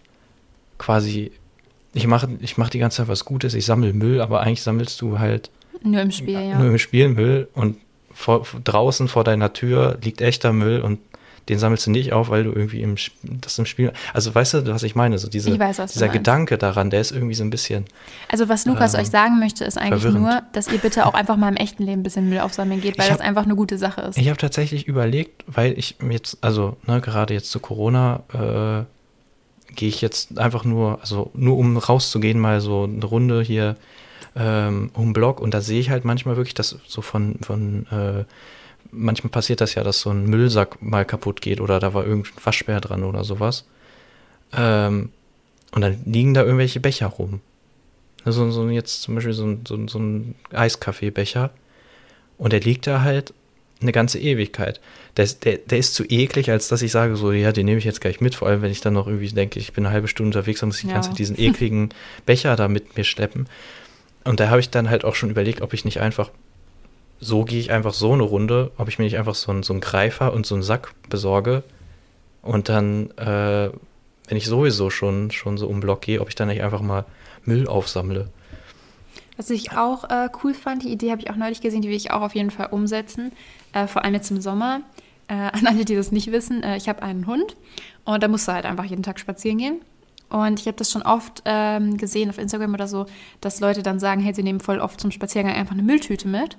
quasi, 0.78 1.32
ich 1.94 2.08
mache 2.08 2.30
ich 2.40 2.58
mach 2.58 2.70
die 2.70 2.80
ganze 2.80 2.98
Zeit 2.98 3.08
was 3.10 3.26
Gutes, 3.26 3.54
ich 3.54 3.66
sammle 3.66 3.94
Müll, 3.94 4.22
aber 4.22 4.42
eigentlich 4.42 4.62
sammelst 4.62 5.02
du 5.02 5.20
halt 5.20 5.52
nur 5.84 6.02
im 6.02 6.12
Spiel, 6.12 6.34
ja. 6.34 6.58
Nur 6.58 6.68
im 6.68 6.78
Spiel 6.78 7.10
Müll 7.10 7.48
und 7.54 7.78
vor, 8.14 8.46
draußen 8.64 9.08
vor 9.08 9.24
deiner 9.24 9.54
Tür 9.54 9.98
liegt 10.02 10.22
echter 10.22 10.54
Müll 10.54 10.82
und 10.82 11.00
den 11.50 11.60
sammelst 11.60 11.88
du 11.88 11.92
nicht 11.92 12.14
auf, 12.14 12.30
weil 12.30 12.44
du 12.44 12.52
irgendwie 12.52 12.82
im, 12.82 12.96
das 13.24 13.58
im 13.60 13.66
Spiel, 13.66 13.92
also 14.14 14.34
weißt 14.34 14.54
du, 14.54 14.68
was 14.68 14.84
ich 14.84 14.96
meine, 14.96 15.18
so 15.18 15.28
diese, 15.28 15.50
Ich 15.52 15.60
weiß, 15.60 15.78
dieser. 15.92 16.08
Gedanke 16.10 16.58
daran, 16.58 16.90
der 16.90 17.02
ist 17.02 17.12
irgendwie 17.12 17.34
so 17.34 17.44
ein 17.44 17.50
bisschen, 17.50 17.86
Also 18.30 18.48
was 18.48 18.66
Lukas 18.66 18.94
Ähm, 18.94 19.02
euch 19.02 19.08
sagen 19.10 19.40
möchte, 19.40 19.64
ist 19.66 19.78
eigentlich 19.78 20.02
verwirrend. 20.02 20.22
nur, 20.26 20.42
dass 20.54 20.68
ihr 20.72 20.78
bitte 20.78 21.06
auch 21.06 21.14
einfach 21.14 21.38
mal 21.38 21.50
im 21.50 21.56
echten 21.58 21.84
Leben 21.84 22.02
ein 22.02 22.04
bisschen 22.04 22.30
Müll 22.30 22.40
aufsammeln 22.40 22.80
geht, 22.82 22.98
weil 22.98 23.10
hab- 23.10 23.18
das 23.18 23.26
einfach 23.26 23.44
eine 23.46 23.56
gute 23.56 23.78
Sache 23.78 24.02
ist. 24.02 24.18
ich 24.18 24.28
habe 24.30 24.38
tatsächlich 24.38 24.88
überlegt, 24.88 25.44
weil 25.48 25.78
ich 25.78 25.96
jetzt, 26.10 26.38
also 26.42 26.78
ne, 26.88 27.02
gerade 27.02 27.34
jetzt 27.34 27.50
zu 27.52 27.60
Corona, 27.60 28.22
äh, 28.34 29.74
gehe 29.76 29.90
ich 29.90 30.02
jetzt 30.02 30.38
einfach 30.38 30.64
nur, 30.66 31.00
also 31.02 31.32
nur 31.34 31.58
um 31.58 31.78
rauszugehen, 31.78 32.40
mal 32.40 32.62
so 32.62 32.84
eine 32.84 33.06
Runde 33.06 33.42
hier 33.42 33.78
ähm, 34.36 34.92
um 34.94 35.08
den 35.08 35.14
Block 35.14 35.40
und 35.42 35.54
da 35.54 35.62
sehe 35.62 35.80
ich 35.80 35.90
halt 35.90 36.06
manchmal 36.06 36.36
wirklich, 36.38 36.54
dass 36.54 36.78
so 36.88 37.02
von, 37.02 37.36
von 37.42 37.86
äh, 37.92 38.24
manchmal 38.92 39.32
passiert 39.32 39.62
das 39.62 39.76
ja, 39.76 39.84
dass 39.84 40.02
so 40.02 40.10
ein 40.10 40.26
Müllsack 40.26 40.82
mal 40.82 41.06
kaputt 41.06 41.42
geht 41.42 41.60
oder 41.62 41.80
da 41.80 41.94
war 41.94 42.06
irgendein 42.06 42.34
Waschbär 42.44 42.82
dran 42.82 43.04
oder 43.04 43.24
sowas. 43.24 43.66
Ähm, 44.54 45.10
und 45.72 45.82
dann 45.82 46.02
liegen 46.06 46.34
da 46.34 46.44
irgendwelche 46.44 46.80
Becher 46.80 47.08
rum. 47.08 47.40
So, 48.26 48.52
so 48.52 48.70
jetzt 48.70 49.02
zum 49.02 49.16
Beispiel 49.16 49.34
so 49.34 49.46
ein, 49.46 49.64
so, 49.68 49.88
so 49.88 50.00
ein 50.00 50.36
Eiskaffeebecher. 50.52 51.52
Und 52.38 52.54
der 52.54 52.60
liegt 52.60 52.88
da 52.88 53.02
halt 53.02 53.34
eine 53.82 53.92
ganze 53.92 54.20
Ewigkeit. 54.20 54.80
Der 55.18 55.24
ist, 55.26 55.44
der, 55.46 55.58
der 55.58 55.80
ist 55.80 55.96
zu 55.96 56.04
eklig, 56.04 56.52
als 56.52 56.68
dass 56.68 56.82
ich 56.82 56.92
sage, 56.92 57.16
so, 57.16 57.32
ja, 57.32 57.52
den 57.52 57.66
nehme 57.66 57.80
ich 57.80 57.86
jetzt 57.86 58.02
gleich 58.02 58.22
mit. 58.22 58.36
Vor 58.36 58.48
allem, 58.48 58.62
wenn 58.62 58.72
ich 58.72 58.82
dann 58.82 58.94
noch 58.94 59.08
irgendwie 59.08 59.30
denke, 59.30 59.60
ich 59.60 59.74
bin 59.74 59.86
eine 59.86 59.94
halbe 59.94 60.08
Stunde 60.08 60.38
unterwegs, 60.38 60.60
dann 60.60 60.70
muss 60.70 60.78
ich 60.78 60.84
die 60.84 60.88
Ja. 60.90 60.94
ganze 60.96 61.10
Zeit 61.10 61.20
diesen 61.20 61.40
ekligen 61.40 61.90
Becher 62.26 62.56
da 62.56 62.68
mit 62.68 62.96
mir 62.98 63.04
schleppen. 63.04 63.48
Und 64.24 64.40
da 64.40 64.50
habe 64.50 64.60
ich 64.60 64.70
dann 64.70 64.90
halt 64.90 65.04
auch 65.04 65.16
schon 65.16 65.32
überlegt, 65.32 65.62
ob 65.62 65.74
ich 65.74 65.84
nicht 65.86 66.00
einfach, 66.00 66.30
so 67.22 67.46
gehe 67.46 67.60
ich 67.60 67.72
einfach 67.72 67.94
so 67.94 68.12
eine 68.12 68.24
Runde, 68.24 68.72
ob 68.78 68.90
ich 68.90 68.98
mir 69.00 69.06
nicht 69.06 69.18
einfach 69.18 69.36
so 69.36 69.52
einen, 69.52 69.64
so 69.64 69.72
einen 69.74 69.80
Greifer 69.80 70.34
und 70.34 70.46
so 70.46 70.56
einen 70.56 70.64
Sack 70.64 70.94
besorge 71.08 71.64
und 72.42 72.68
dann, 72.68 73.12
äh, 73.12 73.70
wenn 74.28 74.38
ich 74.38 74.48
sowieso 74.48 74.90
schon, 74.90 75.30
schon 75.30 75.58
so 75.58 75.68
um 75.68 75.80
Block 75.80 76.02
gehe, 76.02 76.20
ob 76.20 76.30
ich 76.30 76.36
dann 76.36 76.48
nicht 76.48 76.64
einfach 76.64 76.82
mal 76.82 77.06
Müll 77.46 77.68
aufsammle. 77.68 78.30
Was 79.38 79.52
ich 79.52 79.72
auch 79.72 80.10
äh, 80.10 80.30
cool 80.44 80.54
fand, 80.54 80.84
die 80.84 80.92
Idee 80.92 81.12
habe 81.12 81.22
ich 81.22 81.30
auch 81.30 81.36
neulich 81.36 81.62
gesehen, 81.62 81.82
die 81.82 81.90
will 81.90 81.96
ich 81.96 82.12
auch 82.12 82.22
auf 82.22 82.36
jeden 82.36 82.52
Fall 82.52 82.68
umsetzen, 82.72 83.32
äh, 83.74 83.88
vor 83.88 84.04
allem 84.04 84.16
jetzt 84.16 84.32
im 84.32 84.42
Sommer. 84.42 84.82
Äh, 85.28 85.34
an 85.54 85.68
alle, 85.68 85.86
die 85.86 85.96
das 85.96 86.12
nicht 86.12 86.32
wissen, 86.32 86.64
äh, 86.64 86.76
ich 86.76 86.90
habe 86.90 87.04
einen 87.04 87.28
Hund 87.28 87.56
und 88.04 88.24
da 88.24 88.28
musst 88.28 88.48
du 88.48 88.52
halt 88.52 88.66
einfach 88.66 88.86
jeden 88.86 89.04
Tag 89.04 89.20
spazieren 89.20 89.60
gehen. 89.60 89.82
Und 90.30 90.62
ich 90.62 90.66
habe 90.66 90.78
das 90.78 90.90
schon 90.90 91.02
oft 91.02 91.42
ähm, 91.44 91.98
gesehen 91.98 92.30
auf 92.30 92.38
Instagram 92.38 92.74
oder 92.74 92.88
so, 92.88 93.06
dass 93.42 93.60
Leute 93.60 93.84
dann 93.84 94.00
sagen, 94.00 94.22
hey, 94.22 94.34
sie 94.34 94.44
nehmen 94.44 94.62
voll 94.62 94.80
oft 94.80 95.00
zum 95.00 95.12
Spaziergang 95.12 95.54
einfach 95.54 95.74
eine 95.74 95.84
Mülltüte 95.84 96.28
mit 96.28 96.58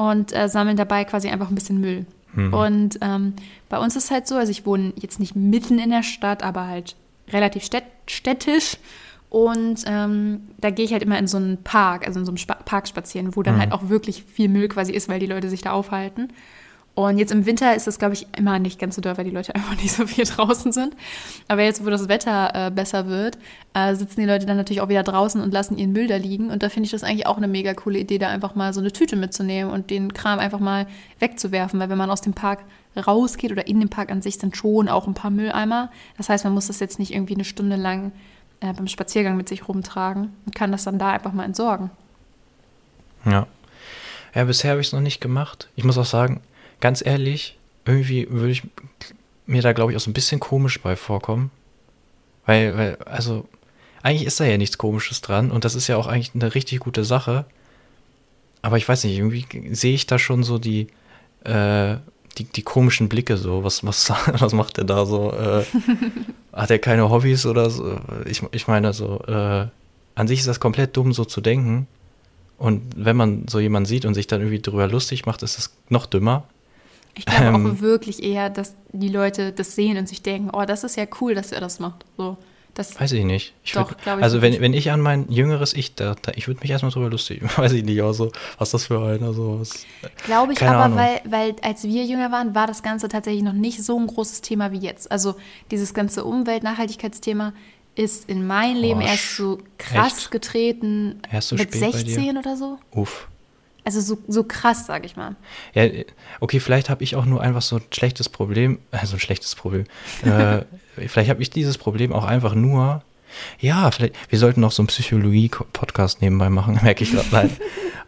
und 0.00 0.34
äh, 0.34 0.48
sammeln 0.48 0.78
dabei 0.78 1.04
quasi 1.04 1.28
einfach 1.28 1.50
ein 1.50 1.54
bisschen 1.54 1.78
Müll. 1.78 2.06
Und 2.52 2.98
ähm, 3.02 3.34
bei 3.68 3.78
uns 3.78 3.96
ist 3.96 4.10
halt 4.10 4.26
so, 4.26 4.36
also 4.36 4.50
ich 4.50 4.64
wohne 4.64 4.94
jetzt 4.96 5.20
nicht 5.20 5.36
mitten 5.36 5.78
in 5.78 5.90
der 5.90 6.02
Stadt, 6.02 6.42
aber 6.42 6.66
halt 6.66 6.96
relativ 7.28 7.64
städt 7.64 7.84
städtisch. 8.06 8.78
Und 9.28 9.84
ähm, 9.86 10.40
da 10.58 10.70
gehe 10.70 10.86
ich 10.86 10.92
halt 10.92 11.02
immer 11.02 11.18
in 11.18 11.26
so 11.26 11.36
einen 11.36 11.62
Park, 11.62 12.06
also 12.06 12.18
in 12.18 12.24
so 12.24 12.30
einem 12.30 12.38
Spa 12.38 12.54
Park 12.54 12.88
spazieren, 12.88 13.36
wo 13.36 13.42
dann 13.42 13.58
halt 13.58 13.72
auch 13.72 13.88
wirklich 13.88 14.24
viel 14.24 14.48
Müll 14.48 14.68
quasi 14.68 14.92
ist, 14.92 15.08
weil 15.08 15.20
die 15.20 15.26
Leute 15.26 15.50
sich 15.50 15.60
da 15.60 15.72
aufhalten. 15.72 16.32
Und 17.06 17.18
jetzt 17.18 17.32
im 17.32 17.46
Winter 17.46 17.74
ist 17.74 17.86
das, 17.86 17.98
glaube 17.98 18.14
ich, 18.14 18.26
immer 18.36 18.58
nicht 18.58 18.78
ganz 18.78 18.96
so 18.96 19.02
doll, 19.02 19.16
weil 19.16 19.24
die 19.24 19.30
Leute 19.30 19.54
einfach 19.54 19.76
nicht 19.76 19.92
so 19.92 20.06
viel 20.06 20.24
draußen 20.24 20.72
sind. 20.72 20.94
Aber 21.48 21.62
jetzt, 21.62 21.84
wo 21.84 21.90
das 21.90 22.08
Wetter 22.08 22.66
äh, 22.66 22.70
besser 22.70 23.06
wird, 23.06 23.38
äh, 23.74 23.94
sitzen 23.94 24.20
die 24.20 24.26
Leute 24.26 24.46
dann 24.46 24.56
natürlich 24.56 24.80
auch 24.80 24.88
wieder 24.88 25.02
draußen 25.02 25.40
und 25.40 25.52
lassen 25.52 25.78
ihren 25.78 25.92
Müll 25.92 26.06
da 26.06 26.16
liegen. 26.16 26.50
Und 26.50 26.62
da 26.62 26.68
finde 26.68 26.86
ich 26.86 26.90
das 26.90 27.02
eigentlich 27.02 27.26
auch 27.26 27.36
eine 27.36 27.48
mega 27.48 27.74
coole 27.74 27.98
Idee, 27.98 28.18
da 28.18 28.28
einfach 28.28 28.54
mal 28.54 28.72
so 28.72 28.80
eine 28.80 28.92
Tüte 28.92 29.16
mitzunehmen 29.16 29.72
und 29.72 29.90
den 29.90 30.14
Kram 30.14 30.38
einfach 30.38 30.60
mal 30.60 30.86
wegzuwerfen. 31.18 31.78
Weil 31.80 31.90
wenn 31.90 31.98
man 31.98 32.10
aus 32.10 32.20
dem 32.20 32.34
Park 32.34 32.60
rausgeht 32.96 33.52
oder 33.52 33.66
in 33.66 33.78
den 33.80 33.88
Park 33.88 34.10
an 34.10 34.22
sich 34.22 34.38
sind 34.38 34.56
schon 34.56 34.88
auch 34.88 35.06
ein 35.06 35.14
paar 35.14 35.30
Mülleimer. 35.30 35.90
Das 36.16 36.28
heißt, 36.28 36.44
man 36.44 36.54
muss 36.54 36.66
das 36.66 36.80
jetzt 36.80 36.98
nicht 36.98 37.12
irgendwie 37.12 37.34
eine 37.34 37.44
Stunde 37.44 37.76
lang 37.76 38.12
äh, 38.60 38.72
beim 38.72 38.88
Spaziergang 38.88 39.36
mit 39.36 39.48
sich 39.48 39.68
rumtragen 39.68 40.32
und 40.46 40.54
kann 40.54 40.72
das 40.72 40.84
dann 40.84 40.98
da 40.98 41.10
einfach 41.10 41.32
mal 41.32 41.44
entsorgen. 41.44 41.90
Ja. 43.24 43.46
Ja, 44.34 44.44
bisher 44.44 44.72
habe 44.72 44.80
ich 44.80 44.88
es 44.88 44.92
noch 44.92 45.00
nicht 45.00 45.20
gemacht. 45.20 45.68
Ich 45.74 45.84
muss 45.84 45.98
auch 45.98 46.04
sagen, 46.04 46.40
ganz 46.80 47.04
ehrlich, 47.04 47.58
irgendwie 47.84 48.28
würde 48.30 48.52
ich 48.52 48.62
mir 49.46 49.62
da, 49.62 49.72
glaube 49.72 49.92
ich, 49.92 49.96
auch 49.96 50.00
so 50.00 50.10
ein 50.10 50.14
bisschen 50.14 50.40
komisch 50.40 50.80
bei 50.80 50.96
vorkommen. 50.96 51.50
Weil, 52.46 52.76
weil, 52.76 52.96
also, 53.04 53.46
eigentlich 54.02 54.26
ist 54.26 54.40
da 54.40 54.44
ja 54.44 54.56
nichts 54.56 54.78
Komisches 54.78 55.20
dran 55.20 55.50
und 55.50 55.64
das 55.64 55.74
ist 55.74 55.88
ja 55.88 55.96
auch 55.96 56.06
eigentlich 56.06 56.32
eine 56.34 56.54
richtig 56.54 56.80
gute 56.80 57.04
Sache. 57.04 57.44
Aber 58.62 58.76
ich 58.76 58.88
weiß 58.88 59.04
nicht, 59.04 59.16
irgendwie 59.16 59.74
sehe 59.74 59.94
ich 59.94 60.06
da 60.06 60.18
schon 60.18 60.42
so 60.42 60.58
die, 60.58 60.88
äh, 61.44 61.96
die, 62.38 62.44
die 62.44 62.62
komischen 62.62 63.08
Blicke 63.08 63.36
so. 63.36 63.64
Was, 63.64 63.84
was, 63.84 64.10
was 64.38 64.52
macht 64.52 64.76
der 64.76 64.84
da 64.84 65.06
so? 65.06 65.32
Äh, 65.32 65.64
hat 66.52 66.70
er 66.70 66.78
keine 66.78 67.10
Hobbys 67.10 67.46
oder 67.46 67.70
so? 67.70 67.98
Ich, 68.26 68.42
ich 68.52 68.68
meine, 68.68 68.92
so, 68.92 69.22
äh, 69.26 69.66
an 70.14 70.28
sich 70.28 70.40
ist 70.40 70.48
das 70.48 70.60
komplett 70.60 70.96
dumm, 70.96 71.12
so 71.12 71.24
zu 71.24 71.40
denken. 71.40 71.86
Und 72.58 72.82
wenn 72.94 73.16
man 73.16 73.48
so 73.48 73.58
jemanden 73.58 73.86
sieht 73.86 74.04
und 74.04 74.14
sich 74.14 74.26
dann 74.26 74.40
irgendwie 74.40 74.60
drüber 74.60 74.86
lustig 74.86 75.24
macht, 75.24 75.42
ist 75.42 75.56
das 75.56 75.74
noch 75.88 76.06
dümmer. 76.06 76.44
Ich 77.14 77.26
glaube 77.26 77.46
Ähm. 77.46 77.66
auch 77.76 77.80
wirklich 77.80 78.22
eher, 78.22 78.50
dass 78.50 78.74
die 78.92 79.08
Leute 79.08 79.52
das 79.52 79.74
sehen 79.74 79.96
und 79.98 80.08
sich 80.08 80.22
denken, 80.22 80.50
oh, 80.52 80.64
das 80.64 80.84
ist 80.84 80.96
ja 80.96 81.06
cool, 81.20 81.34
dass 81.34 81.52
er 81.52 81.60
das 81.60 81.80
macht. 81.80 82.04
So, 82.16 82.36
das, 82.74 82.98
Weiß 83.00 83.12
ich 83.12 83.24
nicht. 83.24 83.52
Ich 83.64 83.72
Doch, 83.72 83.90
würd, 83.90 84.22
also 84.22 84.36
wenn, 84.36 84.52
wirklich. 84.52 84.60
wenn 84.60 84.72
ich 84.74 84.90
an 84.92 85.00
mein 85.00 85.30
jüngeres 85.30 85.74
Ich, 85.74 85.96
da, 85.96 86.14
da, 86.22 86.32
ich 86.36 86.46
würde 86.46 86.60
mich 86.60 86.70
erstmal 86.70 86.92
drüber 86.92 87.10
lustig, 87.10 87.42
weiß 87.58 87.72
ich 87.72 87.84
nicht, 87.84 88.00
auch 88.02 88.12
so, 88.12 88.30
was 88.58 88.70
das 88.70 88.86
für 88.86 89.04
einer 89.04 89.32
so 89.32 89.60
was. 89.60 89.84
glaube 90.24 90.52
ich 90.52 90.58
Keine 90.60 90.76
aber, 90.76 90.84
Ahnung. 90.84 90.98
weil, 90.98 91.20
weil 91.24 91.56
als 91.62 91.82
wir 91.84 92.04
jünger 92.04 92.30
waren, 92.30 92.54
war 92.54 92.66
das 92.66 92.82
Ganze 92.82 93.08
tatsächlich 93.08 93.42
noch 93.42 93.52
nicht 93.52 93.82
so 93.84 93.98
ein 93.98 94.06
großes 94.06 94.40
Thema 94.40 94.70
wie 94.72 94.78
jetzt. 94.78 95.10
Also 95.10 95.34
dieses 95.70 95.94
ganze 95.94 96.24
Umwelt-Nachhaltigkeitsthema 96.24 97.52
ist 97.96 98.28
in 98.30 98.46
mein 98.46 98.76
Leben 98.76 99.00
Oh, 99.00 99.04
erst 99.04 99.36
so 99.36 99.58
krass 99.76 100.16
echt? 100.18 100.30
getreten 100.30 101.20
Erst 101.30 101.48
so 101.48 101.56
mit 101.56 101.68
spät 101.74 101.80
bei 101.92 102.02
dir? 102.02 102.14
16 102.14 102.38
oder 102.38 102.56
so. 102.56 102.78
Uff. 102.92 103.28
Also 103.84 104.00
so, 104.00 104.18
so 104.28 104.44
krass, 104.44 104.86
sag 104.86 105.04
ich 105.04 105.16
mal. 105.16 105.36
Ja, 105.74 105.84
okay, 106.40 106.60
vielleicht 106.60 106.90
habe 106.90 107.02
ich 107.02 107.16
auch 107.16 107.24
nur 107.24 107.40
einfach 107.40 107.62
so 107.62 107.76
ein 107.76 107.82
schlechtes 107.90 108.28
Problem, 108.28 108.78
also 108.90 109.16
ein 109.16 109.20
schlechtes 109.20 109.54
Problem. 109.54 109.86
äh, 110.24 110.62
vielleicht 111.08 111.30
habe 111.30 111.42
ich 111.42 111.50
dieses 111.50 111.78
Problem 111.78 112.12
auch 112.12 112.24
einfach 112.24 112.54
nur. 112.54 113.02
Ja, 113.60 113.90
vielleicht, 113.90 114.14
wir 114.28 114.38
sollten 114.38 114.60
noch 114.60 114.72
so 114.72 114.82
einen 114.82 114.88
Psychologie-Podcast 114.88 116.20
nebenbei 116.20 116.50
machen, 116.50 116.80
merke 116.82 117.04
ich 117.04 117.12
gerade. 117.12 117.28
Nein. 117.30 117.56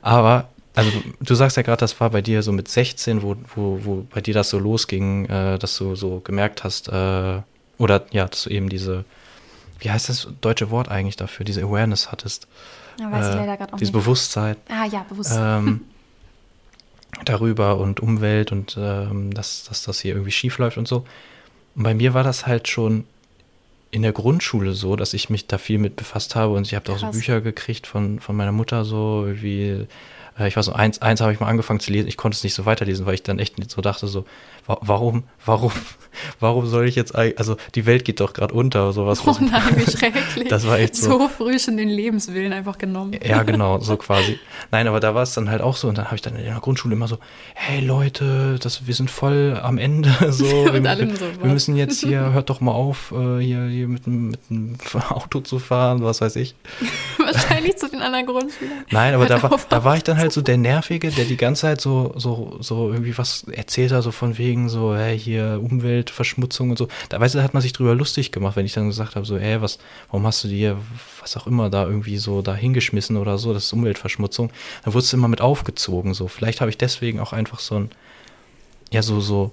Aber, 0.00 0.48
also 0.74 0.90
du 1.20 1.34
sagst 1.34 1.56
ja 1.56 1.62
gerade, 1.62 1.78
das 1.78 1.98
war 2.00 2.10
bei 2.10 2.22
dir 2.22 2.42
so 2.42 2.50
mit 2.52 2.68
16, 2.68 3.22
wo, 3.22 3.36
wo, 3.54 3.78
wo 3.84 4.06
bei 4.12 4.20
dir 4.20 4.34
das 4.34 4.50
so 4.50 4.58
losging, 4.58 5.26
äh, 5.26 5.58
dass 5.58 5.76
du 5.78 5.94
so 5.94 6.20
gemerkt 6.20 6.64
hast, 6.64 6.88
äh, 6.88 7.40
oder 7.78 8.04
ja, 8.10 8.26
dass 8.26 8.44
du 8.44 8.50
eben 8.50 8.68
diese, 8.68 9.04
wie 9.78 9.90
heißt 9.90 10.08
das 10.08 10.28
deutsche 10.40 10.70
Wort 10.70 10.88
eigentlich 10.88 11.16
dafür, 11.16 11.44
diese 11.44 11.62
Awareness 11.62 12.10
hattest. 12.10 12.46
Äh, 12.98 13.56
Dieses 13.72 13.80
nicht. 13.80 13.92
Bewusstsein 13.92 14.56
Ah 14.68 14.86
ja, 14.86 15.04
bewusst. 15.08 15.32
ähm, 15.36 15.82
darüber 17.24 17.78
und 17.78 18.00
Umwelt 18.00 18.52
und 18.52 18.76
ähm, 18.78 19.32
dass, 19.34 19.64
dass 19.64 19.84
das 19.84 20.00
hier 20.00 20.12
irgendwie 20.14 20.30
schief 20.32 20.58
läuft 20.58 20.78
und 20.78 20.88
so. 20.88 21.04
Und 21.74 21.82
bei 21.84 21.94
mir 21.94 22.14
war 22.14 22.24
das 22.24 22.46
halt 22.46 22.68
schon 22.68 23.04
in 23.90 24.02
der 24.02 24.12
Grundschule 24.12 24.72
so, 24.72 24.96
dass 24.96 25.12
ich 25.12 25.28
mich 25.28 25.46
da 25.46 25.58
viel 25.58 25.78
mit 25.78 25.96
befasst 25.96 26.34
habe 26.34 26.54
und 26.54 26.66
ich 26.66 26.74
habe 26.74 26.86
da 26.86 26.94
auch 26.94 26.98
so. 26.98 27.10
Bücher 27.10 27.40
gekriegt 27.42 27.86
von, 27.86 28.20
von 28.20 28.34
meiner 28.34 28.52
Mutter 28.52 28.84
so 28.84 29.26
wie 29.28 29.86
ich 30.38 30.56
war 30.56 30.62
so 30.62 30.72
eins, 30.72 31.02
eins 31.02 31.20
habe 31.20 31.32
ich 31.32 31.40
mal 31.40 31.46
angefangen 31.46 31.80
zu 31.80 31.92
lesen, 31.92 32.08
ich 32.08 32.16
konnte 32.16 32.36
es 32.36 32.44
nicht 32.44 32.54
so 32.54 32.64
weiterlesen, 32.64 33.06
weil 33.06 33.14
ich 33.14 33.22
dann 33.22 33.38
echt 33.38 33.70
so 33.70 33.82
dachte 33.82 34.06
so, 34.06 34.24
wa 34.66 34.78
warum, 34.80 35.24
warum, 35.44 35.72
warum 36.40 36.66
soll 36.66 36.88
ich 36.88 36.94
jetzt 36.94 37.14
eigentlich, 37.14 37.38
also 37.38 37.56
die 37.74 37.86
Welt 37.86 38.04
geht 38.04 38.20
doch 38.20 38.32
gerade 38.32 38.54
unter, 38.54 38.92
sowas. 38.92 39.22
oh 39.26 39.36
nein, 39.40 39.62
wie 39.76 39.90
schrecklich. 39.90 40.48
Das 40.48 40.66
war 40.66 40.78
echt 40.78 40.96
so. 40.96 41.18
So 41.18 41.28
früh 41.28 41.58
schon 41.58 41.76
den 41.76 41.88
Lebenswillen 41.88 42.52
einfach 42.52 42.78
genommen. 42.78 43.14
Ja, 43.24 43.42
genau, 43.42 43.80
so 43.80 43.96
quasi. 43.98 44.38
Nein, 44.70 44.86
aber 44.86 45.00
da 45.00 45.14
war 45.14 45.22
es 45.22 45.34
dann 45.34 45.50
halt 45.50 45.60
auch 45.60 45.76
so 45.76 45.88
und 45.88 45.98
dann 45.98 46.06
habe 46.06 46.16
ich 46.16 46.22
dann 46.22 46.36
in 46.36 46.44
der 46.44 46.60
Grundschule 46.60 46.94
immer 46.94 47.08
so, 47.08 47.18
hey 47.54 47.84
Leute, 47.84 48.58
das, 48.60 48.86
wir 48.86 48.94
sind 48.94 49.10
voll 49.10 49.58
am 49.62 49.78
Ende, 49.78 50.14
so, 50.32 50.46
wir, 50.46 50.82
wir, 50.82 51.16
so, 51.16 51.26
wir 51.42 51.52
müssen 51.52 51.76
jetzt 51.76 52.00
hier, 52.00 52.32
hört 52.32 52.48
doch 52.48 52.60
mal 52.60 52.72
auf, 52.72 53.12
äh, 53.12 53.38
hier, 53.38 53.66
hier 53.66 53.88
mit, 53.88 54.06
mit 54.06 54.40
dem 54.48 54.76
Auto 55.08 55.40
zu 55.40 55.58
fahren, 55.58 56.02
was 56.02 56.20
weiß 56.20 56.36
ich. 56.36 56.54
Wahrscheinlich 57.18 57.76
zu 57.76 57.88
den 57.88 58.00
anderen 58.00 58.26
Grundschülern. 58.26 58.84
Nein, 58.90 59.14
aber 59.14 59.26
da 59.26 59.42
war, 59.42 59.52
auf, 59.52 59.66
da 59.68 59.84
war 59.84 59.96
ich 59.96 60.04
dann 60.04 60.18
halt 60.18 60.21
so 60.30 60.42
der 60.42 60.58
Nervige, 60.58 61.10
der 61.10 61.24
die 61.24 61.36
ganze 61.36 61.62
Zeit 61.62 61.80
so, 61.80 62.12
so, 62.16 62.58
so 62.60 62.92
irgendwie 62.92 63.16
was 63.18 63.44
erzählt 63.44 63.90
hat, 63.90 64.02
so 64.02 64.12
von 64.12 64.38
wegen 64.38 64.68
so, 64.68 64.94
hey, 64.94 65.18
hier 65.18 65.60
Umweltverschmutzung 65.62 66.70
und 66.70 66.76
so. 66.76 66.88
Da 67.08 67.18
weißt 67.18 67.34
du, 67.34 67.42
hat 67.42 67.54
man 67.54 67.62
sich 67.62 67.72
drüber 67.72 67.94
lustig 67.94 68.30
gemacht, 68.30 68.54
wenn 68.56 68.66
ich 68.66 68.74
dann 68.74 68.86
gesagt 68.86 69.16
habe, 69.16 69.26
so, 69.26 69.36
ey, 69.36 69.60
was, 69.62 69.78
warum 70.08 70.26
hast 70.26 70.44
du 70.44 70.48
dir, 70.48 70.76
was 71.20 71.36
auch 71.36 71.46
immer, 71.46 71.70
da 71.70 71.86
irgendwie 71.86 72.18
so 72.18 72.42
da 72.42 72.54
hingeschmissen 72.54 73.16
oder 73.16 73.38
so, 73.38 73.52
das 73.54 73.64
ist 73.64 73.72
Umweltverschmutzung. 73.72 74.50
Dann 74.84 74.94
wurdest 74.94 75.12
du 75.12 75.16
immer 75.16 75.28
mit 75.28 75.40
aufgezogen, 75.40 76.14
so. 76.14 76.28
Vielleicht 76.28 76.60
habe 76.60 76.70
ich 76.70 76.78
deswegen 76.78 77.18
auch 77.18 77.32
einfach 77.32 77.58
so 77.58 77.76
ein, 77.76 77.90
ja, 78.92 79.02
so, 79.02 79.20
so, 79.20 79.50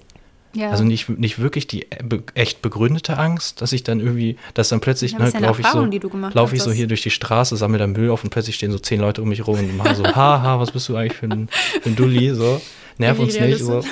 Ja. 0.54 0.72
also 0.72 0.84
nicht, 0.84 1.10
nicht 1.10 1.38
wirklich 1.38 1.68
die 1.68 1.88
echt 2.34 2.64
begründete 2.64 3.18
Angst, 3.18 3.62
dass 3.62 3.72
ich 3.72 3.84
dann 3.84 4.00
irgendwie, 4.00 4.38
dass 4.56 4.70
dann 4.70 4.80
plötzlich, 4.80 5.12
Ja, 5.12 5.24
ist 5.26 5.36
ja 5.36 5.42
laufe 5.42 5.62
ich 5.62 5.68
so, 5.68 5.86
laufe 6.34 6.56
ich 6.56 6.64
so 6.64 6.72
hier 6.72 6.88
durch 6.88 7.04
die 7.04 7.12
Straße, 7.12 7.56
sammle 7.56 7.78
dann 7.78 7.92
Müll 7.92 8.10
auf 8.10 8.24
und 8.24 8.32
plötzlich 8.32 8.56
stehen 8.56 8.72
so 8.72 8.80
zehn 8.80 9.00
Leute 9.00 9.22
um 9.22 9.30
mich 9.30 9.46
rum 9.46 9.60
und 9.60 9.78
machen 9.78 9.96
so, 9.96 10.04
haha, 10.16 10.60
was 10.60 10.72
bist 10.72 10.90
du 10.90 10.96
eigentlich 10.96 11.14
für 11.14 11.28
ein, 11.28 11.50
für 11.82 11.90
ein 11.90 11.96
Dulli, 11.96 12.34
so, 12.34 12.62
nerv 12.98 13.20
uns 13.20 13.40
nicht, 13.40 13.60
so. 13.60 13.84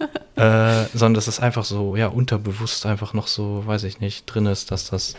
äh, 0.36 0.84
sondern 0.92 1.14
dass 1.14 1.28
es 1.28 1.38
einfach 1.38 1.64
so, 1.64 1.94
ja, 1.94 2.08
unterbewusst 2.08 2.84
einfach 2.84 3.14
noch 3.14 3.28
so, 3.28 3.62
weiß 3.64 3.84
ich 3.84 4.00
nicht, 4.00 4.26
drin 4.26 4.46
ist, 4.46 4.72
dass 4.72 4.90
das, 4.90 5.14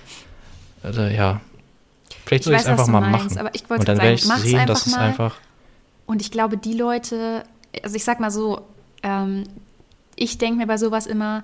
äh, 0.83 1.15
ja, 1.15 1.39
vielleicht 2.25 2.43
soll 2.43 2.55
ich 2.55 2.59
es 2.59 2.67
einfach 2.67 2.87
mal 2.87 2.99
meinst, 2.99 3.35
machen. 3.35 3.37
Aber 3.37 3.55
ich 3.55 3.69
Und 3.69 3.87
dann 3.87 3.99
werde 3.99 4.15
ich 4.15 4.25
sehen, 4.25 4.67
dass 4.67 4.85
es 4.85 4.95
einfach. 4.95 5.37
Und 6.05 6.21
ich 6.21 6.29
glaube, 6.31 6.57
die 6.57 6.73
Leute, 6.73 7.43
also 7.81 7.95
ich 7.95 8.03
sag 8.03 8.19
mal 8.19 8.31
so, 8.31 8.63
ähm, 9.01 9.45
ich 10.15 10.37
denke 10.37 10.57
mir 10.57 10.67
bei 10.67 10.77
sowas 10.77 11.07
immer, 11.07 11.43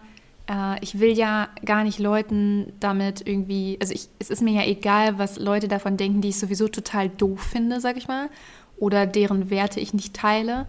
äh, 0.50 0.78
ich 0.82 1.00
will 1.00 1.18
ja 1.18 1.50
gar 1.64 1.84
nicht 1.84 2.00
Leuten 2.00 2.74
damit 2.80 3.26
irgendwie, 3.28 3.78
also 3.82 3.94
ich, 3.94 4.10
es 4.20 4.30
ist 4.30 4.42
mir 4.42 4.54
ja 4.54 4.68
egal, 4.68 5.18
was 5.18 5.38
Leute 5.40 5.68
davon 5.68 5.98
denken, 5.98 6.22
die 6.22 6.30
ich 6.30 6.40
sowieso 6.40 6.68
total 6.68 7.10
doof 7.10 7.42
finde, 7.42 7.80
sag 7.80 7.98
ich 7.98 8.08
mal, 8.08 8.30
oder 8.78 9.06
deren 9.06 9.50
Werte 9.50 9.80
ich 9.80 9.94
nicht 9.94 10.14
teile. 10.14 10.66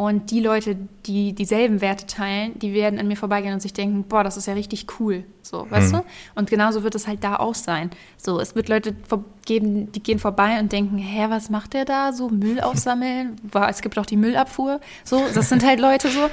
Und 0.00 0.30
die 0.30 0.40
Leute, 0.40 0.78
die 1.04 1.34
dieselben 1.34 1.82
Werte 1.82 2.06
teilen, 2.06 2.58
die 2.58 2.72
werden 2.72 2.98
an 2.98 3.06
mir 3.06 3.18
vorbeigehen 3.18 3.52
und 3.52 3.60
sich 3.60 3.74
denken, 3.74 4.04
boah, 4.04 4.24
das 4.24 4.38
ist 4.38 4.46
ja 4.46 4.54
richtig 4.54 4.86
cool. 4.98 5.24
So, 5.42 5.70
weißt 5.70 5.92
mhm. 5.92 5.98
du? 5.98 6.04
Und 6.36 6.48
genauso 6.48 6.82
wird 6.82 6.94
es 6.94 7.06
halt 7.06 7.22
da 7.22 7.36
auch 7.36 7.54
sein. 7.54 7.90
So, 8.16 8.40
es 8.40 8.54
wird 8.54 8.70
Leute 8.70 8.96
geben, 9.44 9.92
die 9.92 10.02
gehen 10.02 10.18
vorbei 10.18 10.58
und 10.58 10.72
denken, 10.72 10.96
hä, 10.96 11.26
was 11.28 11.50
macht 11.50 11.74
der 11.74 11.84
da? 11.84 12.14
So, 12.14 12.30
Müll 12.30 12.60
aufsammeln? 12.60 13.36
es 13.68 13.82
gibt 13.82 13.98
auch 13.98 14.06
die 14.06 14.16
Müllabfuhr. 14.16 14.80
So, 15.04 15.22
das 15.34 15.50
sind 15.50 15.66
halt 15.66 15.80
Leute 15.80 16.08
so. 16.08 16.30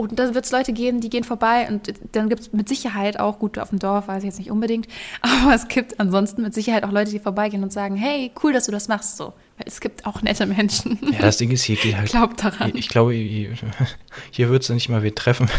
Und 0.00 0.18
da 0.18 0.34
wird 0.34 0.46
es 0.46 0.50
Leute 0.50 0.72
geben, 0.72 1.02
die 1.02 1.10
gehen 1.10 1.24
vorbei 1.24 1.68
und 1.68 1.92
dann 2.12 2.30
gibt 2.30 2.40
es 2.40 2.52
mit 2.54 2.70
Sicherheit 2.70 3.20
auch, 3.20 3.38
gut, 3.38 3.58
auf 3.58 3.68
dem 3.68 3.78
Dorf 3.78 4.08
weiß 4.08 4.22
ich 4.22 4.28
jetzt 4.28 4.38
nicht 4.38 4.50
unbedingt, 4.50 4.88
aber 5.20 5.54
es 5.54 5.68
gibt 5.68 6.00
ansonsten 6.00 6.40
mit 6.40 6.54
Sicherheit 6.54 6.84
auch 6.84 6.90
Leute, 6.90 7.10
die 7.10 7.18
vorbeigehen 7.18 7.62
und 7.62 7.70
sagen, 7.70 7.96
hey, 7.96 8.30
cool, 8.42 8.54
dass 8.54 8.64
du 8.64 8.72
das 8.72 8.88
machst. 8.88 9.18
So, 9.18 9.34
es 9.58 9.78
gibt 9.78 10.06
auch 10.06 10.22
nette 10.22 10.46
Menschen. 10.46 10.98
Ja, 11.12 11.18
das 11.18 11.36
Ding 11.36 11.50
ist, 11.50 11.64
hier 11.64 11.76
geht 11.76 11.98
halt. 11.98 12.08
Glaubt 12.12 12.42
daran. 12.42 12.72
Ich 12.74 12.88
glaube, 12.88 13.12
hier, 13.12 14.48
wird 14.48 14.62
es 14.62 14.70
nicht 14.70 14.88
mal 14.88 15.02
wer 15.02 15.14
treffen. 15.14 15.50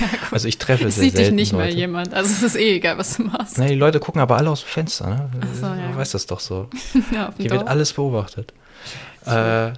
Ja, 0.00 0.06
also 0.30 0.46
ich 0.46 0.56
treffe 0.56 0.86
es 0.86 0.94
sehr 0.94 1.06
sieht 1.06 1.18
dich 1.18 1.32
nicht 1.32 1.50
Leute. 1.50 1.64
mal 1.64 1.74
jemand. 1.74 2.14
Also 2.14 2.30
es 2.30 2.42
ist 2.44 2.54
eh 2.54 2.76
egal, 2.76 2.96
was 2.96 3.16
du 3.16 3.24
machst. 3.24 3.58
Nein, 3.58 3.70
die 3.70 3.74
Leute 3.74 3.98
gucken 3.98 4.20
aber 4.20 4.36
alle 4.36 4.48
aus 4.48 4.60
dem 4.60 4.68
Fenster. 4.68 5.10
Ne? 5.10 5.30
So, 5.52 5.66
ja. 5.66 5.88
Du 5.90 5.96
weißt 5.96 6.14
das 6.14 6.26
doch 6.26 6.38
so. 6.38 6.68
ja, 7.12 7.34
hier 7.36 7.48
Dorf. 7.48 7.60
wird 7.62 7.68
alles 7.68 7.92
beobachtet. 7.92 8.54
Äh, 9.26 9.72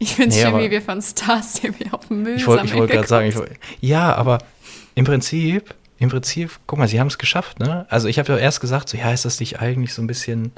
ich 0.00 0.14
finde 0.14 0.30
es 0.30 0.36
nee, 0.36 0.50
schön, 0.50 0.58
wie 0.58 0.70
wir 0.70 0.82
von 0.82 1.02
Stars 1.02 1.62
wieder 1.62 1.94
auf 1.94 2.08
dem 2.08 2.22
Müll 2.22 2.36
Ich 2.36 2.46
wollte 2.46 2.72
wollt 2.74 2.90
gerade 2.90 3.06
sagen, 3.06 3.34
wollt, 3.34 3.52
ja, 3.80 4.14
aber 4.14 4.38
im 4.94 5.04
Prinzip, 5.04 5.74
im 5.98 6.08
Prinzip, 6.08 6.58
guck 6.66 6.78
mal, 6.78 6.88
sie 6.88 6.98
haben 6.98 7.08
es 7.08 7.18
geschafft, 7.18 7.60
ne? 7.60 7.86
Also 7.90 8.08
ich 8.08 8.18
habe 8.18 8.32
ja 8.32 8.38
erst 8.38 8.62
gesagt, 8.62 8.88
so, 8.88 8.96
ja, 8.96 9.12
ist 9.12 9.26
das 9.26 9.38
nicht 9.40 9.60
eigentlich 9.60 9.92
so 9.92 10.00
ein 10.00 10.06
bisschen, 10.06 10.52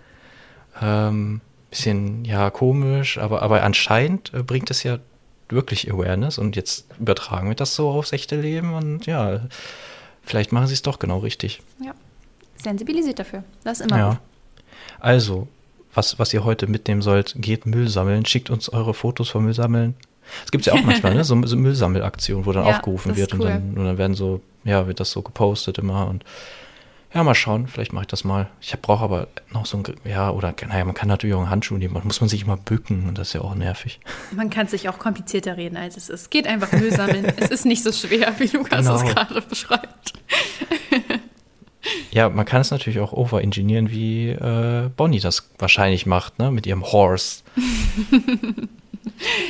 ähm, 0.81 1.41
bisschen, 1.71 2.25
ja, 2.25 2.51
komisch, 2.51 3.19
aber, 3.19 3.43
aber 3.43 3.65
anscheinend 3.65 4.33
äh, 4.33 4.45
bringt 4.45 4.71
es 4.71 4.85
ja 4.85 5.01
wirklich 5.49 5.93
Awareness 5.93 6.39
und 6.39 6.55
jetzt 6.55 6.87
übertragen 7.01 7.49
wir 7.49 7.57
das 7.57 7.75
so 7.75 7.91
aufs 7.91 8.13
echte 8.13 8.41
Leben 8.41 8.75
und 8.75 9.07
ja, 9.07 9.41
vielleicht 10.23 10.53
machen 10.53 10.69
sie 10.69 10.75
es 10.75 10.83
doch 10.83 11.01
genau 11.01 11.19
richtig. 11.19 11.63
Ja, 11.85 11.95
sensibilisiert 12.57 13.19
dafür, 13.19 13.43
das 13.65 13.81
ist 13.81 13.87
immer 13.87 13.99
ja. 13.99 14.09
gut. 14.11 14.19
Also, 15.01 15.49
was, 15.95 16.19
was 16.19 16.33
ihr 16.33 16.45
heute 16.45 16.67
mitnehmen 16.67 17.03
sollt, 17.03 17.35
geht 17.37 17.67
Müll 17.67 17.89
sammeln, 17.89 18.25
schickt 18.27 18.51
uns 18.51 18.69
eure 18.69 18.95
Fotos 18.95 19.29
vom 19.29 19.45
Müll 19.45 19.55
sammeln. 19.55 19.95
Es 20.45 20.51
gibt 20.51 20.65
ja 20.67 20.73
auch 20.73 20.83
manchmal, 20.83 21.15
ne, 21.15 21.25
so, 21.25 21.41
so 21.45 21.57
Müllsammelaktionen, 21.57 22.47
wo 22.47 22.53
dann 22.53 22.67
ja, 22.67 22.77
aufgerufen 22.77 23.17
wird 23.17 23.35
cool. 23.35 23.41
und, 23.41 23.47
dann, 23.47 23.75
und 23.77 23.85
dann 23.85 23.99
werden 23.99 24.15
so, 24.15 24.41
ja, 24.65 24.87
wird 24.87 25.01
das 25.01 25.11
so 25.11 25.23
gepostet 25.23 25.79
immer 25.79 26.09
und 26.09 26.25
ja, 27.15 27.23
mal 27.23 27.35
schauen, 27.35 27.67
vielleicht 27.67 27.93
mache 27.93 28.05
ich 28.05 28.09
das 28.09 28.25
mal. 28.25 28.49
Ich 28.63 28.75
brauche 28.81 29.05
aber 29.05 29.29
noch 29.53 29.67
so 29.67 29.77
ein, 29.77 29.85
ja, 30.05 30.31
oder, 30.31 30.55
naja, 30.67 30.83
man 30.87 30.95
kann 30.95 31.09
natürlich 31.09 31.35
auch 31.35 31.41
einen 31.41 31.51
Handschuh 31.51 31.77
nehmen, 31.77 32.01
muss 32.05 32.23
man 32.23 32.31
sich 32.31 32.43
immer 32.43 32.57
bücken 32.57 33.07
und 33.07 33.19
das 33.19 33.29
ist 33.29 33.35
ja 33.35 33.43
auch 33.43 33.55
nervig. 33.55 34.01
Man 34.35 34.49
kann 34.49 34.67
sich 34.67 34.89
auch 34.89 34.99
komplizierter 34.99 35.59
reden, 35.59 35.77
als 35.77 35.99
es 35.99 36.09
ist. 36.09 36.31
Geht 36.31 36.47
einfach 36.47 36.73
Müll 36.73 36.91
sammeln. 36.91 37.27
es 37.37 37.51
ist 37.51 37.67
nicht 37.67 37.83
so 37.83 37.93
schwer, 37.93 38.33
wie 38.39 38.47
Lukas 38.47 38.87
genau. 38.87 38.95
es 38.97 39.03
gerade 39.03 39.43
beschreibt. 39.43 40.15
Ja, 42.11 42.29
man 42.29 42.45
kann 42.45 42.61
es 42.61 42.71
natürlich 42.71 43.01
auch 43.01 43.13
overengineeren, 43.13 43.91
wie 43.91 44.29
äh, 44.29 44.91
Bonnie 44.97 45.21
das 45.21 45.51
wahrscheinlich 45.59 46.07
macht, 46.07 46.39
ne? 46.39 46.51
Mit 46.51 46.67
ihrem 46.67 46.85
Horse. 46.85 47.43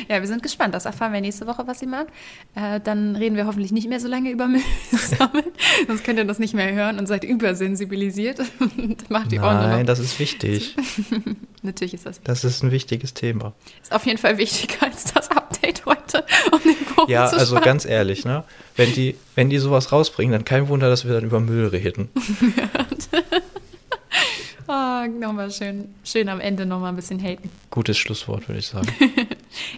ja, 0.09 0.21
wir 0.21 0.27
sind 0.27 0.43
gespannt. 0.43 0.75
Das 0.75 0.85
erfahren 0.85 1.13
wir 1.13 1.21
nächste 1.21 1.47
Woche, 1.47 1.67
was 1.67 1.81
sie 1.81 1.87
mag. 1.87 2.09
Äh, 2.55 2.81
dann 2.81 3.17
reden 3.17 3.37
wir 3.37 3.47
hoffentlich 3.47 3.73
nicht 3.73 3.89
mehr 3.89 4.01
so 4.01 4.09
lange 4.09 4.31
über 4.31 4.47
Müll 4.47 4.63
sammeln. 4.91 5.47
Sonst 5.87 6.05
könnt 6.05 6.19
ihr 6.19 6.25
das 6.25 6.39
nicht 6.39 6.55
mehr 6.55 6.73
hören 6.73 6.99
und 6.99 7.07
seid 7.07 7.25
übersensibilisiert. 7.25 8.41
Macht 9.09 9.33
die 9.33 9.41
Ohren 9.41 9.57
Nein, 9.57 9.87
das 9.87 9.99
ist 9.99 10.19
wichtig. 10.19 10.77
Natürlich 11.63 11.95
ist 11.95 12.07
das 12.07 12.17
wichtig. 12.17 12.25
Das 12.25 12.45
ist 12.45 12.63
ein 12.63 12.71
wichtiges 12.71 13.15
Thema. 13.15 13.53
Ist 13.83 13.93
auf 13.93 14.07
jeden 14.07 14.19
Fall 14.19 14.39
wichtiger 14.39 14.87
als 14.87 15.13
das 15.13 15.31
Update 15.31 15.85
heute, 15.87 16.25
Bogen 16.51 16.72
Ja, 17.09 17.25
also 17.25 17.61
ganz 17.61 17.85
ehrlich, 17.85 18.25
ne? 18.25 18.45
Wenn 18.77 18.93
die, 18.93 19.17
wenn 19.35 19.51
die 19.51 19.59
sowas 19.59 19.93
rausbringen, 19.93 20.33
dann 20.33 20.45
kein 20.45 20.69
Wunder, 20.69 20.89
dass 20.89 21.05
wir 21.05 21.13
dann 21.15 21.25
über 21.25 21.41
Müll 21.41 21.67
reden. 21.67 22.09
oh, 24.69 25.07
nochmal 25.19 25.51
schön, 25.51 25.95
schön 26.05 26.29
am 26.29 26.41
Ende 26.41 26.67
nochmal 26.67 26.91
ein 26.91 26.97
bisschen 26.97 27.21
haten. 27.21 27.51
Gutes 27.71 27.99
Schlusswort, 27.99 28.49
würde 28.49 28.61
ich 28.61 28.69
sagen. 28.69 28.89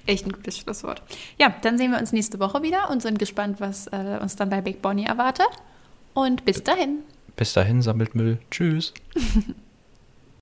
Echt 0.07 0.27
ein 0.27 0.33
gutes 0.33 0.59
Schlusswort. 0.59 1.03
Ja, 1.39 1.55
dann 1.63 1.79
sehen 1.79 1.91
wir 1.91 1.99
uns 1.99 2.13
nächste 2.13 2.39
Woche 2.41 2.63
wieder 2.63 2.91
und 2.91 3.03
sind 3.03 3.19
gespannt, 3.19 3.61
was 3.61 3.87
äh, 3.89 4.19
uns 4.21 4.37
dann 4.37 4.51
bei 4.51 4.61
Big 4.61 4.83
Bonnie 4.83 5.07
erwartet. 5.07 5.49
Und 6.13 6.45
bis 6.45 6.63
dahin. 6.63 7.01
Bis 7.37 7.53
dahin 7.53 7.83
sammelt 7.83 8.15
Müll. 8.15 8.39
Tschüss. 8.51 8.93